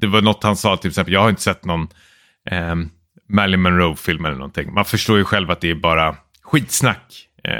det 0.00 0.06
var 0.06 0.22
något 0.22 0.42
han 0.42 0.56
sa 0.56 0.76
till 0.76 0.88
exempel, 0.88 1.14
jag 1.14 1.20
har 1.20 1.30
inte 1.30 1.42
sett 1.42 1.64
någon 1.64 1.88
eh, 2.50 2.76
Marilyn 3.30 3.62
Monroe-film 3.62 4.24
eller 4.24 4.36
någonting. 4.36 4.74
Man 4.74 4.84
förstår 4.84 5.18
ju 5.18 5.24
själv 5.24 5.50
att 5.50 5.60
det 5.60 5.70
är 5.70 5.74
bara 5.74 6.16
skitsnack. 6.42 7.28
Eh, 7.44 7.54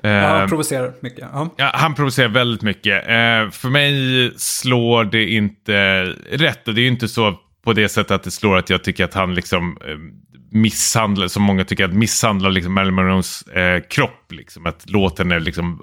ja, 0.00 0.28
han 0.28 0.42
eh, 0.42 0.48
provocerar 0.48 0.92
mycket. 1.00 1.28
Ja. 1.32 1.54
ja. 1.56 1.70
han 1.74 1.94
provocerar 1.94 2.28
väldigt 2.28 2.62
mycket. 2.62 3.02
Eh, 3.02 3.50
för 3.50 3.68
mig 3.68 4.32
slår 4.36 5.04
det 5.04 5.30
inte 5.30 6.04
rätt 6.30 6.68
och 6.68 6.74
det 6.74 6.80
är 6.80 6.82
ju 6.82 6.88
inte 6.88 7.08
så 7.08 7.38
på 7.64 7.72
det 7.72 7.88
sättet 7.88 8.10
att 8.10 8.22
det 8.22 8.30
slår 8.30 8.56
att 8.56 8.70
jag 8.70 8.84
tycker 8.84 9.04
att 9.04 9.14
han 9.14 9.34
liksom 9.34 9.78
eh, 9.86 9.96
misshandlar, 10.50 11.28
som 11.28 11.42
många 11.42 11.64
tycker 11.64 11.84
att 11.84 11.94
misshandlar 11.94 12.50
liksom 12.50 12.74
Marilyn 12.74 12.94
Monroes 12.94 13.42
eh, 13.42 13.80
kropp. 13.80 14.32
Liksom, 14.32 14.66
att 14.66 14.90
låta 14.90 15.22
henne 15.22 15.40
liksom 15.40 15.82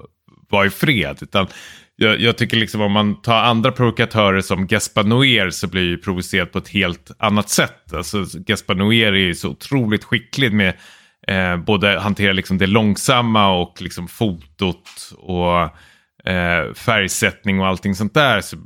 vara 0.49 0.66
i 0.66 0.70
fred. 0.70 1.18
Utan 1.22 1.47
jag, 1.95 2.21
jag, 2.21 2.37
tycker 2.37 2.57
liksom 2.57 2.81
om 2.81 2.91
man 2.91 3.21
tar 3.21 3.43
andra 3.43 3.71
provokatörer 3.71 4.41
som 4.41 4.67
Gaspar 4.67 5.03
Noer 5.03 5.49
så 5.49 5.67
blir 5.67 5.83
ju 5.83 5.97
provocerat 5.97 6.51
på 6.51 6.57
ett 6.57 6.69
helt 6.69 7.11
annat 7.19 7.49
sätt. 7.49 7.93
Alltså 7.93 8.25
Gaspar 8.33 8.75
Noer 8.75 9.13
är 9.13 9.17
ju 9.17 9.35
så 9.35 9.49
otroligt 9.49 10.03
skicklig 10.03 10.53
med 10.53 10.73
eh, 11.27 11.57
både 11.57 11.99
hantera 11.99 12.33
liksom 12.33 12.57
det 12.57 12.67
långsamma 12.67 13.61
och 13.61 13.81
liksom 13.81 14.07
fotot 14.07 15.13
och 15.17 15.61
eh, 16.29 16.73
färgsättning 16.73 17.59
och 17.59 17.67
allting 17.67 17.95
sånt 17.95 18.13
där. 18.13 18.41
Så 18.41 18.57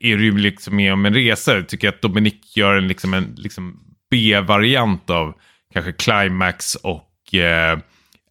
är 0.00 0.16
du 0.16 0.24
ju 0.24 0.38
liksom 0.38 0.76
med 0.76 0.92
om 0.92 1.06
en 1.06 1.14
resa. 1.14 1.54
Jag 1.54 1.68
tycker 1.68 1.88
att 1.88 2.02
Dominic 2.02 2.56
gör 2.56 2.74
en, 2.74 2.88
liksom 2.88 3.14
en 3.14 3.34
liksom 3.36 3.80
B-variant 4.10 5.10
av 5.10 5.34
kanske 5.72 5.92
Climax 5.92 6.74
och 6.74 7.34
eh, 7.34 7.78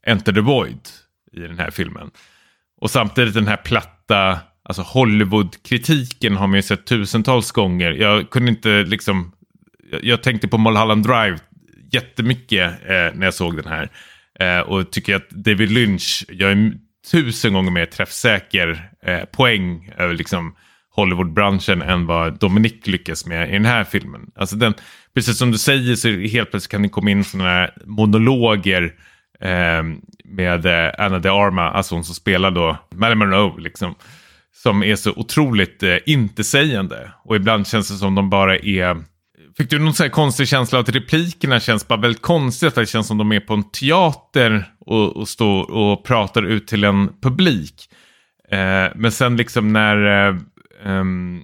Enter 0.05 0.33
the 0.33 0.41
Void 0.41 0.89
i 1.33 1.39
den 1.39 1.59
här 1.59 1.71
filmen. 1.71 2.11
Och 2.81 2.91
samtidigt 2.91 3.33
den 3.33 3.47
här 3.47 3.57
platta, 3.57 3.96
alltså 4.15 4.81
Hollywood-kritiken 4.81 6.35
har 6.35 6.47
man 6.47 6.55
ju 6.55 6.61
sett 6.61 6.85
tusentals 6.85 7.51
gånger. 7.51 7.91
Jag 7.91 8.29
kunde 8.29 8.51
inte 8.51 8.83
liksom, 8.83 9.31
jag, 10.01 10.23
tänkte 10.23 10.47
på 10.47 10.57
Mulholland 10.57 11.03
Drive 11.03 11.37
jättemycket 11.91 12.71
eh, 12.81 13.15
när 13.15 13.23
jag 13.23 13.33
såg 13.33 13.55
den 13.55 13.67
här. 13.67 13.89
Eh, 14.39 14.59
och 14.59 14.91
tycker 14.91 15.15
att 15.15 15.29
David 15.29 15.71
Lynch 15.71 16.25
gör 16.29 16.49
är 16.49 16.73
tusen 17.11 17.53
gånger 17.53 17.71
mer 17.71 17.85
träffsäker 17.85 18.89
eh, 19.05 19.25
poäng 19.25 19.91
över 19.97 20.13
liksom 20.13 20.55
Hollywoodbranschen 20.89 21.81
än 21.81 22.05
vad 22.05 22.39
Dominic 22.39 22.87
lyckas 22.87 23.25
med 23.25 23.49
i 23.49 23.53
den 23.53 23.65
här 23.65 23.83
filmen. 23.83 24.31
Alltså 24.35 24.55
den, 24.55 24.73
precis 25.13 25.37
som 25.37 25.51
du 25.51 25.57
säger 25.57 25.95
så 25.95 26.09
helt 26.09 26.51
plötsligt 26.51 26.71
kan 26.71 26.81
det 26.81 26.89
komma 26.89 27.11
in 27.11 27.23
sådana 27.23 27.49
här 27.49 27.73
monologer 27.85 28.93
Ehm, 29.41 29.91
eh, 29.91 29.97
med 30.25 30.65
Anna 30.97 31.19
de 31.19 31.29
Arma, 31.29 31.69
alltså 31.69 31.95
hon 31.95 32.03
som 32.03 32.15
spelar 32.15 32.51
då 32.51 32.77
Marilyn 32.95 33.17
Monroe, 33.17 33.61
liksom, 33.61 33.95
som 34.63 34.83
är 34.83 34.95
så 34.95 35.11
otroligt 35.11 35.83
eh, 35.83 35.97
intetsägande. 36.05 37.11
Och 37.23 37.35
ibland 37.35 37.67
känns 37.67 37.89
det 37.89 37.95
som 37.95 38.15
de 38.15 38.29
bara 38.29 38.57
är... 38.57 39.03
Fick 39.57 39.69
du 39.69 39.79
någon 39.79 39.93
så 39.93 40.03
här 40.03 40.09
konstig 40.09 40.47
känsla 40.47 40.79
att 40.79 40.89
replikerna 40.89 41.59
känns 41.59 41.87
bara 41.87 41.99
väldigt 41.99 42.21
konstigt? 42.21 42.67
Att 42.67 42.75
det 42.75 42.85
känns 42.85 43.07
som 43.07 43.17
de 43.17 43.31
är 43.31 43.39
på 43.39 43.53
en 43.53 43.71
teater 43.71 44.65
och, 44.79 45.17
och 45.17 45.27
står 45.27 45.71
och 45.71 46.05
pratar 46.05 46.43
ut 46.43 46.67
till 46.67 46.83
en 46.83 47.09
publik. 47.21 47.89
Eh, 48.51 48.87
men 48.95 49.11
sen 49.11 49.37
liksom 49.37 49.73
när 49.73 50.27
eh, 50.27 50.35
um, 50.85 51.43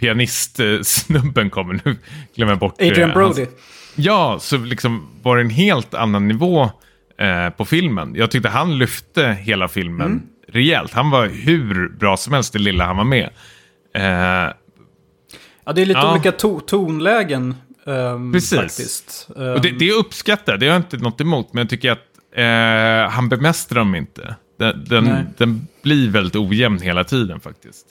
pianistsnubben 0.00 1.50
kommer, 1.50 1.80
nu 1.84 1.96
glömmer 2.34 2.52
jag 2.52 2.58
bort. 2.58 2.74
Adrian 2.80 3.10
eh, 3.10 3.14
Brody. 3.14 3.40
Hans, 3.40 3.54
ja, 3.94 4.38
så 4.40 4.56
liksom 4.56 5.08
var 5.22 5.36
det 5.36 5.42
en 5.42 5.50
helt 5.50 5.94
annan 5.94 6.28
nivå 6.28 6.70
eh, 7.18 7.50
på 7.50 7.64
filmen. 7.64 8.14
Jag 8.14 8.30
tyckte 8.30 8.48
han 8.48 8.78
lyfte 8.78 9.36
hela 9.40 9.68
filmen 9.68 10.06
mm. 10.06 10.22
rejält. 10.48 10.92
Han 10.92 11.10
var 11.10 11.26
hur 11.26 11.88
bra 11.88 12.16
som 12.16 12.32
helst 12.32 12.52
det 12.52 12.58
lilla 12.58 12.86
han 12.86 12.96
var 12.96 13.04
med. 13.04 13.30
Eh, 13.94 14.52
ja, 15.64 15.72
det 15.74 15.82
är 15.82 15.86
lite 15.86 16.00
ja. 16.00 16.12
olika 16.12 16.32
to 16.32 16.60
tonlägen. 16.60 17.54
Um, 17.86 18.32
Precis. 18.32 18.58
Faktiskt. 18.58 19.28
Och 19.36 19.60
det, 19.60 19.70
det 19.70 19.92
uppskattar 19.92 20.56
det 20.56 20.66
har 20.66 20.72
jag 20.72 20.80
inte 20.80 20.96
något 20.96 21.20
emot. 21.20 21.52
Men 21.52 21.60
jag 21.60 21.70
tycker 21.70 21.92
att 21.92 22.14
eh, 22.36 23.12
han 23.12 23.28
bemästrar 23.28 23.78
dem 23.78 23.94
inte. 23.94 24.34
Den, 24.58 24.84
den, 24.84 25.26
den, 25.36 25.66
blir 25.82 26.10
väldigt 26.10 26.36
ojämn 26.36 26.80
hela 26.80 27.04
tiden 27.04 27.40
faktiskt. 27.40 27.86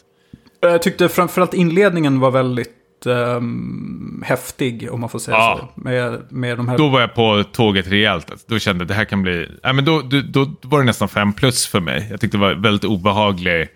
Jag 0.71 0.81
tyckte 0.81 1.09
framförallt 1.09 1.53
inledningen 1.53 2.19
var 2.19 2.31
väldigt 2.31 3.05
um, 3.05 4.23
häftig, 4.25 4.91
om 4.91 4.99
man 4.99 5.09
får 5.09 5.19
säga 5.19 5.37
ja. 5.37 5.69
så. 5.75 5.81
Med, 5.81 6.21
med 6.29 6.57
de 6.57 6.69
här... 6.69 6.77
Då 6.77 6.89
var 6.89 7.01
jag 7.01 7.13
på 7.13 7.43
tåget 7.51 7.87
rejält. 7.87 8.31
Alltså. 8.31 8.45
Då 8.49 8.59
kände 8.59 8.81
jag 8.81 8.85
att 8.85 8.87
det 8.87 8.93
här 8.93 9.05
kan 9.05 9.21
bli... 9.21 9.49
Ja, 9.63 9.73
men 9.73 9.85
då, 9.85 10.01
då, 10.01 10.45
då 10.61 10.67
var 10.67 10.79
det 10.79 10.85
nästan 10.85 11.09
fem 11.09 11.33
plus 11.33 11.67
för 11.67 11.79
mig. 11.79 12.07
Jag 12.11 12.21
tyckte 12.21 12.37
det 12.37 12.41
var 12.41 12.53
väldigt 12.53 12.83
obehaglig 12.83 13.67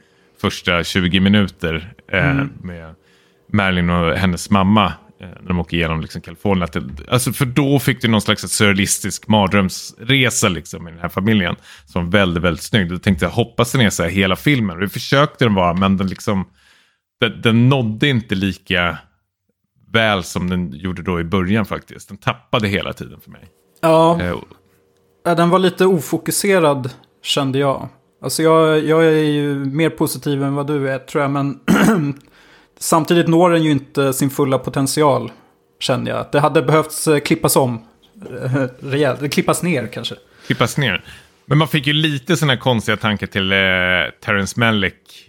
första 0.42 0.84
20 0.84 1.20
minuter 1.20 1.94
eh, 2.12 2.30
mm. 2.30 2.50
med 2.62 2.96
Marilyn 3.54 3.90
och 3.90 4.18
hennes 4.18 4.50
mamma. 4.50 4.94
Eh, 5.22 5.28
när 5.28 5.48
de 5.48 5.60
åker 5.60 5.78
igenom 5.78 6.02
liksom 6.02 6.22
Kalifornien. 6.22 6.98
Alltså 7.10 7.34
för 7.34 7.46
då 7.46 7.80
fick 7.80 8.02
du 8.02 8.08
någon 8.08 8.22
slags 8.22 8.42
surrealistisk 8.42 9.28
mardrömsresa 9.28 10.50
liksom, 10.50 10.88
i 10.88 10.92
den 10.92 11.00
här 11.00 11.10
familjen. 11.10 11.56
Som 11.86 12.06
var 12.06 12.12
väldigt, 12.12 12.44
väldigt 12.44 12.64
snygg. 12.64 12.90
Då 12.90 12.98
tänkte 12.98 13.26
jag, 13.26 13.32
hoppas 13.32 13.72
den 13.72 13.82
är 13.82 13.90
så 13.90 14.04
här 14.04 14.10
hela 14.10 14.36
filmen. 14.36 14.80
Det 14.80 14.90
försökte 14.90 15.46
den 15.46 15.54
vara, 15.54 15.74
men 15.74 15.98
den 15.98 16.08
liksom... 16.08 16.46
Den, 17.20 17.41
den 17.41 17.70
nådde 17.70 18.07
inte 18.07 18.36
lika 18.36 18.97
väl 19.93 20.24
som 20.24 20.49
den 20.49 20.74
gjorde 20.74 21.01
då 21.01 21.20
i 21.20 21.24
början 21.24 21.65
faktiskt. 21.65 22.07
Den 22.07 22.18
tappade 22.18 22.68
hela 22.68 22.93
tiden 22.93 23.20
för 23.22 23.32
mig. 23.32 23.43
Ja, 23.82 24.22
eh, 24.22 25.36
den 25.36 25.49
var 25.49 25.59
lite 25.59 25.86
ofokuserad 25.86 26.89
kände 27.24 27.59
jag. 27.59 27.89
Alltså 28.22 28.43
jag, 28.43 28.86
jag 28.86 29.05
är 29.05 29.24
ju 29.24 29.55
mer 29.55 29.89
positiv 29.89 30.43
än 30.43 30.55
vad 30.55 30.68
du 30.68 30.89
är 30.89 30.99
tror 30.99 31.22
jag, 31.22 31.32
men 31.32 31.59
samtidigt 32.80 33.28
når 33.28 33.49
den 33.49 33.63
ju 33.63 33.72
inte 33.72 34.13
sin 34.13 34.30
fulla 34.30 34.59
potential. 34.59 35.32
Känner 35.80 36.11
jag. 36.11 36.26
Det 36.32 36.39
hade 36.39 36.61
behövts 36.61 37.07
eh, 37.07 37.20
klippas 37.20 37.55
om 37.55 37.86
eh, 38.32 38.63
rejält. 38.80 39.34
Klippas 39.34 39.63
ner 39.63 39.88
kanske. 39.88 40.15
Klippas 40.45 40.78
ner. 40.78 41.03
Men 41.45 41.57
man 41.57 41.68
fick 41.68 41.88
ju 41.88 41.93
lite 41.93 42.38
sådana 42.38 42.57
konstiga 42.57 42.97
tankar 42.97 43.28
till 43.28 43.51
eh, 43.51 43.57
Terrence 44.26 44.59
Malick 44.59 45.26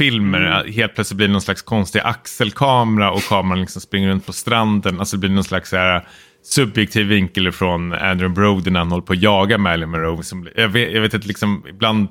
filmer. 0.00 0.60
Mm. 0.60 0.72
Helt 0.72 0.94
plötsligt 0.94 1.16
blir 1.16 1.26
det 1.26 1.32
någon 1.32 1.42
slags 1.42 1.62
konstig 1.62 2.00
axelkamera 2.04 3.12
och 3.12 3.22
kameran 3.22 3.60
liksom 3.60 3.82
springer 3.82 4.08
runt 4.08 4.26
på 4.26 4.32
stranden. 4.32 5.00
Alltså 5.00 5.16
det 5.16 5.20
blir 5.20 5.30
någon 5.30 5.44
slags 5.44 5.72
här, 5.72 6.08
subjektiv 6.42 7.06
vinkel 7.06 7.52
från 7.52 7.92
Andrew 7.92 8.34
Brody 8.34 8.70
när 8.70 8.80
han 8.80 8.90
håller 8.90 9.02
på 9.02 9.12
att 9.12 9.22
jaga 9.22 9.58
Marilyn 9.58 9.90
Monroe. 9.90 10.22
Som, 10.22 10.48
jag, 10.56 10.68
vet, 10.68 10.92
jag 10.92 11.00
vet 11.00 11.26
liksom, 11.26 11.64
ibland 11.68 12.08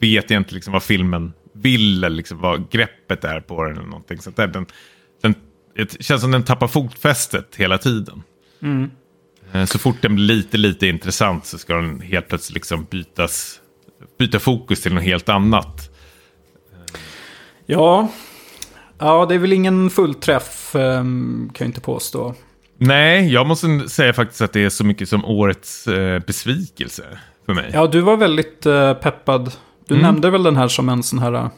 vet 0.00 0.30
jag 0.30 0.40
inte 0.40 0.54
liksom 0.54 0.72
vad 0.72 0.82
filmen 0.82 1.32
vill 1.54 2.04
eller 2.04 2.16
liksom 2.16 2.38
vad 2.38 2.70
greppet 2.70 3.24
är 3.24 3.40
på 3.40 3.64
den. 3.64 3.76
Eller 3.76 3.88
någonting. 3.88 4.18
Så 4.18 4.30
där, 4.30 4.46
den, 4.46 4.66
den, 5.22 5.34
det 5.76 6.02
känns 6.02 6.20
som 6.20 6.30
den 6.30 6.42
tappar 6.42 6.68
fotfästet 6.68 7.56
hela 7.56 7.78
tiden. 7.78 8.22
Mm. 8.62 8.90
Eh, 9.52 9.64
så 9.64 9.78
fort 9.78 10.02
den 10.02 10.14
blir 10.14 10.24
lite, 10.24 10.56
lite 10.58 10.86
intressant 10.86 11.46
så 11.46 11.58
ska 11.58 11.74
den 11.74 12.00
helt 12.00 12.28
plötsligt 12.28 12.54
liksom 12.54 12.86
bytas, 12.90 13.60
byta 14.18 14.38
fokus 14.38 14.82
till 14.82 14.94
något 14.94 15.04
helt 15.04 15.28
annat. 15.28 15.91
Ja, 17.66 18.08
ja 18.98 19.26
det 19.26 19.34
är 19.34 19.38
väl 19.38 19.52
ingen 19.52 19.90
fullträff 19.90 20.74
ehm, 20.74 21.50
kan 21.54 21.64
jag 21.64 21.68
inte 21.68 21.80
påstå. 21.80 22.34
Nej, 22.78 23.32
jag 23.32 23.46
måste 23.46 23.88
säga 23.88 24.12
faktiskt 24.12 24.40
att 24.40 24.52
det 24.52 24.64
är 24.64 24.68
så 24.68 24.84
mycket 24.84 25.08
som 25.08 25.24
årets 25.24 25.86
eh, 25.86 26.18
besvikelse 26.26 27.04
för 27.46 27.54
mig. 27.54 27.70
Ja, 27.72 27.86
du 27.86 28.00
var 28.00 28.16
väldigt 28.16 28.66
eh, 28.66 28.94
peppad. 28.94 29.52
Du 29.88 29.94
mm. 29.94 30.06
nämnde 30.06 30.30
väl 30.30 30.42
den 30.42 30.56
här 30.56 30.68
som 30.68 30.88
en 30.88 31.02
sån 31.02 31.18
här 31.18 31.32
eh, 31.32 31.48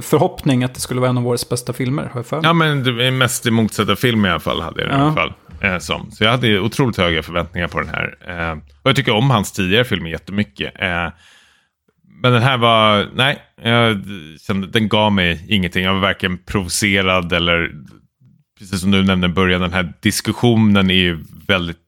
förhoppning 0.00 0.64
att 0.64 0.74
det 0.74 0.80
skulle 0.80 1.00
vara 1.00 1.10
en 1.10 1.18
av 1.18 1.26
årets 1.26 1.48
bästa 1.48 1.72
filmer, 1.72 2.02
har 2.02 2.18
jag 2.18 2.26
för 2.26 2.36
mig. 2.36 2.46
Ja, 2.46 2.52
men 2.52 2.84
det 2.84 3.06
är 3.06 3.10
mest 3.10 3.46
i 3.46 3.50
motsatta 3.50 3.96
film 3.96 4.26
i 4.26 4.28
alla 4.28 4.40
fall, 4.40 4.60
hade 4.60 4.82
jag 4.82 4.92
ja. 4.92 4.96
i 4.96 5.00
alla 5.00 5.12
fall. 5.12 5.32
Eh, 5.62 5.78
som. 5.78 6.10
Så 6.10 6.24
jag 6.24 6.30
hade 6.30 6.60
otroligt 6.60 6.96
höga 6.96 7.22
förväntningar 7.22 7.68
på 7.68 7.80
den 7.80 7.88
här. 7.88 8.16
Eh, 8.28 8.52
och 8.52 8.90
jag 8.90 8.96
tycker 8.96 9.12
om 9.12 9.30
hans 9.30 9.52
tidigare 9.52 9.84
filmer 9.84 10.10
jättemycket. 10.10 10.72
Eh, 10.80 11.08
men 12.22 12.32
den 12.32 12.42
här 12.42 12.58
var, 12.58 13.08
nej, 13.14 13.42
jag 13.62 14.04
kände, 14.40 14.66
den 14.66 14.88
gav 14.88 15.12
mig 15.12 15.44
ingenting. 15.48 15.84
Jag 15.84 15.94
var 15.94 16.00
varken 16.00 16.38
provocerad 16.38 17.32
eller, 17.32 17.70
precis 18.58 18.80
som 18.80 18.90
du 18.90 19.04
nämnde 19.04 19.26
i 19.26 19.30
början, 19.30 19.60
den 19.60 19.72
här 19.72 19.92
diskussionen 20.00 20.90
är 20.90 20.94
ju 20.94 21.24
väldigt 21.46 21.78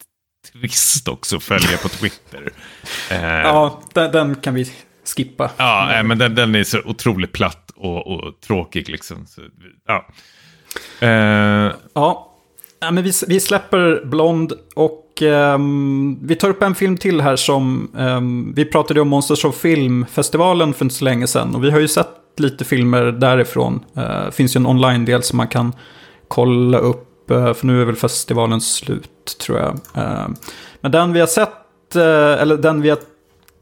trist 0.53 1.09
också 1.09 1.37
att 1.37 1.43
följa 1.43 1.77
på 1.83 1.89
Twitter. 1.89 2.51
Ja, 3.11 3.83
den, 3.95 4.13
den, 4.13 4.35
kan 4.35 4.55
vi 4.55 4.73
skippa. 5.17 5.51
Ja, 5.57 6.03
men 6.05 6.19
den, 6.19 6.35
den 6.35 6.55
är 6.55 6.65
så 6.65 6.81
otroligt 6.85 7.33
platt 7.33 7.71
och, 7.77 8.07
och 8.07 8.41
tråkig 8.41 8.89
liksom. 8.89 9.27
Så, 9.27 9.41
ja. 9.87 10.07
Eh, 11.01 11.73
ja. 11.95 12.34
Ja, 12.85 12.91
men 12.91 13.05
vi, 13.05 13.13
vi 13.29 13.41
släpper 13.41 14.05
Blond 14.05 14.53
och 14.75 15.23
um, 15.23 16.19
vi 16.27 16.37
tar 16.37 16.49
upp 16.49 16.63
en 16.63 16.75
film 16.75 16.97
till 16.97 17.21
här 17.21 17.37
som 17.37 17.91
um, 17.97 18.53
vi 18.57 18.65
pratade 18.65 19.01
om 19.01 19.09
Monsters 19.09 19.45
of 19.45 19.57
Film-festivalen 19.57 20.75
för 20.75 20.85
inte 20.85 20.95
så 20.95 21.05
länge 21.05 21.27
sedan. 21.27 21.55
Och 21.55 21.65
vi 21.65 21.71
har 21.71 21.81
ju 21.81 21.89
sett 21.89 22.09
lite 22.37 22.65
filmer 22.65 23.03
därifrån. 23.05 23.85
Det 23.93 24.01
uh, 24.01 24.31
finns 24.31 24.57
ju 24.57 24.59
en 24.59 24.67
online-del 24.67 25.23
som 25.23 25.37
man 25.37 25.49
kan 25.49 25.73
kolla 26.29 26.79
upp, 26.79 27.31
eh, 27.31 27.55
för 27.55 27.67
nu 27.67 27.81
är 27.81 27.85
väl 27.85 27.97
festivalen 27.97 28.61
slut 28.61 29.39
tror 29.41 29.59
jag. 29.59 29.81
Eh, 29.95 30.29
men 30.81 30.93
den 30.93 31.13
vi 31.13 31.21
har 31.21 31.27
sett, 31.27 31.97
eller 31.97 32.57
den 32.57 32.83
vi 32.83 32.91
har 32.91 32.99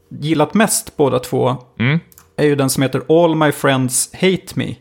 gillat 0.09 0.53
mest 0.53 0.97
båda 0.97 1.19
två, 1.19 1.55
mm. 1.79 1.99
är 2.37 2.45
ju 2.45 2.55
den 2.55 2.69
som 2.69 2.83
heter 2.83 3.23
All 3.23 3.35
My 3.35 3.51
Friends 3.51 4.09
Hate 4.13 4.53
Me. 4.55 4.75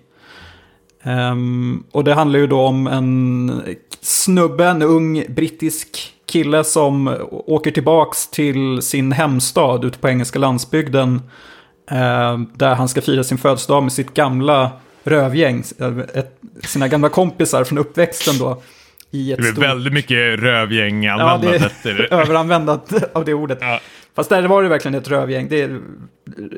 Um, 1.02 1.84
och 1.92 2.04
det 2.04 2.14
handlar 2.14 2.38
ju 2.38 2.46
då 2.46 2.60
om 2.60 2.86
en 2.86 3.62
snubbe, 4.00 4.66
en 4.66 4.82
ung 4.82 5.24
brittisk 5.28 6.12
kille 6.26 6.64
som 6.64 7.16
åker 7.30 7.70
tillbaks 7.70 8.30
till 8.30 8.82
sin 8.82 9.12
hemstad 9.12 9.84
ute 9.84 9.98
på 9.98 10.08
engelska 10.08 10.38
landsbygden. 10.38 11.22
Uh, 11.92 12.40
där 12.54 12.74
han 12.74 12.88
ska 12.88 13.00
fira 13.02 13.24
sin 13.24 13.38
födelsedag 13.38 13.82
med 13.82 13.92
sitt 13.92 14.14
gamla 14.14 14.70
rövgäng, 15.04 15.64
ett, 16.14 16.38
sina 16.62 16.88
gamla 16.88 17.08
kompisar 17.08 17.64
från 17.64 17.78
uppväxten 17.78 18.38
då. 18.38 18.62
I 19.10 19.32
ett 19.32 19.38
det 19.38 19.48
är 19.48 19.52
stort... 19.52 19.64
väldigt 19.64 19.92
mycket 19.92 20.40
rövgäng 20.40 21.06
användandet. 21.06 21.72
Ja, 21.84 21.90
det 21.90 21.90
är 21.90 22.12
överanvändat 22.20 22.92
av 23.12 23.24
det 23.24 23.34
ordet. 23.34 23.58
Ja. 23.60 23.80
Fast 24.14 24.30
där 24.30 24.42
var 24.42 24.62
det 24.62 24.68
verkligen 24.68 24.94
ett 24.94 25.08
rövgäng. 25.08 25.48
Det 25.48 25.62
är 25.62 25.80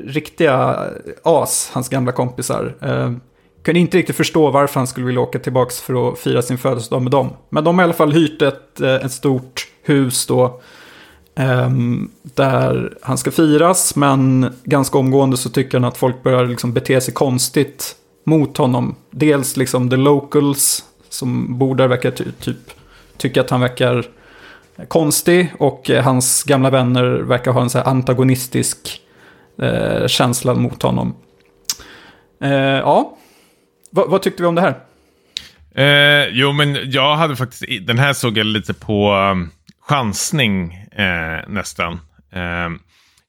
riktiga 0.07 0.77
as, 1.23 1.71
hans 1.75 1.89
gamla 1.89 2.13
kompisar. 2.13 2.75
Uh, 2.85 3.17
kunde 3.65 3.81
inte 3.81 3.99
riktigt 3.99 4.17
förstå 4.17 4.51
varför 4.51 4.81
han 4.81 4.87
skulle 4.87 5.07
vilja 5.07 5.21
åka 5.21 5.39
tillbaka 5.39 5.71
för 5.71 6.09
att 6.09 6.19
fira 6.19 6.43
sin 6.43 6.59
födelsedag 6.59 7.03
med 7.03 7.13
dem. 7.13 7.31
Men 7.49 7.65
de 7.65 7.79
har 7.79 7.83
i 7.83 7.85
alla 7.85 7.95
fall 7.95 8.13
hyrt 8.13 8.43
ett, 8.43 8.81
eh, 8.81 8.95
ett 8.95 9.13
stort 9.13 9.69
hus 9.83 10.27
då. 10.27 10.61
Um, 11.37 12.11
där 12.23 12.97
han 13.03 13.19
ska 13.19 13.31
firas, 13.31 13.97
men 13.97 14.55
ganska 14.65 14.99
omgående 14.99 15.37
så 15.37 15.51
tycker 15.51 15.79
han 15.79 15.89
att 15.89 15.97
folk 15.97 16.23
börjar 16.23 16.47
liksom 16.47 16.73
bete 16.73 17.01
sig 17.01 17.15
konstigt 17.15 17.97
mot 18.25 18.57
honom. 18.57 18.95
Dels 19.11 19.57
liksom 19.57 19.91
the 19.91 19.97
locals 19.97 20.85
som 21.09 21.59
bor 21.59 21.75
där 21.75 21.89
verkar 21.89 22.11
ty 22.11 22.25
typ 22.41 22.57
tycka 23.17 23.41
att 23.41 23.51
han 23.51 23.61
verkar 23.61 24.07
konstig 24.89 25.53
och 25.59 25.91
eh, 25.91 26.05
hans 26.05 26.43
gamla 26.43 26.71
vänner 26.71 27.05
verkar 27.05 27.53
ha 27.53 27.63
en 27.63 27.71
så 27.71 27.79
antagonistisk 27.79 29.01
eh, 29.59 30.07
känsla 30.07 30.55
mot 30.55 30.83
honom. 30.83 31.15
Eh, 32.41 32.51
ja, 32.53 33.17
Va, 33.95 34.07
vad 34.09 34.23
tyckte 34.23 34.43
vi 34.43 34.49
om 34.49 34.55
det 34.55 34.61
här? 34.61 34.75
Eh, 35.75 36.29
jo, 36.33 36.53
men 36.53 36.91
jag 36.91 37.17
hade 37.17 37.37
faktiskt, 37.37 37.87
den 37.87 37.99
här 37.99 38.13
såg 38.13 38.39
jag 38.39 38.47
lite 38.47 38.75
på 38.75 39.13
um, 39.15 39.51
chansning 39.81 40.75
eh, 40.93 41.49
nästan. 41.49 41.93
Eh, 42.33 42.71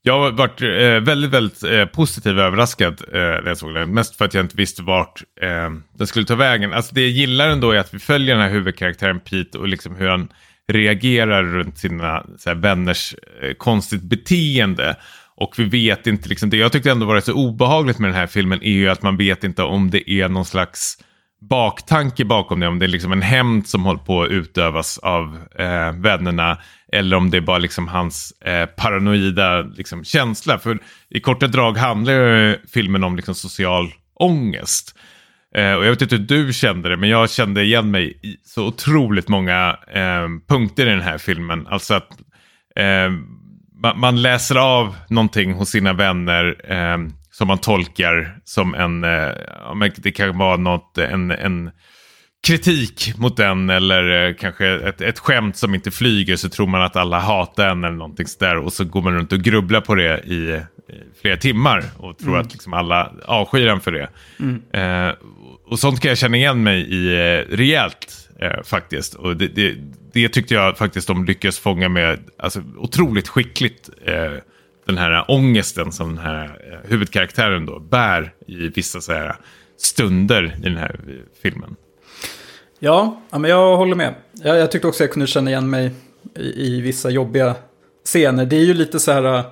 jag 0.01 0.19
har 0.19 0.31
varit 0.31 0.61
eh, 0.61 1.05
väldigt, 1.07 1.31
väldigt 1.31 1.63
eh, 1.63 1.85
positiv 1.85 2.39
överraskad 2.39 3.01
eh, 3.13 3.19
när 3.19 3.47
jag 3.47 3.57
såg 3.57 3.73
den. 3.73 3.93
Mest 3.93 4.15
för 4.15 4.25
att 4.25 4.33
jag 4.33 4.45
inte 4.45 4.57
visste 4.57 4.83
vart 4.83 5.23
eh, 5.41 5.69
den 5.97 6.07
skulle 6.07 6.25
ta 6.25 6.35
vägen. 6.35 6.73
Alltså 6.73 6.95
det 6.95 7.01
jag 7.01 7.09
gillar 7.09 7.49
ändå 7.49 7.71
är 7.71 7.77
att 7.77 7.93
vi 7.93 7.99
följer 7.99 8.35
den 8.35 8.43
här 8.43 8.51
huvudkaraktären 8.51 9.19
Pete 9.19 9.57
och 9.57 9.67
liksom 9.67 9.95
hur 9.95 10.07
han 10.07 10.29
reagerar 10.67 11.43
runt 11.43 11.77
sina 11.77 12.25
så 12.37 12.49
här, 12.49 12.55
vänners 12.55 13.15
eh, 13.41 13.53
konstigt 13.53 14.01
beteende. 14.01 14.95
Och 15.37 15.53
vi 15.57 15.63
vet 15.63 16.07
inte, 16.07 16.29
liksom, 16.29 16.49
det 16.49 16.57
jag 16.57 16.71
tyckte 16.71 16.91
ändå 16.91 17.05
var 17.05 17.19
så 17.19 17.33
obehagligt 17.33 17.99
med 17.99 18.09
den 18.09 18.15
här 18.15 18.27
filmen 18.27 18.63
är 18.63 18.71
ju 18.71 18.89
att 18.89 19.01
man 19.01 19.17
vet 19.17 19.43
inte 19.43 19.63
om 19.63 19.89
det 19.89 20.11
är 20.11 20.29
någon 20.29 20.45
slags 20.45 20.97
baktanke 21.49 22.25
bakom 22.25 22.59
det. 22.59 22.67
Om 22.67 22.79
det 22.79 22.85
är 22.85 22.87
liksom 22.87 23.11
en 23.11 23.21
hämnd 23.21 23.67
som 23.67 23.83
håller 23.83 23.99
på 23.99 24.23
att 24.23 24.31
utövas 24.31 24.97
av 24.97 25.39
eh, 25.59 25.91
vännerna. 25.91 26.57
Eller 26.91 27.17
om 27.17 27.29
det 27.29 27.37
är 27.37 27.41
bara 27.41 27.57
liksom 27.57 27.87
hans 27.87 28.31
eh, 28.41 28.65
paranoida 28.65 29.61
liksom, 29.61 30.03
känsla. 30.03 30.59
För 30.59 30.79
i 31.09 31.19
korta 31.19 31.47
drag 31.47 31.77
handlar 31.77 32.13
ju 32.13 32.57
filmen 32.73 33.03
om 33.03 33.15
liksom, 33.15 33.35
social 33.35 33.93
ångest. 34.19 34.95
Eh, 35.55 35.73
och 35.73 35.85
jag 35.85 35.89
vet 35.89 36.01
inte 36.01 36.15
hur 36.15 36.45
du 36.45 36.53
kände 36.53 36.89
det, 36.89 36.97
men 36.97 37.09
jag 37.09 37.29
kände 37.29 37.63
igen 37.63 37.91
mig 37.91 38.19
i 38.23 38.37
så 38.43 38.67
otroligt 38.67 39.27
många 39.27 39.77
eh, 39.93 40.27
punkter 40.47 40.87
i 40.87 40.89
den 40.89 41.01
här 41.01 41.17
filmen. 41.17 41.67
Alltså 41.67 41.93
att 41.93 42.09
eh, 42.75 43.11
eh, 43.85 43.95
man, 43.95 44.21
läser 44.21 44.55
av 44.55 44.95
någonting 45.09 45.53
hos 45.53 45.69
sina 45.69 45.93
vänner 45.93 46.55
eh, 46.71 46.97
som 47.31 47.47
man 47.47 47.57
tolkar 47.57 48.37
som 48.43 48.75
en, 48.75 49.03
eh, 49.03 49.89
det 49.97 50.11
kan 50.11 50.37
vara 50.37 50.57
något, 50.57 50.97
en, 50.97 51.31
en 51.31 51.71
kritik 52.47 53.17
mot 53.17 53.37
den 53.37 53.69
eller 53.69 54.27
eh, 54.27 54.35
kanske 54.35 54.67
ett, 54.67 55.01
ett 55.01 55.19
skämt 55.19 55.57
som 55.57 55.75
inte 55.75 55.91
flyger 55.91 56.35
så 56.35 56.49
tror 56.49 56.67
man 56.67 56.81
att 56.81 56.95
alla 56.95 57.19
hatar 57.19 57.69
en 57.69 57.83
eller 57.83 57.95
någonting 57.95 58.27
sådär 58.27 58.57
och 58.57 58.73
så 58.73 58.83
går 58.83 59.01
man 59.01 59.13
runt 59.13 59.33
och 59.33 59.39
grubblar 59.39 59.81
på 59.81 59.95
det 59.95 60.19
i, 60.25 60.33
i 60.33 60.61
flera 61.21 61.37
timmar 61.37 61.83
och 61.97 62.17
tror 62.17 62.29
mm. 62.29 62.41
att 62.41 62.51
liksom 62.51 62.73
alla 62.73 63.11
avskyr 63.25 63.67
en 63.67 63.79
för 63.79 63.91
det. 63.91 64.09
Mm. 64.39 64.61
Eh, 64.73 65.15
och 65.65 65.79
sånt 65.79 65.99
kan 66.01 66.09
jag 66.09 66.17
känna 66.17 66.37
igen 66.37 66.63
mig 66.63 66.81
i 66.81 67.13
eh, 67.13 67.55
rejält 67.55 68.24
Eh, 68.39 68.63
faktiskt. 68.63 69.13
Och 69.13 69.37
det, 69.37 69.47
det, 69.47 69.75
det, 70.13 70.29
tyckte 70.29 70.53
jag 70.53 70.77
faktiskt 70.77 71.07
de 71.07 71.25
lyckades 71.25 71.59
fånga 71.59 71.89
med 71.89 72.19
alltså, 72.37 72.63
otroligt 72.77 73.27
skickligt. 73.27 73.89
Eh, 74.05 74.33
den 74.85 74.97
här 74.97 75.25
ångesten 75.27 75.91
som 75.91 76.15
den 76.15 76.25
här 76.25 76.45
eh, 76.45 76.89
huvudkaraktären 76.89 77.65
då 77.65 77.79
bär 77.79 78.33
i 78.47 78.55
vissa 78.55 79.01
så 79.01 79.13
här, 79.13 79.35
stunder 79.77 80.55
i 80.59 80.61
den 80.61 80.77
här 80.77 80.99
eh, 81.07 81.13
filmen. 81.41 81.75
Ja, 82.79 83.21
men 83.31 83.43
jag 83.43 83.77
håller 83.77 83.95
med. 83.95 84.13
Jag, 84.31 84.57
jag 84.57 84.71
tyckte 84.71 84.87
också 84.87 85.03
jag 85.03 85.11
kunde 85.11 85.27
känna 85.27 85.49
igen 85.49 85.69
mig 85.69 85.91
i, 86.35 86.67
i 86.67 86.81
vissa 86.81 87.09
jobbiga 87.09 87.55
scener. 88.05 88.45
Det 88.45 88.55
är 88.55 88.65
ju 88.65 88.73
lite 88.73 88.99
så 88.99 89.11
här, 89.11 89.43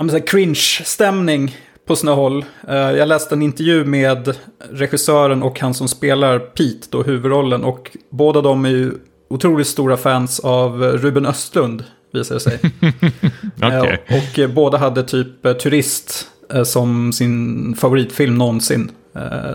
äh, 0.00 0.22
cringe-stämning 0.26 1.56
på 1.88 1.96
sina 1.96 2.14
håll. 2.14 2.44
Eh, 2.68 2.76
jag 2.76 3.08
läste 3.08 3.34
en 3.34 3.42
intervju 3.42 3.84
med 3.84 4.36
regissören 4.70 5.42
och 5.42 5.60
han 5.60 5.74
som 5.74 5.88
spelar 5.88 6.38
Pete, 6.38 6.86
då 6.90 7.02
huvudrollen. 7.02 7.64
Och 7.64 7.96
båda 8.10 8.40
de 8.40 8.64
är 8.64 8.68
ju 8.68 8.92
otroligt 9.30 9.66
stora 9.66 9.96
fans 9.96 10.40
av 10.40 10.82
Ruben 10.82 11.26
Östlund, 11.26 11.84
visar 12.12 12.34
det 12.34 12.40
sig. 12.40 12.58
okay. 13.56 13.98
Och 14.08 14.38
eh, 14.38 14.50
båda 14.50 14.78
hade 14.78 15.02
typ 15.02 15.46
eh, 15.46 15.52
Turist 15.52 16.28
som 16.64 17.12
sin 17.12 17.74
favoritfilm 17.74 18.38
någonsin. 18.38 18.90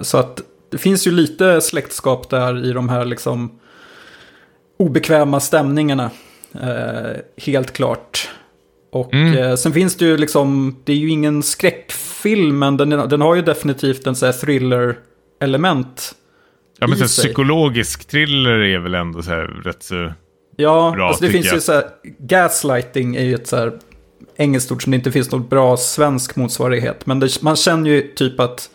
Så 0.02 0.18
att 0.18 0.42
det 0.72 0.78
finns 0.78 1.08
ju 1.08 1.12
lite 1.12 1.62
släktskap 1.62 2.30
där 2.30 2.66
i 2.66 2.74
de 2.74 2.90
här 2.90 3.06
liksom 3.06 3.60
obekväma 4.80 5.40
stämningarna. 5.40 6.12
Helt 7.38 7.74
klart. 7.74 8.30
Och 8.92 9.14
mm. 9.14 9.58
sen 9.58 9.74
finns 9.74 9.96
det 9.96 10.06
ju 10.06 10.18
liksom, 10.18 10.76
det 10.84 10.92
är 10.92 10.98
ju 10.98 11.10
ingen 11.10 11.44
skräckfilm 11.44 12.03
filmen, 12.24 12.78
den, 12.78 12.90
den 12.90 13.22
har 13.22 13.36
ju 13.36 13.42
definitivt 13.42 14.08
en 14.08 14.16
thriller-element. 14.16 16.16
Ja, 16.80 16.88
men 16.88 16.98
så 16.98 17.06
psykologisk 17.06 18.06
thriller 18.06 18.60
är 18.60 18.80
väl 18.80 18.96
ändå 18.96 19.22
så 19.22 19.32
här 19.32 19.46
rätt 19.46 19.84
så 19.84 20.14
ja, 20.56 20.92
bra, 20.96 21.08
alltså 21.08 21.26
det 21.26 21.32
finns 21.32 21.46
jag. 21.46 21.56
ju 21.56 21.62
så 21.62 21.74
här, 21.74 21.84
gaslighting 22.20 23.16
är 23.16 23.24
ju 23.24 23.36
ett 23.36 23.48
så 23.48 23.56
här 23.56 23.80
engelskt 24.38 24.72
ord 24.72 24.84
som 24.84 24.92
det 24.92 24.96
inte 24.96 25.12
finns 25.12 25.32
något 25.32 25.50
bra 25.50 25.78
svensk 25.78 26.36
motsvarighet. 26.36 27.06
Men 27.06 27.20
det, 27.20 27.42
man 27.42 27.56
känner 27.56 27.90
ju 27.90 28.02
typ 28.02 28.40
att 28.40 28.70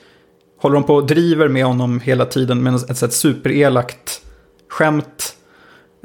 håller 0.60 0.74
de 0.74 0.84
på 0.84 0.94
och 0.94 1.06
driver 1.06 1.48
med 1.48 1.64
honom 1.64 2.00
hela 2.00 2.24
tiden 2.24 2.62
med 2.62 2.74
ett, 2.74 3.02
ett 3.02 3.12
superelakt 3.12 4.22
skämt. 4.68 5.36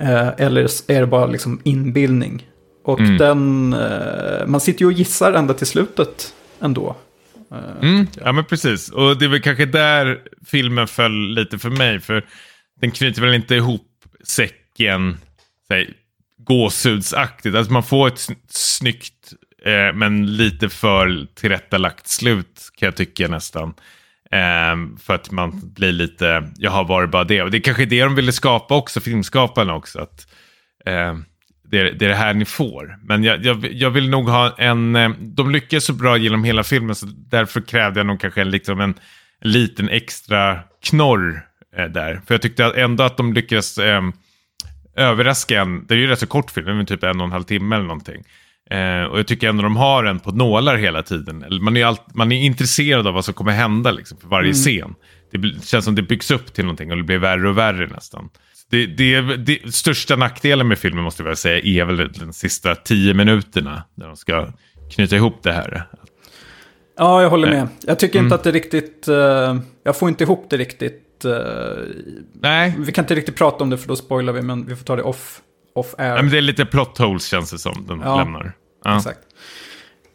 Eh, 0.02 0.28
eller 0.38 0.92
är 0.92 1.00
det 1.00 1.08
bara 1.08 1.26
liksom 1.26 1.62
inbildning? 1.64 2.48
Och 2.84 3.00
mm. 3.00 3.18
den, 3.18 3.74
eh, 3.74 4.48
man 4.48 4.62
sitter 4.62 4.82
ju 4.82 4.86
och 4.86 4.92
gissar 4.92 5.34
ända 5.34 5.54
till 5.54 5.68
slutet 5.68 6.34
ändå. 6.60 6.96
Mm, 7.82 8.08
ja 8.24 8.32
men 8.32 8.46
precis, 8.46 8.90
och 8.90 9.18
det 9.18 9.26
är 9.26 9.30
väl 9.30 9.42
kanske 9.42 9.66
där 9.66 10.22
filmen 10.46 10.88
föll 10.88 11.34
lite 11.34 11.60
för 11.60 11.70
mig. 11.70 12.00
För 12.00 12.26
den 12.82 12.92
knyter 12.92 13.22
väl 13.22 13.34
inte 13.34 13.56
ihop 13.56 13.90
säcken 14.24 15.18
säg, 15.68 15.94
gåshudsaktigt. 16.38 17.56
Alltså 17.56 17.74
man 17.74 17.84
får 17.84 18.08
ett 18.08 18.30
snyggt 18.50 19.34
eh, 19.66 19.94
men 19.94 20.36
lite 20.38 20.70
för 20.70 21.28
tillrättalagt 21.36 22.08
slut 22.08 22.72
kan 22.76 22.88
jag 22.88 22.96
tycka 22.96 23.28
nästan. 23.28 23.74
Eh, 24.32 25.00
för 25.00 25.14
att 25.14 25.32
man 25.32 25.74
blir 25.74 25.92
lite, 25.92 26.52
jaha 26.58 26.84
var 26.84 27.02
det 27.02 27.08
bara 27.08 27.24
det? 27.24 27.42
Och 27.42 27.52
det 27.52 27.58
är 27.58 27.62
kanske 27.62 27.86
det 27.86 28.04
de 28.04 28.16
ville 28.16 28.32
skapa 28.32 28.76
också, 28.76 29.00
filmskaparna 29.00 29.76
också. 29.76 30.00
Att, 30.00 30.28
eh, 30.86 31.18
det, 31.74 31.92
det 31.92 32.06
är 32.06 32.10
det 32.10 32.16
här 32.16 32.34
ni 32.34 32.46
får. 32.46 32.98
Men 33.04 33.24
jag, 33.24 33.46
jag, 33.46 33.74
jag, 33.74 33.90
vill 33.90 34.10
nog 34.10 34.30
ha 34.30 34.56
en... 34.58 34.96
Eh, 34.96 35.10
de 35.20 35.52
lyckas 35.52 35.84
så 35.84 35.94
bra 35.94 36.18
genom 36.18 36.44
hela 36.44 36.64
filmen 36.64 36.96
så 36.96 37.06
därför 37.16 37.62
krävde 37.62 38.00
jag 38.00 38.08
nog 38.08 38.20
kanske 38.20 38.42
en, 38.42 38.50
liksom 38.50 38.80
en, 38.80 38.90
en 39.42 39.52
liten 39.52 39.90
extra 39.90 40.60
knorr 40.84 41.46
eh, 41.78 41.86
där. 41.86 42.22
För 42.28 42.34
jag 42.34 42.42
tyckte 42.42 42.64
ändå 42.64 43.04
att 43.04 43.18
de 43.18 43.34
lyckades 43.34 43.78
eh, 43.78 44.02
överraska 44.96 45.62
en. 45.62 45.86
Det 45.88 45.94
är 45.94 45.98
ju 45.98 46.08
rätt 46.08 46.20
så 46.20 46.28
kort 46.28 46.52
film, 46.52 46.80
är 46.80 46.86
typ 46.86 47.04
en 47.04 47.20
och 47.20 47.26
en 47.26 47.32
halv 47.32 47.44
timme 47.44 47.76
eller 47.76 47.86
någonting. 47.86 48.24
Eh, 48.70 49.04
och 49.04 49.20
jag 49.20 49.28
tycker 49.28 49.50
ändå 49.50 49.64
de 49.64 49.76
har 49.76 50.04
en 50.04 50.20
på 50.20 50.32
nålar 50.32 50.76
hela 50.76 51.04
tiden. 51.04 51.46
Man 51.62 51.78
är, 51.78 51.86
allt, 51.86 52.16
man 52.16 52.32
är 52.32 52.42
intresserad 52.42 53.08
av 53.08 53.14
vad 53.14 53.26
som 53.26 53.34
kommer 53.34 53.52
hända 53.52 53.92
liksom, 53.92 54.18
för 54.18 54.28
varje 54.28 54.52
mm. 54.52 54.54
scen. 54.54 54.96
Det 55.32 55.66
känns 55.66 55.86
som 55.86 55.96
det 55.96 56.02
byggs 56.02 56.32
upp 56.32 56.54
till 56.54 56.66
någonting 56.66 56.92
och 56.92 56.98
det 56.98 57.04
blir 57.04 57.18
värre 57.18 57.50
och 57.50 57.58
värre 57.58 57.88
nästan. 57.88 58.30
Det, 58.74 58.86
det, 58.86 59.38
det, 59.38 59.74
största 59.74 60.16
nackdelen 60.16 60.68
med 60.68 60.80
filmen 60.80 61.04
måste 61.04 61.24
jag 61.24 61.38
säga 61.38 61.84
är 61.84 61.86
väl 61.86 62.12
de 62.14 62.34
sista 62.34 62.76
tio 62.76 63.14
minuterna. 63.14 63.84
När 63.96 64.08
de 64.08 64.18
ska 64.18 64.48
knyta 64.96 65.16
ihop 65.16 65.44
det 65.44 65.52
här. 65.52 65.88
Ja, 66.98 67.22
jag 67.22 67.30
håller 67.30 67.50
med. 67.50 67.68
Jag 67.82 68.00
tycker 68.00 68.20
mm. 68.20 68.26
inte 68.26 68.36
att 68.36 68.44
det 68.44 68.52
riktigt... 68.52 69.08
Uh, 69.10 69.60
jag 69.84 69.98
får 69.98 70.10
inte 70.10 70.24
ihop 70.24 70.48
det 70.50 70.58
riktigt 70.58 71.00
Uh, 71.26 71.32
Nej. 72.42 72.76
Vi 72.80 72.92
kan 72.92 73.04
inte 73.04 73.16
riktigt 73.16 73.36
prata 73.36 73.64
om 73.64 73.70
det 73.70 73.78
för 73.78 73.88
då 73.88 73.96
spoilar 73.96 74.34
vi, 74.34 74.42
men 74.42 74.66
vi 74.66 74.76
får 74.76 74.86
ta 74.86 74.96
det 74.96 75.04
off, 75.04 75.40
off 75.76 75.96
air. 75.98 76.16
Ja, 76.16 76.22
men 76.22 76.32
det 76.32 76.38
är 76.38 76.42
lite 76.42 76.66
plot 76.66 76.98
holes 76.98 77.26
känns 77.26 77.52
det 77.52 77.58
som 77.58 77.86
den 77.88 78.00
ja, 78.00 78.18
lämnar. 78.18 78.54
Ja. 78.84 78.98
Exakt. 78.98 79.20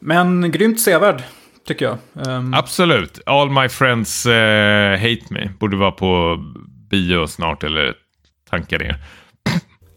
Men 0.01 0.51
grymt 0.51 0.81
sevärd, 0.81 1.23
tycker 1.67 1.85
jag. 1.85 1.99
Um, 2.27 2.55
Absolut. 2.55 3.21
All 3.27 3.51
my 3.51 3.69
friends 3.69 4.27
uh, 4.27 4.33
hate 4.93 5.25
me. 5.31 5.51
Borde 5.61 5.77
vara 5.77 5.93
på 5.93 6.39
bio 6.91 7.27
snart 7.27 7.65
eller 7.65 7.95
tankar 8.51 8.79
det. 8.79 8.97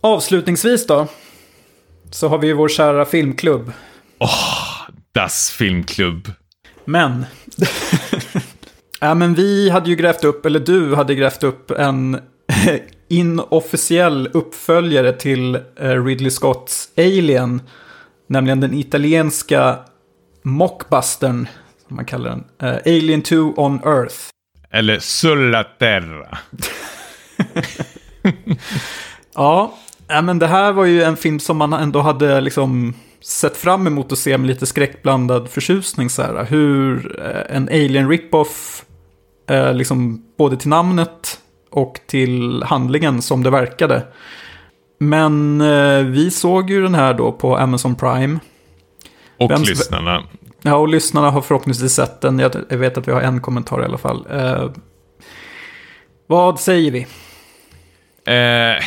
Avslutningsvis 0.01 0.87
då. 0.87 1.07
Så 2.11 2.27
har 2.27 2.37
vi 2.37 2.47
ju 2.47 2.53
vår 2.53 2.69
kära 2.69 3.05
filmklubb. 3.05 3.71
Åh, 4.19 4.27
oh, 4.27 4.95
Das 5.11 5.51
filmklubb. 5.51 6.31
Men. 6.85 7.25
ja, 8.99 9.13
men 9.13 9.33
vi 9.33 9.69
hade 9.69 9.89
ju 9.89 9.95
grävt 9.95 10.23
upp, 10.23 10.45
eller 10.45 10.59
du 10.59 10.95
hade 10.95 11.15
grävt 11.15 11.43
upp 11.43 11.71
en 11.71 12.21
inofficiell 13.07 14.29
uppföljare 14.33 15.13
till 15.13 15.55
eh, 15.55 16.05
Ridley 16.05 16.31
Scotts 16.31 16.89
Alien. 16.97 17.61
Nämligen 18.27 18.59
den 18.59 18.73
italienska 18.73 19.79
mockbustern, 20.43 21.47
som 21.87 21.95
man 21.95 22.05
kallar 22.05 22.29
den. 22.29 22.69
Uh, 22.69 22.77
Alien 22.85 23.21
2 23.21 23.35
on 23.35 23.79
Earth. 23.85 24.15
Eller 24.69 24.99
Sulla 24.99 25.63
Terra. 25.63 26.37
ja, 29.35 29.73
men 30.07 30.39
det 30.39 30.47
här 30.47 30.71
var 30.71 30.85
ju 30.85 31.03
en 31.03 31.17
film 31.17 31.39
som 31.39 31.57
man 31.57 31.73
ändå 31.73 31.99
hade 31.99 32.41
liksom 32.41 32.93
sett 33.21 33.57
fram 33.57 33.87
emot 33.87 34.11
att 34.11 34.17
se 34.17 34.37
med 34.37 34.47
lite 34.47 34.65
skräckblandad 34.65 35.49
förtjusning. 35.49 36.09
Så 36.09 36.21
här. 36.21 36.45
Hur 36.45 37.19
eh, 37.19 37.55
en 37.55 37.67
alien 37.67 38.09
rip-off, 38.09 38.85
eh, 39.49 39.73
liksom 39.73 40.25
både 40.37 40.57
till 40.57 40.69
namnet 40.69 41.39
och 41.69 41.99
till 42.07 42.63
handlingen 42.63 43.21
som 43.21 43.43
det 43.43 43.49
verkade. 43.49 44.07
Men 44.99 45.61
eh, 45.61 46.05
vi 46.05 46.31
såg 46.31 46.69
ju 46.69 46.83
den 46.83 46.95
här 46.95 47.13
då 47.13 47.31
på 47.31 47.57
Amazon 47.57 47.95
Prime. 47.95 48.39
Och 49.37 49.51
Vems... 49.51 49.69
lyssnarna. 49.69 50.23
Ja, 50.61 50.75
och 50.75 50.87
lyssnarna 50.87 51.29
har 51.29 51.41
förhoppningsvis 51.41 51.93
sett 51.93 52.21
den. 52.21 52.39
Jag, 52.39 52.51
jag 52.69 52.77
vet 52.77 52.97
att 52.97 53.07
vi 53.07 53.11
har 53.11 53.21
en 53.21 53.41
kommentar 53.41 53.81
i 53.81 53.85
alla 53.85 53.97
fall. 53.97 54.27
Eh, 54.31 54.69
vad 56.27 56.59
säger 56.59 56.91
vi? 56.91 57.07
Eh, 58.27 58.83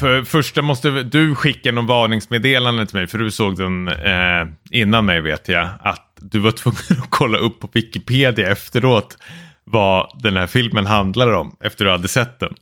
för 0.00 0.22
första 0.22 0.62
måste 0.62 1.02
du 1.02 1.34
skicka 1.34 1.72
någon 1.72 1.86
varningsmeddelande 1.86 2.86
till 2.86 2.96
mig, 2.96 3.06
för 3.06 3.18
du 3.18 3.30
såg 3.30 3.56
den 3.56 3.88
eh, 3.88 4.46
innan 4.70 5.06
mig 5.06 5.20
vet 5.20 5.48
jag, 5.48 5.68
att 5.80 6.18
du 6.20 6.38
var 6.38 6.50
tvungen 6.50 6.80
att 7.02 7.10
kolla 7.10 7.38
upp 7.38 7.60
på 7.60 7.68
Wikipedia 7.72 8.50
efteråt 8.50 9.18
vad 9.64 10.22
den 10.22 10.36
här 10.36 10.46
filmen 10.46 10.86
handlar 10.86 11.32
om, 11.32 11.56
efter 11.60 11.84
du 11.84 11.90
hade 11.90 12.08
sett 12.08 12.40
den. 12.40 12.54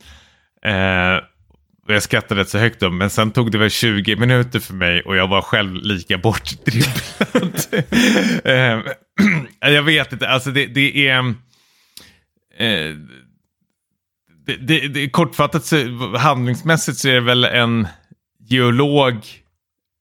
Eh, 0.65 1.23
jag 1.87 2.03
skrattade 2.03 2.41
rätt 2.41 2.49
så 2.49 2.57
högt 2.57 2.83
om, 2.83 2.97
men 2.97 3.09
sen 3.09 3.31
tog 3.31 3.51
det 3.51 3.57
väl 3.57 3.69
20 3.69 4.15
minuter 4.15 4.59
för 4.59 4.73
mig 4.73 5.01
och 5.01 5.15
jag 5.15 5.27
var 5.27 5.41
själv 5.41 5.75
lika 5.75 6.17
bortdribblad. 6.17 7.65
eh, 8.43 8.79
jag 9.73 9.83
vet 9.83 10.13
inte, 10.13 10.29
alltså 10.29 10.51
det, 10.51 10.65
det 10.65 11.07
är... 11.07 11.19
Eh, 12.57 12.95
det, 14.45 14.55
det, 14.55 14.87
det, 14.87 15.09
kortfattat 15.09 15.65
så, 15.65 15.77
handlingsmässigt 16.17 16.97
så 16.97 17.09
är 17.09 17.13
det 17.13 17.19
väl 17.19 17.43
en 17.45 17.87
geolog 18.39 19.25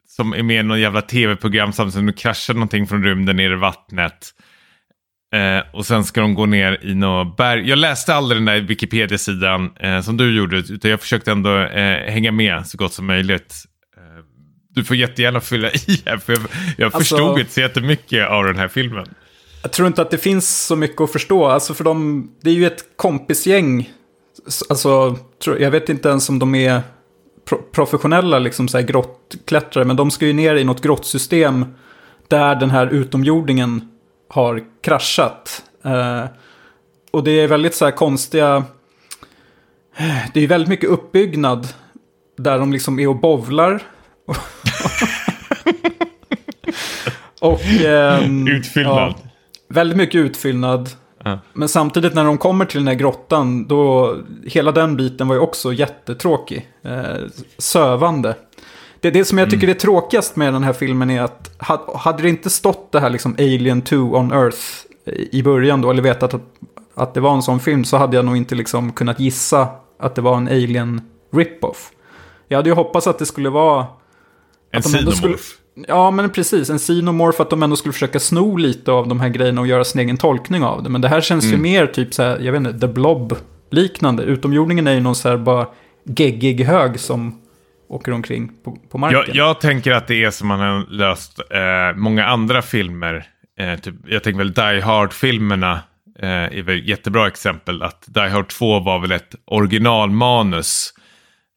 som 0.08 0.32
är 0.32 0.42
med 0.42 0.60
i 0.60 0.62
någon 0.62 0.80
jävla 0.80 1.02
tv-program 1.02 1.72
samtidigt 1.72 1.94
som 1.94 2.06
det 2.06 2.12
kraschar 2.12 2.54
någonting 2.54 2.86
från 2.86 3.04
rymden 3.04 3.36
ner 3.36 3.52
i 3.52 3.56
vattnet. 3.56 4.30
Eh, 5.34 5.74
och 5.74 5.86
sen 5.86 6.04
ska 6.04 6.20
de 6.20 6.34
gå 6.34 6.46
ner 6.46 6.78
i 6.82 6.94
något 6.94 7.36
berg. 7.36 7.68
Jag 7.68 7.78
läste 7.78 8.14
aldrig 8.14 8.40
den 8.40 8.44
där 8.44 8.60
Wikipedia-sidan 8.60 9.70
eh, 9.80 10.00
som 10.00 10.16
du 10.16 10.36
gjorde, 10.36 10.56
utan 10.56 10.90
jag 10.90 11.00
försökte 11.00 11.32
ändå 11.32 11.58
eh, 11.58 12.12
hänga 12.12 12.32
med 12.32 12.66
så 12.66 12.78
gott 12.78 12.92
som 12.92 13.06
möjligt. 13.06 13.54
Eh, 13.96 14.24
du 14.70 14.84
får 14.84 14.96
jättegärna 14.96 15.40
fylla 15.40 15.70
i 15.70 16.02
här, 16.06 16.16
för 16.18 16.32
jag, 16.32 16.42
jag 16.76 16.84
alltså, 16.86 16.98
förstod 16.98 17.38
inte 17.38 17.52
så 17.52 17.60
jättemycket 17.60 18.28
av 18.28 18.44
den 18.44 18.56
här 18.56 18.68
filmen. 18.68 19.06
Jag 19.62 19.72
tror 19.72 19.88
inte 19.88 20.02
att 20.02 20.10
det 20.10 20.18
finns 20.18 20.66
så 20.66 20.76
mycket 20.76 21.00
att 21.00 21.12
förstå. 21.12 21.46
Alltså 21.46 21.74
för 21.74 21.84
de, 21.84 22.30
det 22.42 22.50
är 22.50 22.54
ju 22.54 22.66
ett 22.66 22.84
kompisgäng 22.96 23.90
Alltså, 24.68 25.16
jag 25.44 25.70
vet 25.70 25.88
inte 25.88 26.08
ens 26.08 26.28
om 26.28 26.38
de 26.38 26.54
är 26.54 26.82
professionella 27.72 28.38
liksom 28.38 28.68
så 28.68 28.78
här 28.78 28.84
grottklättrare, 28.84 29.84
men 29.84 29.96
de 29.96 30.10
ska 30.10 30.26
ju 30.26 30.32
ner 30.32 30.54
i 30.54 30.64
något 30.64 30.80
grottsystem 30.80 31.74
där 32.28 32.54
den 32.54 32.70
här 32.70 32.86
utomjordingen 32.86 33.88
har 34.28 34.62
kraschat. 34.82 35.62
Eh, 35.84 36.24
och 37.10 37.24
det 37.24 37.30
är 37.30 37.48
väldigt 37.48 37.74
så 37.74 37.84
här 37.84 37.92
konstiga... 37.92 38.64
Det 40.34 40.40
är 40.40 40.46
väldigt 40.46 40.68
mycket 40.68 40.90
uppbyggnad 40.90 41.68
där 42.36 42.58
de 42.58 42.72
liksom 42.72 42.98
är 42.98 43.08
och 43.08 43.20
bovlar. 43.20 43.82
och... 47.40 47.60
Eh, 47.60 48.30
Utfyllnad. 48.48 48.96
Ja, 48.96 49.14
väldigt 49.68 49.96
mycket 49.96 50.18
utfyllnad. 50.18 50.90
Men 51.52 51.68
samtidigt 51.68 52.14
när 52.14 52.24
de 52.24 52.38
kommer 52.38 52.64
till 52.64 52.80
den 52.80 52.88
här 52.88 52.94
grottan, 52.94 53.66
då, 53.68 54.16
hela 54.46 54.72
den 54.72 54.96
biten 54.96 55.28
var 55.28 55.34
ju 55.34 55.40
också 55.40 55.72
jättetråkig. 55.72 56.68
Eh, 56.82 57.16
sövande. 57.58 58.36
Det, 59.00 59.10
det 59.10 59.24
som 59.24 59.38
jag 59.38 59.50
tycker 59.50 59.64
mm. 59.64 59.76
är 59.76 59.80
tråkigast 59.80 60.36
med 60.36 60.52
den 60.52 60.62
här 60.62 60.72
filmen 60.72 61.10
är 61.10 61.22
att 61.22 61.50
hade 61.94 62.22
det 62.22 62.28
inte 62.28 62.50
stått 62.50 62.92
det 62.92 63.00
här 63.00 63.10
liksom 63.10 63.34
Alien 63.38 63.82
2 63.82 63.96
on 63.96 64.32
Earth 64.32 64.58
i 65.06 65.42
början 65.42 65.80
då, 65.80 65.90
eller 65.90 66.02
vetat 66.02 66.34
att, 66.34 66.42
att 66.94 67.14
det 67.14 67.20
var 67.20 67.34
en 67.34 67.42
sån 67.42 67.60
film, 67.60 67.84
så 67.84 67.96
hade 67.96 68.16
jag 68.16 68.24
nog 68.24 68.36
inte 68.36 68.54
liksom 68.54 68.92
kunnat 68.92 69.20
gissa 69.20 69.68
att 69.98 70.14
det 70.14 70.20
var 70.20 70.36
en 70.36 70.48
Alien 70.48 71.00
rip-off. 71.32 71.90
Jag 72.48 72.58
hade 72.58 72.68
ju 72.68 72.74
hoppats 72.74 73.06
att 73.06 73.18
det 73.18 73.26
skulle 73.26 73.50
vara... 73.50 73.86
En 74.70 74.82
sinomorf. 74.82 75.58
Ja, 75.74 76.10
men 76.10 76.30
precis. 76.30 76.70
En 76.70 76.78
Xenomorph 76.78 77.40
att 77.40 77.50
de 77.50 77.62
ändå 77.62 77.76
skulle 77.76 77.92
försöka 77.92 78.20
sno 78.20 78.56
lite 78.56 78.92
av 78.92 79.08
de 79.08 79.20
här 79.20 79.28
grejerna 79.28 79.60
och 79.60 79.66
göra 79.66 79.84
sin 79.84 80.00
egen 80.00 80.16
tolkning 80.16 80.62
av 80.62 80.82
det. 80.82 80.88
Men 80.88 81.00
det 81.00 81.08
här 81.08 81.20
känns 81.20 81.44
mm. 81.44 81.56
ju 81.56 81.62
mer 81.62 81.86
typ 81.86 82.14
så 82.14 82.22
här, 82.22 82.38
jag 82.40 82.52
vet 82.52 82.58
inte, 82.58 82.78
The 82.78 82.92
Blob-liknande. 82.92 84.22
Utomjordingen 84.22 84.86
är 84.86 84.92
ju 84.92 85.00
någon 85.00 85.14
så 85.14 85.28
här 85.28 85.36
bara 85.36 85.66
geggig 86.04 86.64
hög 86.64 87.00
som 87.00 87.40
åker 87.88 88.12
omkring 88.12 88.52
på, 88.64 88.78
på 88.90 88.98
marken. 88.98 89.22
Jag, 89.26 89.36
jag, 89.36 89.60
tänker 89.60 89.92
att 89.92 90.06
det 90.06 90.24
är 90.24 90.30
som 90.30 90.48
man 90.48 90.60
har 90.60 90.86
löst 90.90 91.38
eh, 91.38 91.96
många 91.96 92.26
andra 92.26 92.62
filmer. 92.62 93.26
Eh, 93.58 93.80
typ, 93.80 93.94
jag 94.06 94.22
tänker 94.22 94.38
väl 94.38 94.52
Die 94.52 94.80
Hard-filmerna 94.80 95.80
eh, 96.18 96.28
är 96.28 96.62
väl 96.62 96.88
jättebra 96.88 97.26
exempel. 97.26 97.82
Att 97.82 98.04
Die 98.06 98.28
Hard 98.28 98.48
2 98.48 98.80
var 98.80 98.98
väl 98.98 99.12
ett 99.12 99.34
originalmanus 99.44 100.94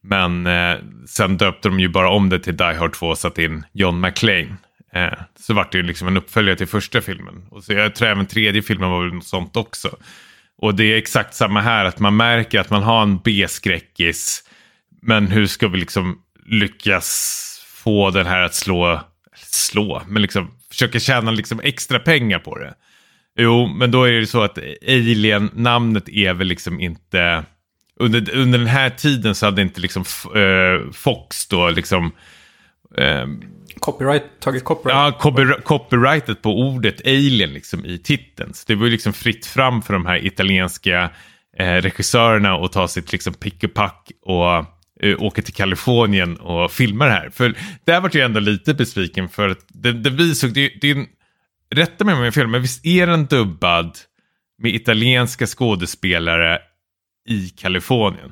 men 0.07 0.47
eh, 0.47 0.77
sen 1.07 1.37
döpte 1.37 1.69
de 1.69 1.79
ju 1.79 1.87
bara 1.87 2.09
om 2.09 2.29
det 2.29 2.39
till 2.39 2.57
Die 2.57 2.73
Hard 2.73 2.93
2 2.93 3.07
och 3.07 3.17
satte 3.17 3.43
in 3.43 3.65
John 3.71 4.01
McClane. 4.01 4.55
Eh, 4.93 5.19
så 5.39 5.53
vart 5.53 5.71
det 5.71 5.77
ju 5.77 5.83
liksom 5.83 6.07
en 6.07 6.17
uppföljare 6.17 6.55
till 6.55 6.67
första 6.67 7.01
filmen. 7.01 7.47
Och 7.51 7.63
så 7.63 7.73
jag 7.73 7.95
tror 7.95 8.07
även 8.07 8.25
tredje 8.25 8.61
filmen 8.61 8.89
var 8.89 9.03
väl 9.03 9.13
något 9.13 9.25
sånt 9.25 9.57
också. 9.57 9.97
Och 10.57 10.75
det 10.75 10.83
är 10.83 10.97
exakt 10.97 11.33
samma 11.33 11.61
här, 11.61 11.85
att 11.85 11.99
man 11.99 12.15
märker 12.15 12.59
att 12.59 12.69
man 12.69 12.83
har 12.83 13.03
en 13.03 13.17
B-skräckis. 13.17 14.43
Men 15.01 15.27
hur 15.27 15.47
ska 15.47 15.67
vi 15.67 15.77
liksom 15.77 16.21
lyckas 16.45 17.41
få 17.83 18.11
den 18.11 18.25
här 18.25 18.41
att 18.41 18.55
slå, 18.55 19.01
slå, 19.35 20.01
men 20.07 20.21
liksom 20.21 20.51
försöka 20.69 20.99
tjäna 20.99 21.31
liksom 21.31 21.59
extra 21.63 21.99
pengar 21.99 22.39
på 22.39 22.57
det. 22.57 22.73
Jo, 23.37 23.67
men 23.67 23.91
då 23.91 24.03
är 24.03 24.11
det 24.11 24.27
så 24.27 24.41
att 24.41 24.59
Alien-namnet 24.87 26.09
är 26.09 26.33
väl 26.33 26.47
liksom 26.47 26.79
inte 26.79 27.43
under, 27.99 28.35
under 28.35 28.59
den 28.59 28.67
här 28.67 28.89
tiden 28.89 29.35
så 29.35 29.45
hade 29.45 29.61
inte 29.61 29.81
liksom 29.81 30.03
uh, 30.35 30.91
Fox 30.91 31.47
då 31.47 31.69
liksom... 31.69 32.11
Uh, 32.99 33.25
Copyright, 33.79 34.23
tagit 34.39 34.63
copyright? 34.63 34.97
Ja, 34.97 35.11
copy, 35.19 35.45
copyrightet 35.63 36.41
på 36.41 36.59
ordet 36.59 37.01
alien 37.05 37.53
liksom 37.53 37.85
i 37.85 37.97
titeln. 37.97 38.53
Så 38.53 38.63
det 38.67 38.75
var 38.75 38.85
ju 38.85 38.91
liksom 38.91 39.13
fritt 39.13 39.45
fram 39.45 39.81
för 39.81 39.93
de 39.93 40.05
här 40.05 40.25
italienska 40.25 41.11
eh, 41.57 41.73
regissörerna 41.73 42.53
att 42.53 42.71
ta 42.71 42.87
sitt 42.87 43.11
liksom 43.11 43.33
pick 43.33 43.63
och 43.63 43.73
pack 43.73 44.11
och 44.21 44.65
eh, 45.01 45.21
åka 45.21 45.41
till 45.41 45.53
Kalifornien 45.53 46.37
och 46.37 46.71
filma 46.71 47.05
det 47.05 47.11
här. 47.11 47.29
För 47.29 47.53
där 47.85 48.01
var 48.01 48.09
jag 48.13 48.25
ändå 48.25 48.39
lite 48.39 48.73
besviken 48.73 49.29
för 49.29 49.49
att 49.49 49.65
det, 49.67 49.91
det 49.91 50.09
vi 50.09 50.35
såg, 50.35 50.53
det, 50.53 50.71
det 50.81 50.91
är 50.91 50.95
en, 50.95 51.07
rätta 51.75 52.05
mig 52.05 52.15
om 52.15 52.23
jag 52.23 52.33
fel, 52.33 52.47
men 52.47 52.61
visst 52.61 52.85
är 52.85 53.07
den 53.07 53.25
dubbad 53.25 53.97
med 54.57 54.75
italienska 54.75 55.45
skådespelare 55.45 56.59
i 57.25 57.49
Kalifornien. 57.49 58.31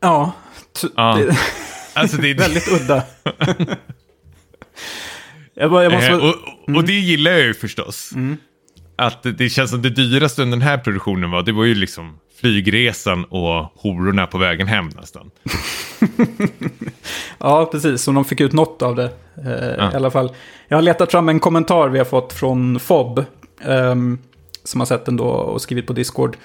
Ja, 0.00 0.32
ja. 0.96 1.16
Det, 1.16 1.36
alltså 1.94 2.16
det 2.16 2.30
är 2.30 2.34
väldigt 2.34 2.68
udda. 2.72 3.02
jag 5.54 5.70
bara, 5.70 5.82
jag 5.82 5.92
måste... 5.92 6.10
Eh, 6.10 6.16
och, 6.16 6.34
och, 6.68 6.76
och, 6.76 6.84
det 6.84 6.92
gillar 6.92 7.30
jag 7.30 7.40
ju 7.40 7.54
förstås. 7.54 8.12
Mm. 8.14 8.36
Att 8.96 9.22
det, 9.22 9.48
känns 9.48 9.70
som 9.70 9.82
det 9.82 9.90
dyraste 9.90 10.42
under 10.42 10.58
den 10.58 10.66
här 10.66 10.78
produktionen 10.78 11.30
var, 11.30 11.42
det 11.42 11.52
var 11.52 11.64
ju 11.64 11.74
liksom 11.74 12.18
flygresan 12.40 13.24
och 13.24 13.72
hororna 13.74 14.26
på 14.26 14.38
vägen 14.38 14.66
hem 14.66 14.88
nästan. 14.88 15.30
ja, 17.38 17.66
precis. 17.72 18.02
Så 18.02 18.12
de 18.12 18.24
fick 18.24 18.40
ut 18.40 18.52
något 18.52 18.82
av 18.82 18.96
det 18.96 19.10
eh, 19.44 19.74
ja. 19.78 19.92
i 19.92 19.96
alla 19.96 20.10
fall. 20.10 20.32
Jag 20.68 20.76
har 20.76 20.82
letat 20.82 21.10
fram 21.10 21.28
en 21.28 21.40
kommentar 21.40 21.88
vi 21.88 21.98
har 21.98 22.04
fått 22.04 22.32
från 22.32 22.80
FOB. 22.80 23.18
Eh, 23.60 23.94
som 24.64 24.80
har 24.80 24.86
sett 24.86 25.04
den 25.04 25.16
då 25.16 25.24
och 25.24 25.62
skrivit 25.62 25.86
på 25.86 25.92
Discord. 25.92 26.36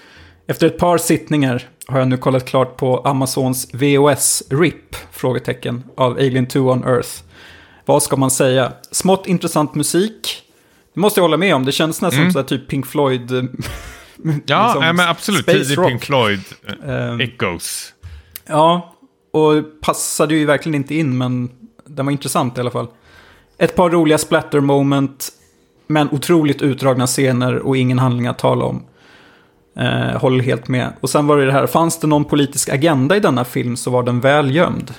Efter 0.47 0.67
ett 0.67 0.77
par 0.77 0.97
sittningar 0.97 1.69
har 1.87 1.99
jag 1.99 2.07
nu 2.07 2.17
kollat 2.17 2.45
klart 2.45 2.77
på 2.77 2.97
Amazons 2.99 3.73
VOS 3.73 4.43
RIP? 4.49 4.95
Frågetecken 5.11 5.83
av 5.97 6.11
Alien 6.11 6.47
2 6.47 6.59
on 6.59 6.83
Earth. 6.83 7.09
Vad 7.85 8.03
ska 8.03 8.15
man 8.15 8.31
säga? 8.31 8.73
Smått 8.91 9.27
intressant 9.27 9.75
musik. 9.75 10.43
Det 10.93 10.99
måste 10.99 11.19
jag 11.19 11.23
hålla 11.23 11.37
med 11.37 11.55
om. 11.55 11.65
Det 11.65 11.71
känns 11.71 12.01
nästan 12.01 12.21
mm. 12.21 12.33
som 12.33 12.45
typ 12.45 12.67
Pink 12.67 12.85
Floyd. 12.85 13.31
ja, 14.45 14.65
liksom, 14.65 14.81
nej, 14.81 14.93
men 14.93 15.09
absolut. 15.09 15.45
Tidig 15.45 15.77
Pink 15.77 16.03
Floyd. 16.03 16.41
Uh, 16.87 17.21
Echoes. 17.21 17.93
Ja, 18.45 18.95
och 19.31 19.81
passade 19.81 20.35
ju 20.35 20.45
verkligen 20.45 20.75
inte 20.75 20.95
in, 20.95 21.17
men 21.17 21.49
den 21.85 22.05
var 22.05 22.11
intressant 22.11 22.57
i 22.57 22.61
alla 22.61 22.71
fall. 22.71 22.87
Ett 23.57 23.75
par 23.75 23.89
roliga 23.89 24.17
splatter 24.17 24.59
moment, 24.59 25.29
men 25.87 26.09
otroligt 26.11 26.61
utdragna 26.61 27.07
scener 27.07 27.55
och 27.55 27.77
ingen 27.77 27.99
handling 27.99 28.27
att 28.27 28.39
tala 28.39 28.65
om. 28.65 28.85
Eh, 29.77 30.21
håller 30.21 30.43
helt 30.43 30.67
med. 30.67 30.93
Och 30.99 31.09
sen 31.09 31.27
var 31.27 31.37
det 31.37 31.45
det 31.45 31.51
här, 31.51 31.67
fanns 31.67 31.99
det 31.99 32.07
någon 32.07 32.25
politisk 32.25 32.69
agenda 32.69 33.17
i 33.17 33.19
denna 33.19 33.45
film 33.45 33.77
så 33.77 33.91
var 33.91 34.03
den 34.03 34.19
väl 34.19 34.55
gömd. 34.55 34.93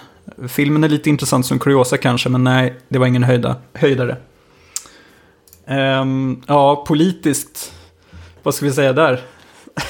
Filmen 0.49 0.85
är 0.85 0.89
lite 0.89 1.11
intressant 1.11 1.47
som 1.47 1.59
kuriosa 1.59 1.97
kanske, 1.97 2.29
men 2.29 2.45
nej, 2.45 2.75
det 2.89 2.99
var 2.99 3.07
ingen 3.07 3.23
höjda, 3.23 3.57
höjdare. 3.75 4.17
Um, 5.69 6.43
ja, 6.47 6.85
politiskt, 6.89 7.73
vad 8.43 8.55
ska 8.55 8.67
vi 8.67 8.73
säga 8.73 8.93
där? 8.93 9.21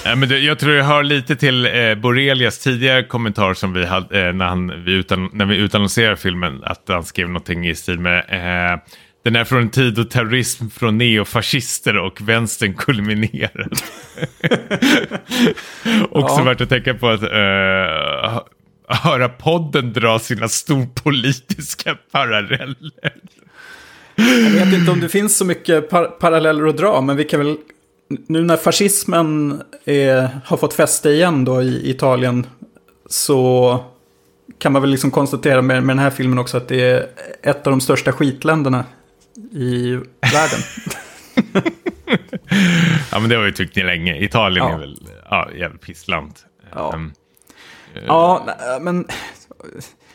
Ja, 0.04 0.14
men 0.16 0.28
det, 0.28 0.38
jag 0.38 0.58
tror 0.58 0.74
jag 0.74 0.84
hör 0.84 1.02
lite 1.02 1.36
till 1.36 1.66
eh, 1.66 1.94
Borelias 1.94 2.58
tidigare 2.58 3.02
kommentar 3.02 3.54
som 3.54 3.72
vi 3.72 3.86
hade 3.86 4.26
eh, 4.26 4.32
när, 4.32 4.44
han, 4.44 4.84
vi 4.84 4.92
utan, 4.92 5.30
när 5.32 5.44
vi 5.46 5.56
utannonserade 5.56 6.16
filmen. 6.16 6.64
Att 6.64 6.82
han 6.88 7.04
skrev 7.04 7.28
någonting 7.28 7.68
i 7.68 7.74
stil 7.74 7.98
med 7.98 8.18
eh, 8.28 8.78
den 9.26 9.36
är 9.36 9.44
från 9.44 9.62
en 9.62 9.70
tid 9.70 9.94
då 9.94 10.04
terrorism 10.04 10.68
från 10.68 10.98
neofascister 10.98 11.96
och 11.96 12.20
vänstern 12.20 12.74
kulminerar. 12.74 13.68
Också 16.10 16.34
ja. 16.38 16.42
värt 16.44 16.60
att 16.60 16.68
tänka 16.68 16.94
på 16.94 17.08
att 17.08 17.22
uh, 17.22 18.40
höra 18.88 19.28
podden 19.28 19.92
dra 19.92 20.18
sina 20.18 20.48
storpolitiska 20.48 21.96
paralleller. 22.12 22.76
Jag 24.14 24.66
vet 24.66 24.74
inte 24.74 24.90
om 24.90 25.00
det 25.00 25.08
finns 25.08 25.38
så 25.38 25.44
mycket 25.44 25.90
par 25.90 26.04
paralleller 26.04 26.66
att 26.66 26.76
dra, 26.76 27.00
men 27.00 27.16
vi 27.16 27.24
kan 27.24 27.40
väl... 27.40 27.56
Nu 28.28 28.42
när 28.42 28.56
fascismen 28.56 29.60
är, 29.84 30.28
har 30.44 30.56
fått 30.56 30.74
fäste 30.74 31.10
igen 31.10 31.44
då 31.44 31.62
i 31.62 31.90
Italien 31.90 32.46
så 33.06 33.84
kan 34.58 34.72
man 34.72 34.82
väl 34.82 34.90
liksom 34.90 35.10
konstatera 35.10 35.62
med, 35.62 35.82
med 35.82 35.96
den 35.96 36.02
här 36.02 36.10
filmen 36.10 36.38
också 36.38 36.56
att 36.56 36.68
det 36.68 36.80
är 36.80 37.06
ett 37.42 37.66
av 37.66 37.70
de 37.70 37.80
största 37.80 38.12
skitländerna 38.12 38.84
i 39.52 40.00
världen. 40.32 40.60
ja, 43.10 43.18
men 43.20 43.28
det 43.28 43.36
har 43.36 43.44
vi 43.44 43.52
tyckt 43.52 43.76
länge. 43.76 44.16
Italien 44.16 44.66
ja. 44.66 44.74
är 44.74 44.78
väl 44.78 45.08
ja, 45.30 45.50
jävligt 45.58 45.80
pissland. 45.80 46.32
Ja. 46.74 46.92
Um, 46.94 47.12
ja, 48.06 48.46
men 48.80 49.06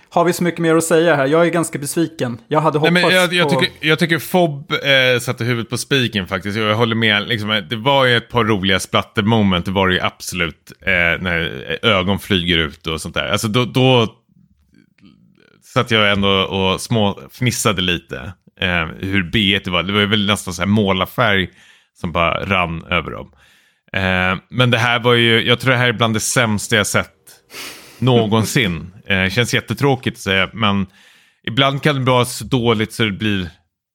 har 0.09 0.25
vi 0.25 0.33
så 0.33 0.43
mycket 0.43 0.59
mer 0.59 0.75
att 0.75 0.83
säga 0.83 1.15
här? 1.15 1.25
Jag 1.25 1.45
är 1.45 1.49
ganska 1.49 1.79
besviken. 1.79 2.37
Jag 2.47 2.61
hade 2.61 2.79
hoppats 2.79 2.93
Nej, 2.93 3.03
men 3.03 3.15
jag, 3.15 3.33
jag 3.33 3.49
på... 3.49 3.59
Tycker, 3.59 3.87
jag 3.87 3.99
tycker 3.99 4.19
Fob 4.19 4.71
eh, 4.71 5.19
satte 5.19 5.43
huvudet 5.43 5.69
på 5.69 5.77
spiken 5.77 6.27
faktiskt. 6.27 6.57
Jag 6.57 6.75
håller 6.75 6.95
med. 6.95 7.27
Liksom, 7.27 7.65
det 7.69 7.75
var 7.75 8.05
ju 8.05 8.17
ett 8.17 8.29
par 8.29 8.43
roliga 8.43 8.79
splatter-moment. 8.79 9.65
Det 9.65 9.71
var 9.71 9.87
det 9.87 9.93
ju 9.93 10.01
absolut. 10.01 10.71
Eh, 10.81 11.21
när 11.21 11.79
ögon 11.85 12.19
flyger 12.19 12.57
ut 12.57 12.87
och 12.87 13.01
sånt 13.01 13.15
där. 13.15 13.27
Alltså 13.27 13.47
då, 13.47 13.65
då 13.65 14.15
satt 15.73 15.91
jag 15.91 16.11
ändå 16.11 16.29
och 16.29 16.81
småfnissade 16.81 17.81
lite 17.81 18.33
eh, 18.61 18.85
hur 18.99 19.23
B 19.31 19.59
det 19.63 19.71
var. 19.71 19.83
Det 19.83 19.93
var 19.93 20.05
väl 20.05 20.25
nästan 20.25 20.53
så 20.53 20.61
här 20.61 20.67
målarfärg 20.67 21.49
som 21.93 22.11
bara 22.11 22.45
rann 22.45 22.83
över 22.83 23.11
dem. 23.11 23.31
Eh, 23.93 24.41
men 24.49 24.71
det 24.71 24.77
här 24.77 24.99
var 24.99 25.13
ju, 25.13 25.47
jag 25.47 25.59
tror 25.59 25.71
det 25.71 25.77
här 25.77 25.87
är 25.87 25.93
bland 25.93 26.13
det 26.13 26.19
sämsta 26.19 26.75
jag 26.75 26.87
sett 26.87 27.15
någonsin. 27.99 28.87
Eh, 29.05 29.29
känns 29.29 29.53
jättetråkigt 29.53 30.17
att 30.17 30.21
säga, 30.21 30.49
men 30.53 30.87
ibland 31.47 31.83
kan 31.83 31.95
det 31.95 32.11
vara 32.11 32.25
så 32.25 32.45
dåligt 32.45 32.93
så 32.93 33.03
det 33.03 33.11
blir 33.11 33.49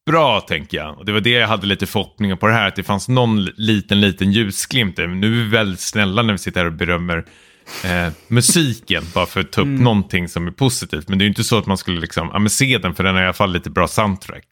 bra, 0.06 0.40
tänker 0.40 0.76
jag. 0.76 0.98
Och 0.98 1.04
det 1.04 1.12
var 1.12 1.20
det 1.20 1.30
jag 1.30 1.48
hade 1.48 1.66
lite 1.66 1.86
förhoppningar 1.86 2.36
på 2.36 2.46
det 2.46 2.52
här, 2.52 2.68
att 2.68 2.76
det 2.76 2.82
fanns 2.82 3.08
någon 3.08 3.44
liten, 3.44 4.00
liten 4.00 4.32
ljusglimt. 4.32 4.96
Nu 4.96 5.04
är 5.04 5.44
vi 5.44 5.48
väldigt 5.48 5.80
snälla 5.80 6.22
när 6.22 6.32
vi 6.32 6.38
sitter 6.38 6.60
här 6.60 6.66
och 6.66 6.72
berömmer 6.72 7.24
eh, 7.84 8.12
musiken, 8.28 9.04
bara 9.14 9.26
för 9.26 9.40
att 9.40 9.52
ta 9.52 9.60
upp 9.60 9.66
mm. 9.66 9.84
någonting 9.84 10.28
som 10.28 10.46
är 10.46 10.50
positivt. 10.50 11.08
Men 11.08 11.18
det 11.18 11.22
är 11.22 11.26
ju 11.26 11.30
inte 11.30 11.44
så 11.44 11.58
att 11.58 11.66
man 11.66 11.78
skulle 11.78 12.00
liksom, 12.00 12.30
ja, 12.32 12.38
men 12.38 12.50
se 12.50 12.78
den, 12.78 12.94
för 12.94 13.04
den 13.04 13.14
har 13.14 13.22
i 13.22 13.24
alla 13.24 13.32
fall 13.32 13.52
lite 13.52 13.70
bra 13.70 13.88
soundtrack. 13.88 14.46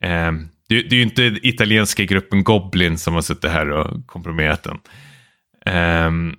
Eh, 0.00 0.32
det, 0.68 0.82
det, 0.82 0.92
är 0.92 0.96
ju 0.96 1.02
inte 1.02 1.22
italienska 1.42 2.04
gruppen 2.04 2.44
Goblin 2.44 2.98
som 2.98 3.14
har 3.14 3.22
suttit 3.22 3.50
här 3.50 3.70
och 3.70 4.06
komprimerat 4.06 4.62
den. 4.62 4.78
Eh, 5.66 6.34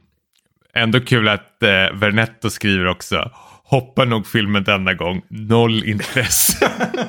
ändå 0.82 0.99
kul 0.99 1.28
att 1.28 1.64
eh, 1.64 1.93
Vernetto 1.93 2.49
skriver 2.49 2.88
också, 2.88 3.32
hoppar 3.64 4.05
nog 4.05 4.28
filmen 4.28 4.64
denna 4.64 4.93
gång, 4.93 5.22
noll 5.30 5.84
intresse. 5.84 6.72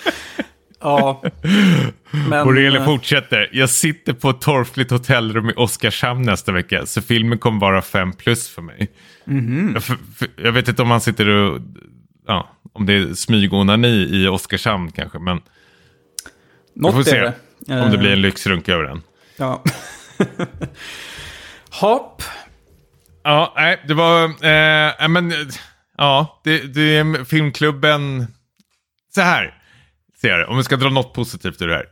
Ja. 0.80 1.22
Men... 2.28 2.44
Borrelia 2.44 2.84
fortsätter. 2.84 3.48
Jag 3.52 3.70
sitter 3.70 4.12
på 4.12 4.30
ett 4.30 4.40
torftigt 4.40 4.90
hotellrum 4.90 5.50
i 5.50 5.52
Oskarshamn 5.56 6.22
nästa 6.22 6.52
vecka. 6.52 6.86
Så 6.86 7.02
filmen 7.02 7.38
kommer 7.38 7.60
vara 7.60 7.82
fem 7.82 8.12
plus 8.12 8.48
för 8.48 8.62
mig. 8.62 8.90
Mm 9.26 9.46
-hmm. 9.48 9.96
jag, 10.18 10.46
jag, 10.46 10.52
vet 10.52 10.68
inte 10.68 10.82
om 10.82 10.90
han 10.90 11.00
sitter 11.00 11.28
och... 11.28 11.60
Ja, 12.26 12.48
om 12.72 12.86
det 12.86 12.92
är 12.92 13.14
smygonani 13.14 14.08
i 14.10 14.28
Oskarshamn 14.28 14.92
kanske. 14.92 15.18
Men 15.18 15.40
Något 16.74 16.94
vi 16.94 16.96
får 16.96 17.10
se 17.10 17.20
det. 17.20 17.82
om 17.82 17.90
det 17.90 17.98
blir 17.98 18.12
en 18.12 18.22
lyxrunk 18.22 18.68
över 18.68 18.84
den. 18.84 19.02
Ja. 19.36 19.64
Hopp. 21.70 22.22
Ja, 23.22 23.52
nej, 23.56 23.82
det 23.88 23.94
var... 23.94 24.24
Eh, 24.24 25.08
men, 25.08 25.32
ja, 25.98 26.40
det, 26.44 26.74
det 26.74 26.96
är 26.96 27.24
filmklubben... 27.24 28.26
Så 29.14 29.20
här 29.20 29.59
det. 30.28 30.46
Om 30.46 30.56
vi 30.56 30.64
ska 30.64 30.76
dra 30.76 30.90
något 30.90 31.12
positivt 31.12 31.62
ur 31.62 31.68
det 31.68 31.74
här. 31.74 31.86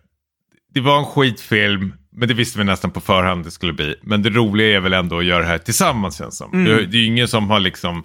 Det 0.74 0.80
var 0.80 0.98
en 0.98 1.04
skitfilm, 1.04 1.94
men 2.12 2.28
det 2.28 2.34
visste 2.34 2.58
vi 2.58 2.64
nästan 2.64 2.90
på 2.90 3.00
förhand 3.00 3.44
det 3.44 3.50
skulle 3.50 3.72
bli. 3.72 3.94
Men 4.02 4.22
det 4.22 4.30
roliga 4.30 4.76
är 4.76 4.80
väl 4.80 4.92
ändå 4.92 5.18
att 5.18 5.24
göra 5.24 5.42
det 5.42 5.48
här 5.48 5.58
tillsammans 5.58 6.18
känns 6.18 6.38
som. 6.38 6.52
Mm. 6.52 6.64
Det, 6.64 6.86
det 6.86 6.96
är 6.96 7.00
ju 7.00 7.06
ingen 7.06 7.28
som 7.28 7.50
har 7.50 7.60
liksom 7.60 8.04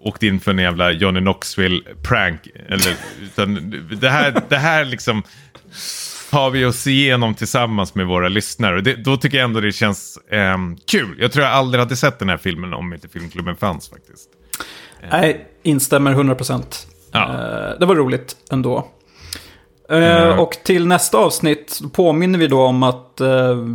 åkt 0.00 0.22
in 0.22 0.40
för 0.40 0.50
en 0.50 0.58
jävla 0.58 0.92
Johnny 0.92 1.20
Knoxville-prank. 1.20 2.48
det 4.00 4.08
här, 4.08 4.42
det 4.48 4.58
här 4.58 4.84
liksom 4.84 5.22
har 6.30 6.50
vi 6.50 6.64
oss 6.64 6.86
igenom 6.86 7.34
tillsammans 7.34 7.94
med 7.94 8.06
våra 8.06 8.28
lyssnare. 8.28 8.76
Och 8.76 8.82
det, 8.82 8.94
då 8.94 9.16
tycker 9.16 9.38
jag 9.38 9.44
ändå 9.44 9.60
det 9.60 9.72
känns 9.72 10.18
eh, 10.30 10.56
kul. 10.90 11.16
Jag 11.20 11.32
tror 11.32 11.44
jag 11.44 11.54
aldrig 11.54 11.80
hade 11.80 11.96
sett 11.96 12.18
den 12.18 12.28
här 12.28 12.36
filmen 12.36 12.74
om 12.74 12.92
inte 12.92 13.08
filmklubben 13.08 13.56
fanns 13.56 13.90
faktiskt. 13.90 14.28
Nej, 15.10 15.46
instämmer 15.62 16.14
100%. 16.14 16.86
Ja. 17.12 17.22
Eh, 17.22 17.78
det 17.78 17.86
var 17.86 17.94
roligt 17.94 18.36
ändå. 18.50 18.88
Mm. 19.90 20.38
Och 20.38 20.52
till 20.64 20.86
nästa 20.86 21.18
avsnitt 21.18 21.80
påminner 21.92 22.38
vi 22.38 22.46
då 22.46 22.62
om 22.62 22.82
att 22.82 23.20
eh, 23.20 23.66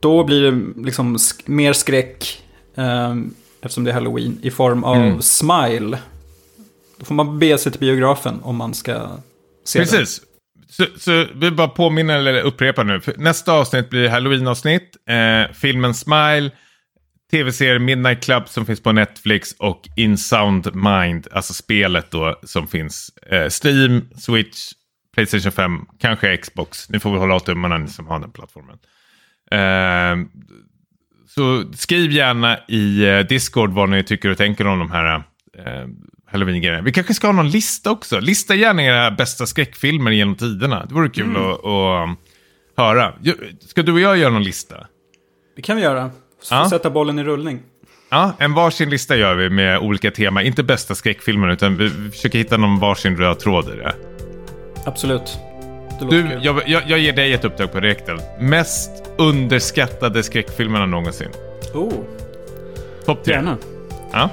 då 0.00 0.24
blir 0.24 0.50
det 0.50 0.82
liksom 0.84 1.18
sk 1.18 1.48
mer 1.48 1.72
skräck, 1.72 2.42
eh, 2.76 3.14
eftersom 3.62 3.84
det 3.84 3.90
är 3.90 3.94
halloween, 3.94 4.38
i 4.42 4.50
form 4.50 4.84
av 4.84 4.96
mm. 4.96 5.22
Smile. 5.22 5.98
Då 6.98 7.04
får 7.04 7.14
man 7.14 7.38
be 7.38 7.58
sig 7.58 7.72
till 7.72 7.80
biografen 7.80 8.40
om 8.42 8.56
man 8.56 8.74
ska 8.74 9.08
se 9.64 9.78
Precis. 9.78 10.20
Den. 10.20 10.28
Så, 10.68 10.84
så 10.98 11.26
vi 11.34 11.50
bara 11.50 11.68
påminner 11.68 12.18
eller 12.18 12.42
upprepar 12.42 12.84
nu. 12.84 13.00
Nästa 13.16 13.52
avsnitt 13.52 13.90
blir 13.90 14.08
halloween-avsnitt. 14.08 14.96
Eh, 15.08 15.54
filmen 15.54 15.94
Smile, 15.94 16.50
tv-serien 17.30 17.84
Midnight 17.84 18.24
Club 18.24 18.48
som 18.48 18.66
finns 18.66 18.82
på 18.82 18.92
Netflix 18.92 19.54
och 19.58 19.88
In 19.96 20.18
Sound 20.18 20.74
Mind, 20.74 21.26
alltså 21.32 21.54
spelet 21.54 22.10
då 22.10 22.38
som 22.42 22.66
finns. 22.66 23.10
Eh, 23.30 23.48
Steam, 23.64 24.08
Switch, 24.18 24.72
Playstation 25.14 25.52
5, 25.52 25.86
kanske 25.98 26.36
Xbox. 26.36 26.88
Ni 26.88 27.00
får 27.00 27.10
väl 27.10 27.20
hålla 27.20 27.40
tummarna 27.40 27.78
ni 27.78 27.88
som 27.88 28.06
har 28.06 28.20
den 28.20 28.30
plattformen. 28.30 28.78
Uh, 29.52 30.26
så 31.28 31.64
skriv 31.74 32.12
gärna 32.12 32.58
i 32.68 33.06
uh, 33.06 33.26
Discord 33.26 33.70
vad 33.70 33.88
ni 33.88 34.04
tycker 34.04 34.28
och 34.28 34.36
tänker 34.36 34.66
om 34.66 34.78
de 34.78 34.90
här 34.90 35.16
uh, 35.16 35.22
Halloween-grejerna. 36.32 36.82
Vi 36.82 36.92
kanske 36.92 37.14
ska 37.14 37.26
ha 37.26 37.32
någon 37.32 37.50
lista 37.50 37.90
också. 37.90 38.20
Lista 38.20 38.54
gärna 38.54 38.82
era 38.82 39.10
bästa 39.10 39.46
skräckfilmer 39.46 40.10
genom 40.10 40.34
tiderna. 40.34 40.86
Det 40.86 40.94
vore 40.94 41.08
kul 41.08 41.24
mm. 41.24 41.42
att, 41.42 41.64
att 41.64 42.08
um, 42.08 42.16
höra. 42.76 43.12
Ska 43.60 43.82
du 43.82 43.92
och 43.92 44.00
jag 44.00 44.16
göra 44.16 44.30
någon 44.30 44.44
lista? 44.44 44.86
Det 45.56 45.62
kan 45.62 45.76
vi 45.76 45.82
göra. 45.82 46.10
Så 46.42 46.54
ja. 46.54 46.70
sätta 46.70 46.90
bollen 46.90 47.18
i 47.18 47.24
rullning. 47.24 47.60
Ja, 48.10 48.32
en 48.38 48.54
varsin 48.54 48.90
lista 48.90 49.16
gör 49.16 49.34
vi 49.34 49.50
med 49.50 49.78
olika 49.78 50.10
teman. 50.10 50.46
Inte 50.46 50.62
bästa 50.62 50.94
skräckfilmer 50.94 51.48
utan 51.48 51.76
vi 51.76 52.10
försöker 52.10 52.38
hitta 52.38 52.56
någon 52.56 52.78
varsin 52.78 53.16
röd 53.16 53.38
tråd 53.38 53.68
i 53.74 53.76
det. 53.76 53.94
Absolut. 54.84 55.38
Du, 56.10 56.38
jag, 56.42 56.62
jag, 56.66 56.82
jag, 56.86 56.98
ger 56.98 57.12
dig 57.12 57.32
ett 57.32 57.44
uppdrag 57.44 57.72
på 57.72 57.80
direkten. 57.80 58.20
Mest 58.38 58.90
underskattade 59.16 60.22
skräckfilmerna 60.22 60.86
någonsin. 60.86 61.28
Oh. 61.74 61.92
Topp 63.04 63.24
tre. 63.24 63.34
Gärna. 63.34 63.56
Ja. 64.12 64.30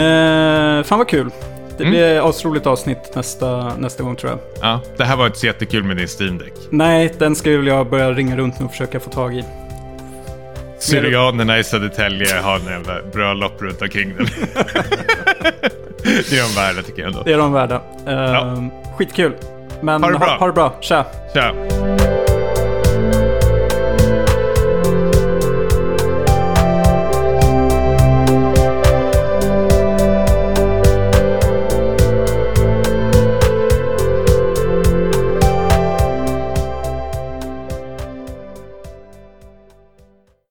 Eh, 0.00 0.82
fan 0.84 0.98
vad 0.98 1.08
kul. 1.08 1.30
Det 1.76 1.82
mm. 1.82 1.90
blir 1.90 2.16
ett 2.16 2.24
asroligt 2.24 2.66
avsnitt 2.66 3.14
nästa, 3.14 3.76
nästa 3.78 4.02
gång 4.02 4.16
tror 4.16 4.32
jag. 4.32 4.40
Ja, 4.60 4.80
det 4.96 5.04
här 5.04 5.16
var 5.16 5.26
inte 5.26 5.38
så 5.38 5.46
jättekul 5.46 5.82
med 5.82 5.96
din 5.96 6.08
Steam 6.20 6.38
Deck. 6.38 6.52
Nej, 6.70 7.14
den 7.18 7.36
ska 7.36 7.50
väl 7.50 7.66
jag 7.66 7.90
börja 7.90 8.12
ringa 8.12 8.36
runt 8.36 8.58
nu 8.58 8.64
och 8.64 8.70
försöka 8.70 9.00
få 9.00 9.10
tag 9.10 9.34
i. 9.34 9.44
Syrianerna 10.78 11.58
i 11.58 11.64
Södertälje 11.64 12.38
har 12.40 12.56
en 12.56 12.66
jävla 12.66 13.02
bröllop 13.12 13.62
runt 13.62 13.82
omkring 13.82 14.14
den. 14.16 14.26
det 16.02 16.38
är 16.38 16.48
de 16.48 16.60
värda 16.60 16.82
tycker 16.82 17.02
jag 17.02 17.08
ändå. 17.08 17.22
Det 17.22 17.32
är 17.32 17.38
de 17.38 17.52
värda. 17.52 17.82
Eh, 18.06 18.12
ja. 18.12 18.40
Ehm, 18.40 18.70
skitkul. 18.96 19.32
Men 19.80 20.02
ha 20.02 20.10
det 20.10 20.18
bra. 20.18 20.28
Ha, 20.28 20.36
ha 20.38 20.46
det 20.46 20.52
bra. 20.52 20.72
Tja. 20.80 21.04
Tja. 21.32 22.25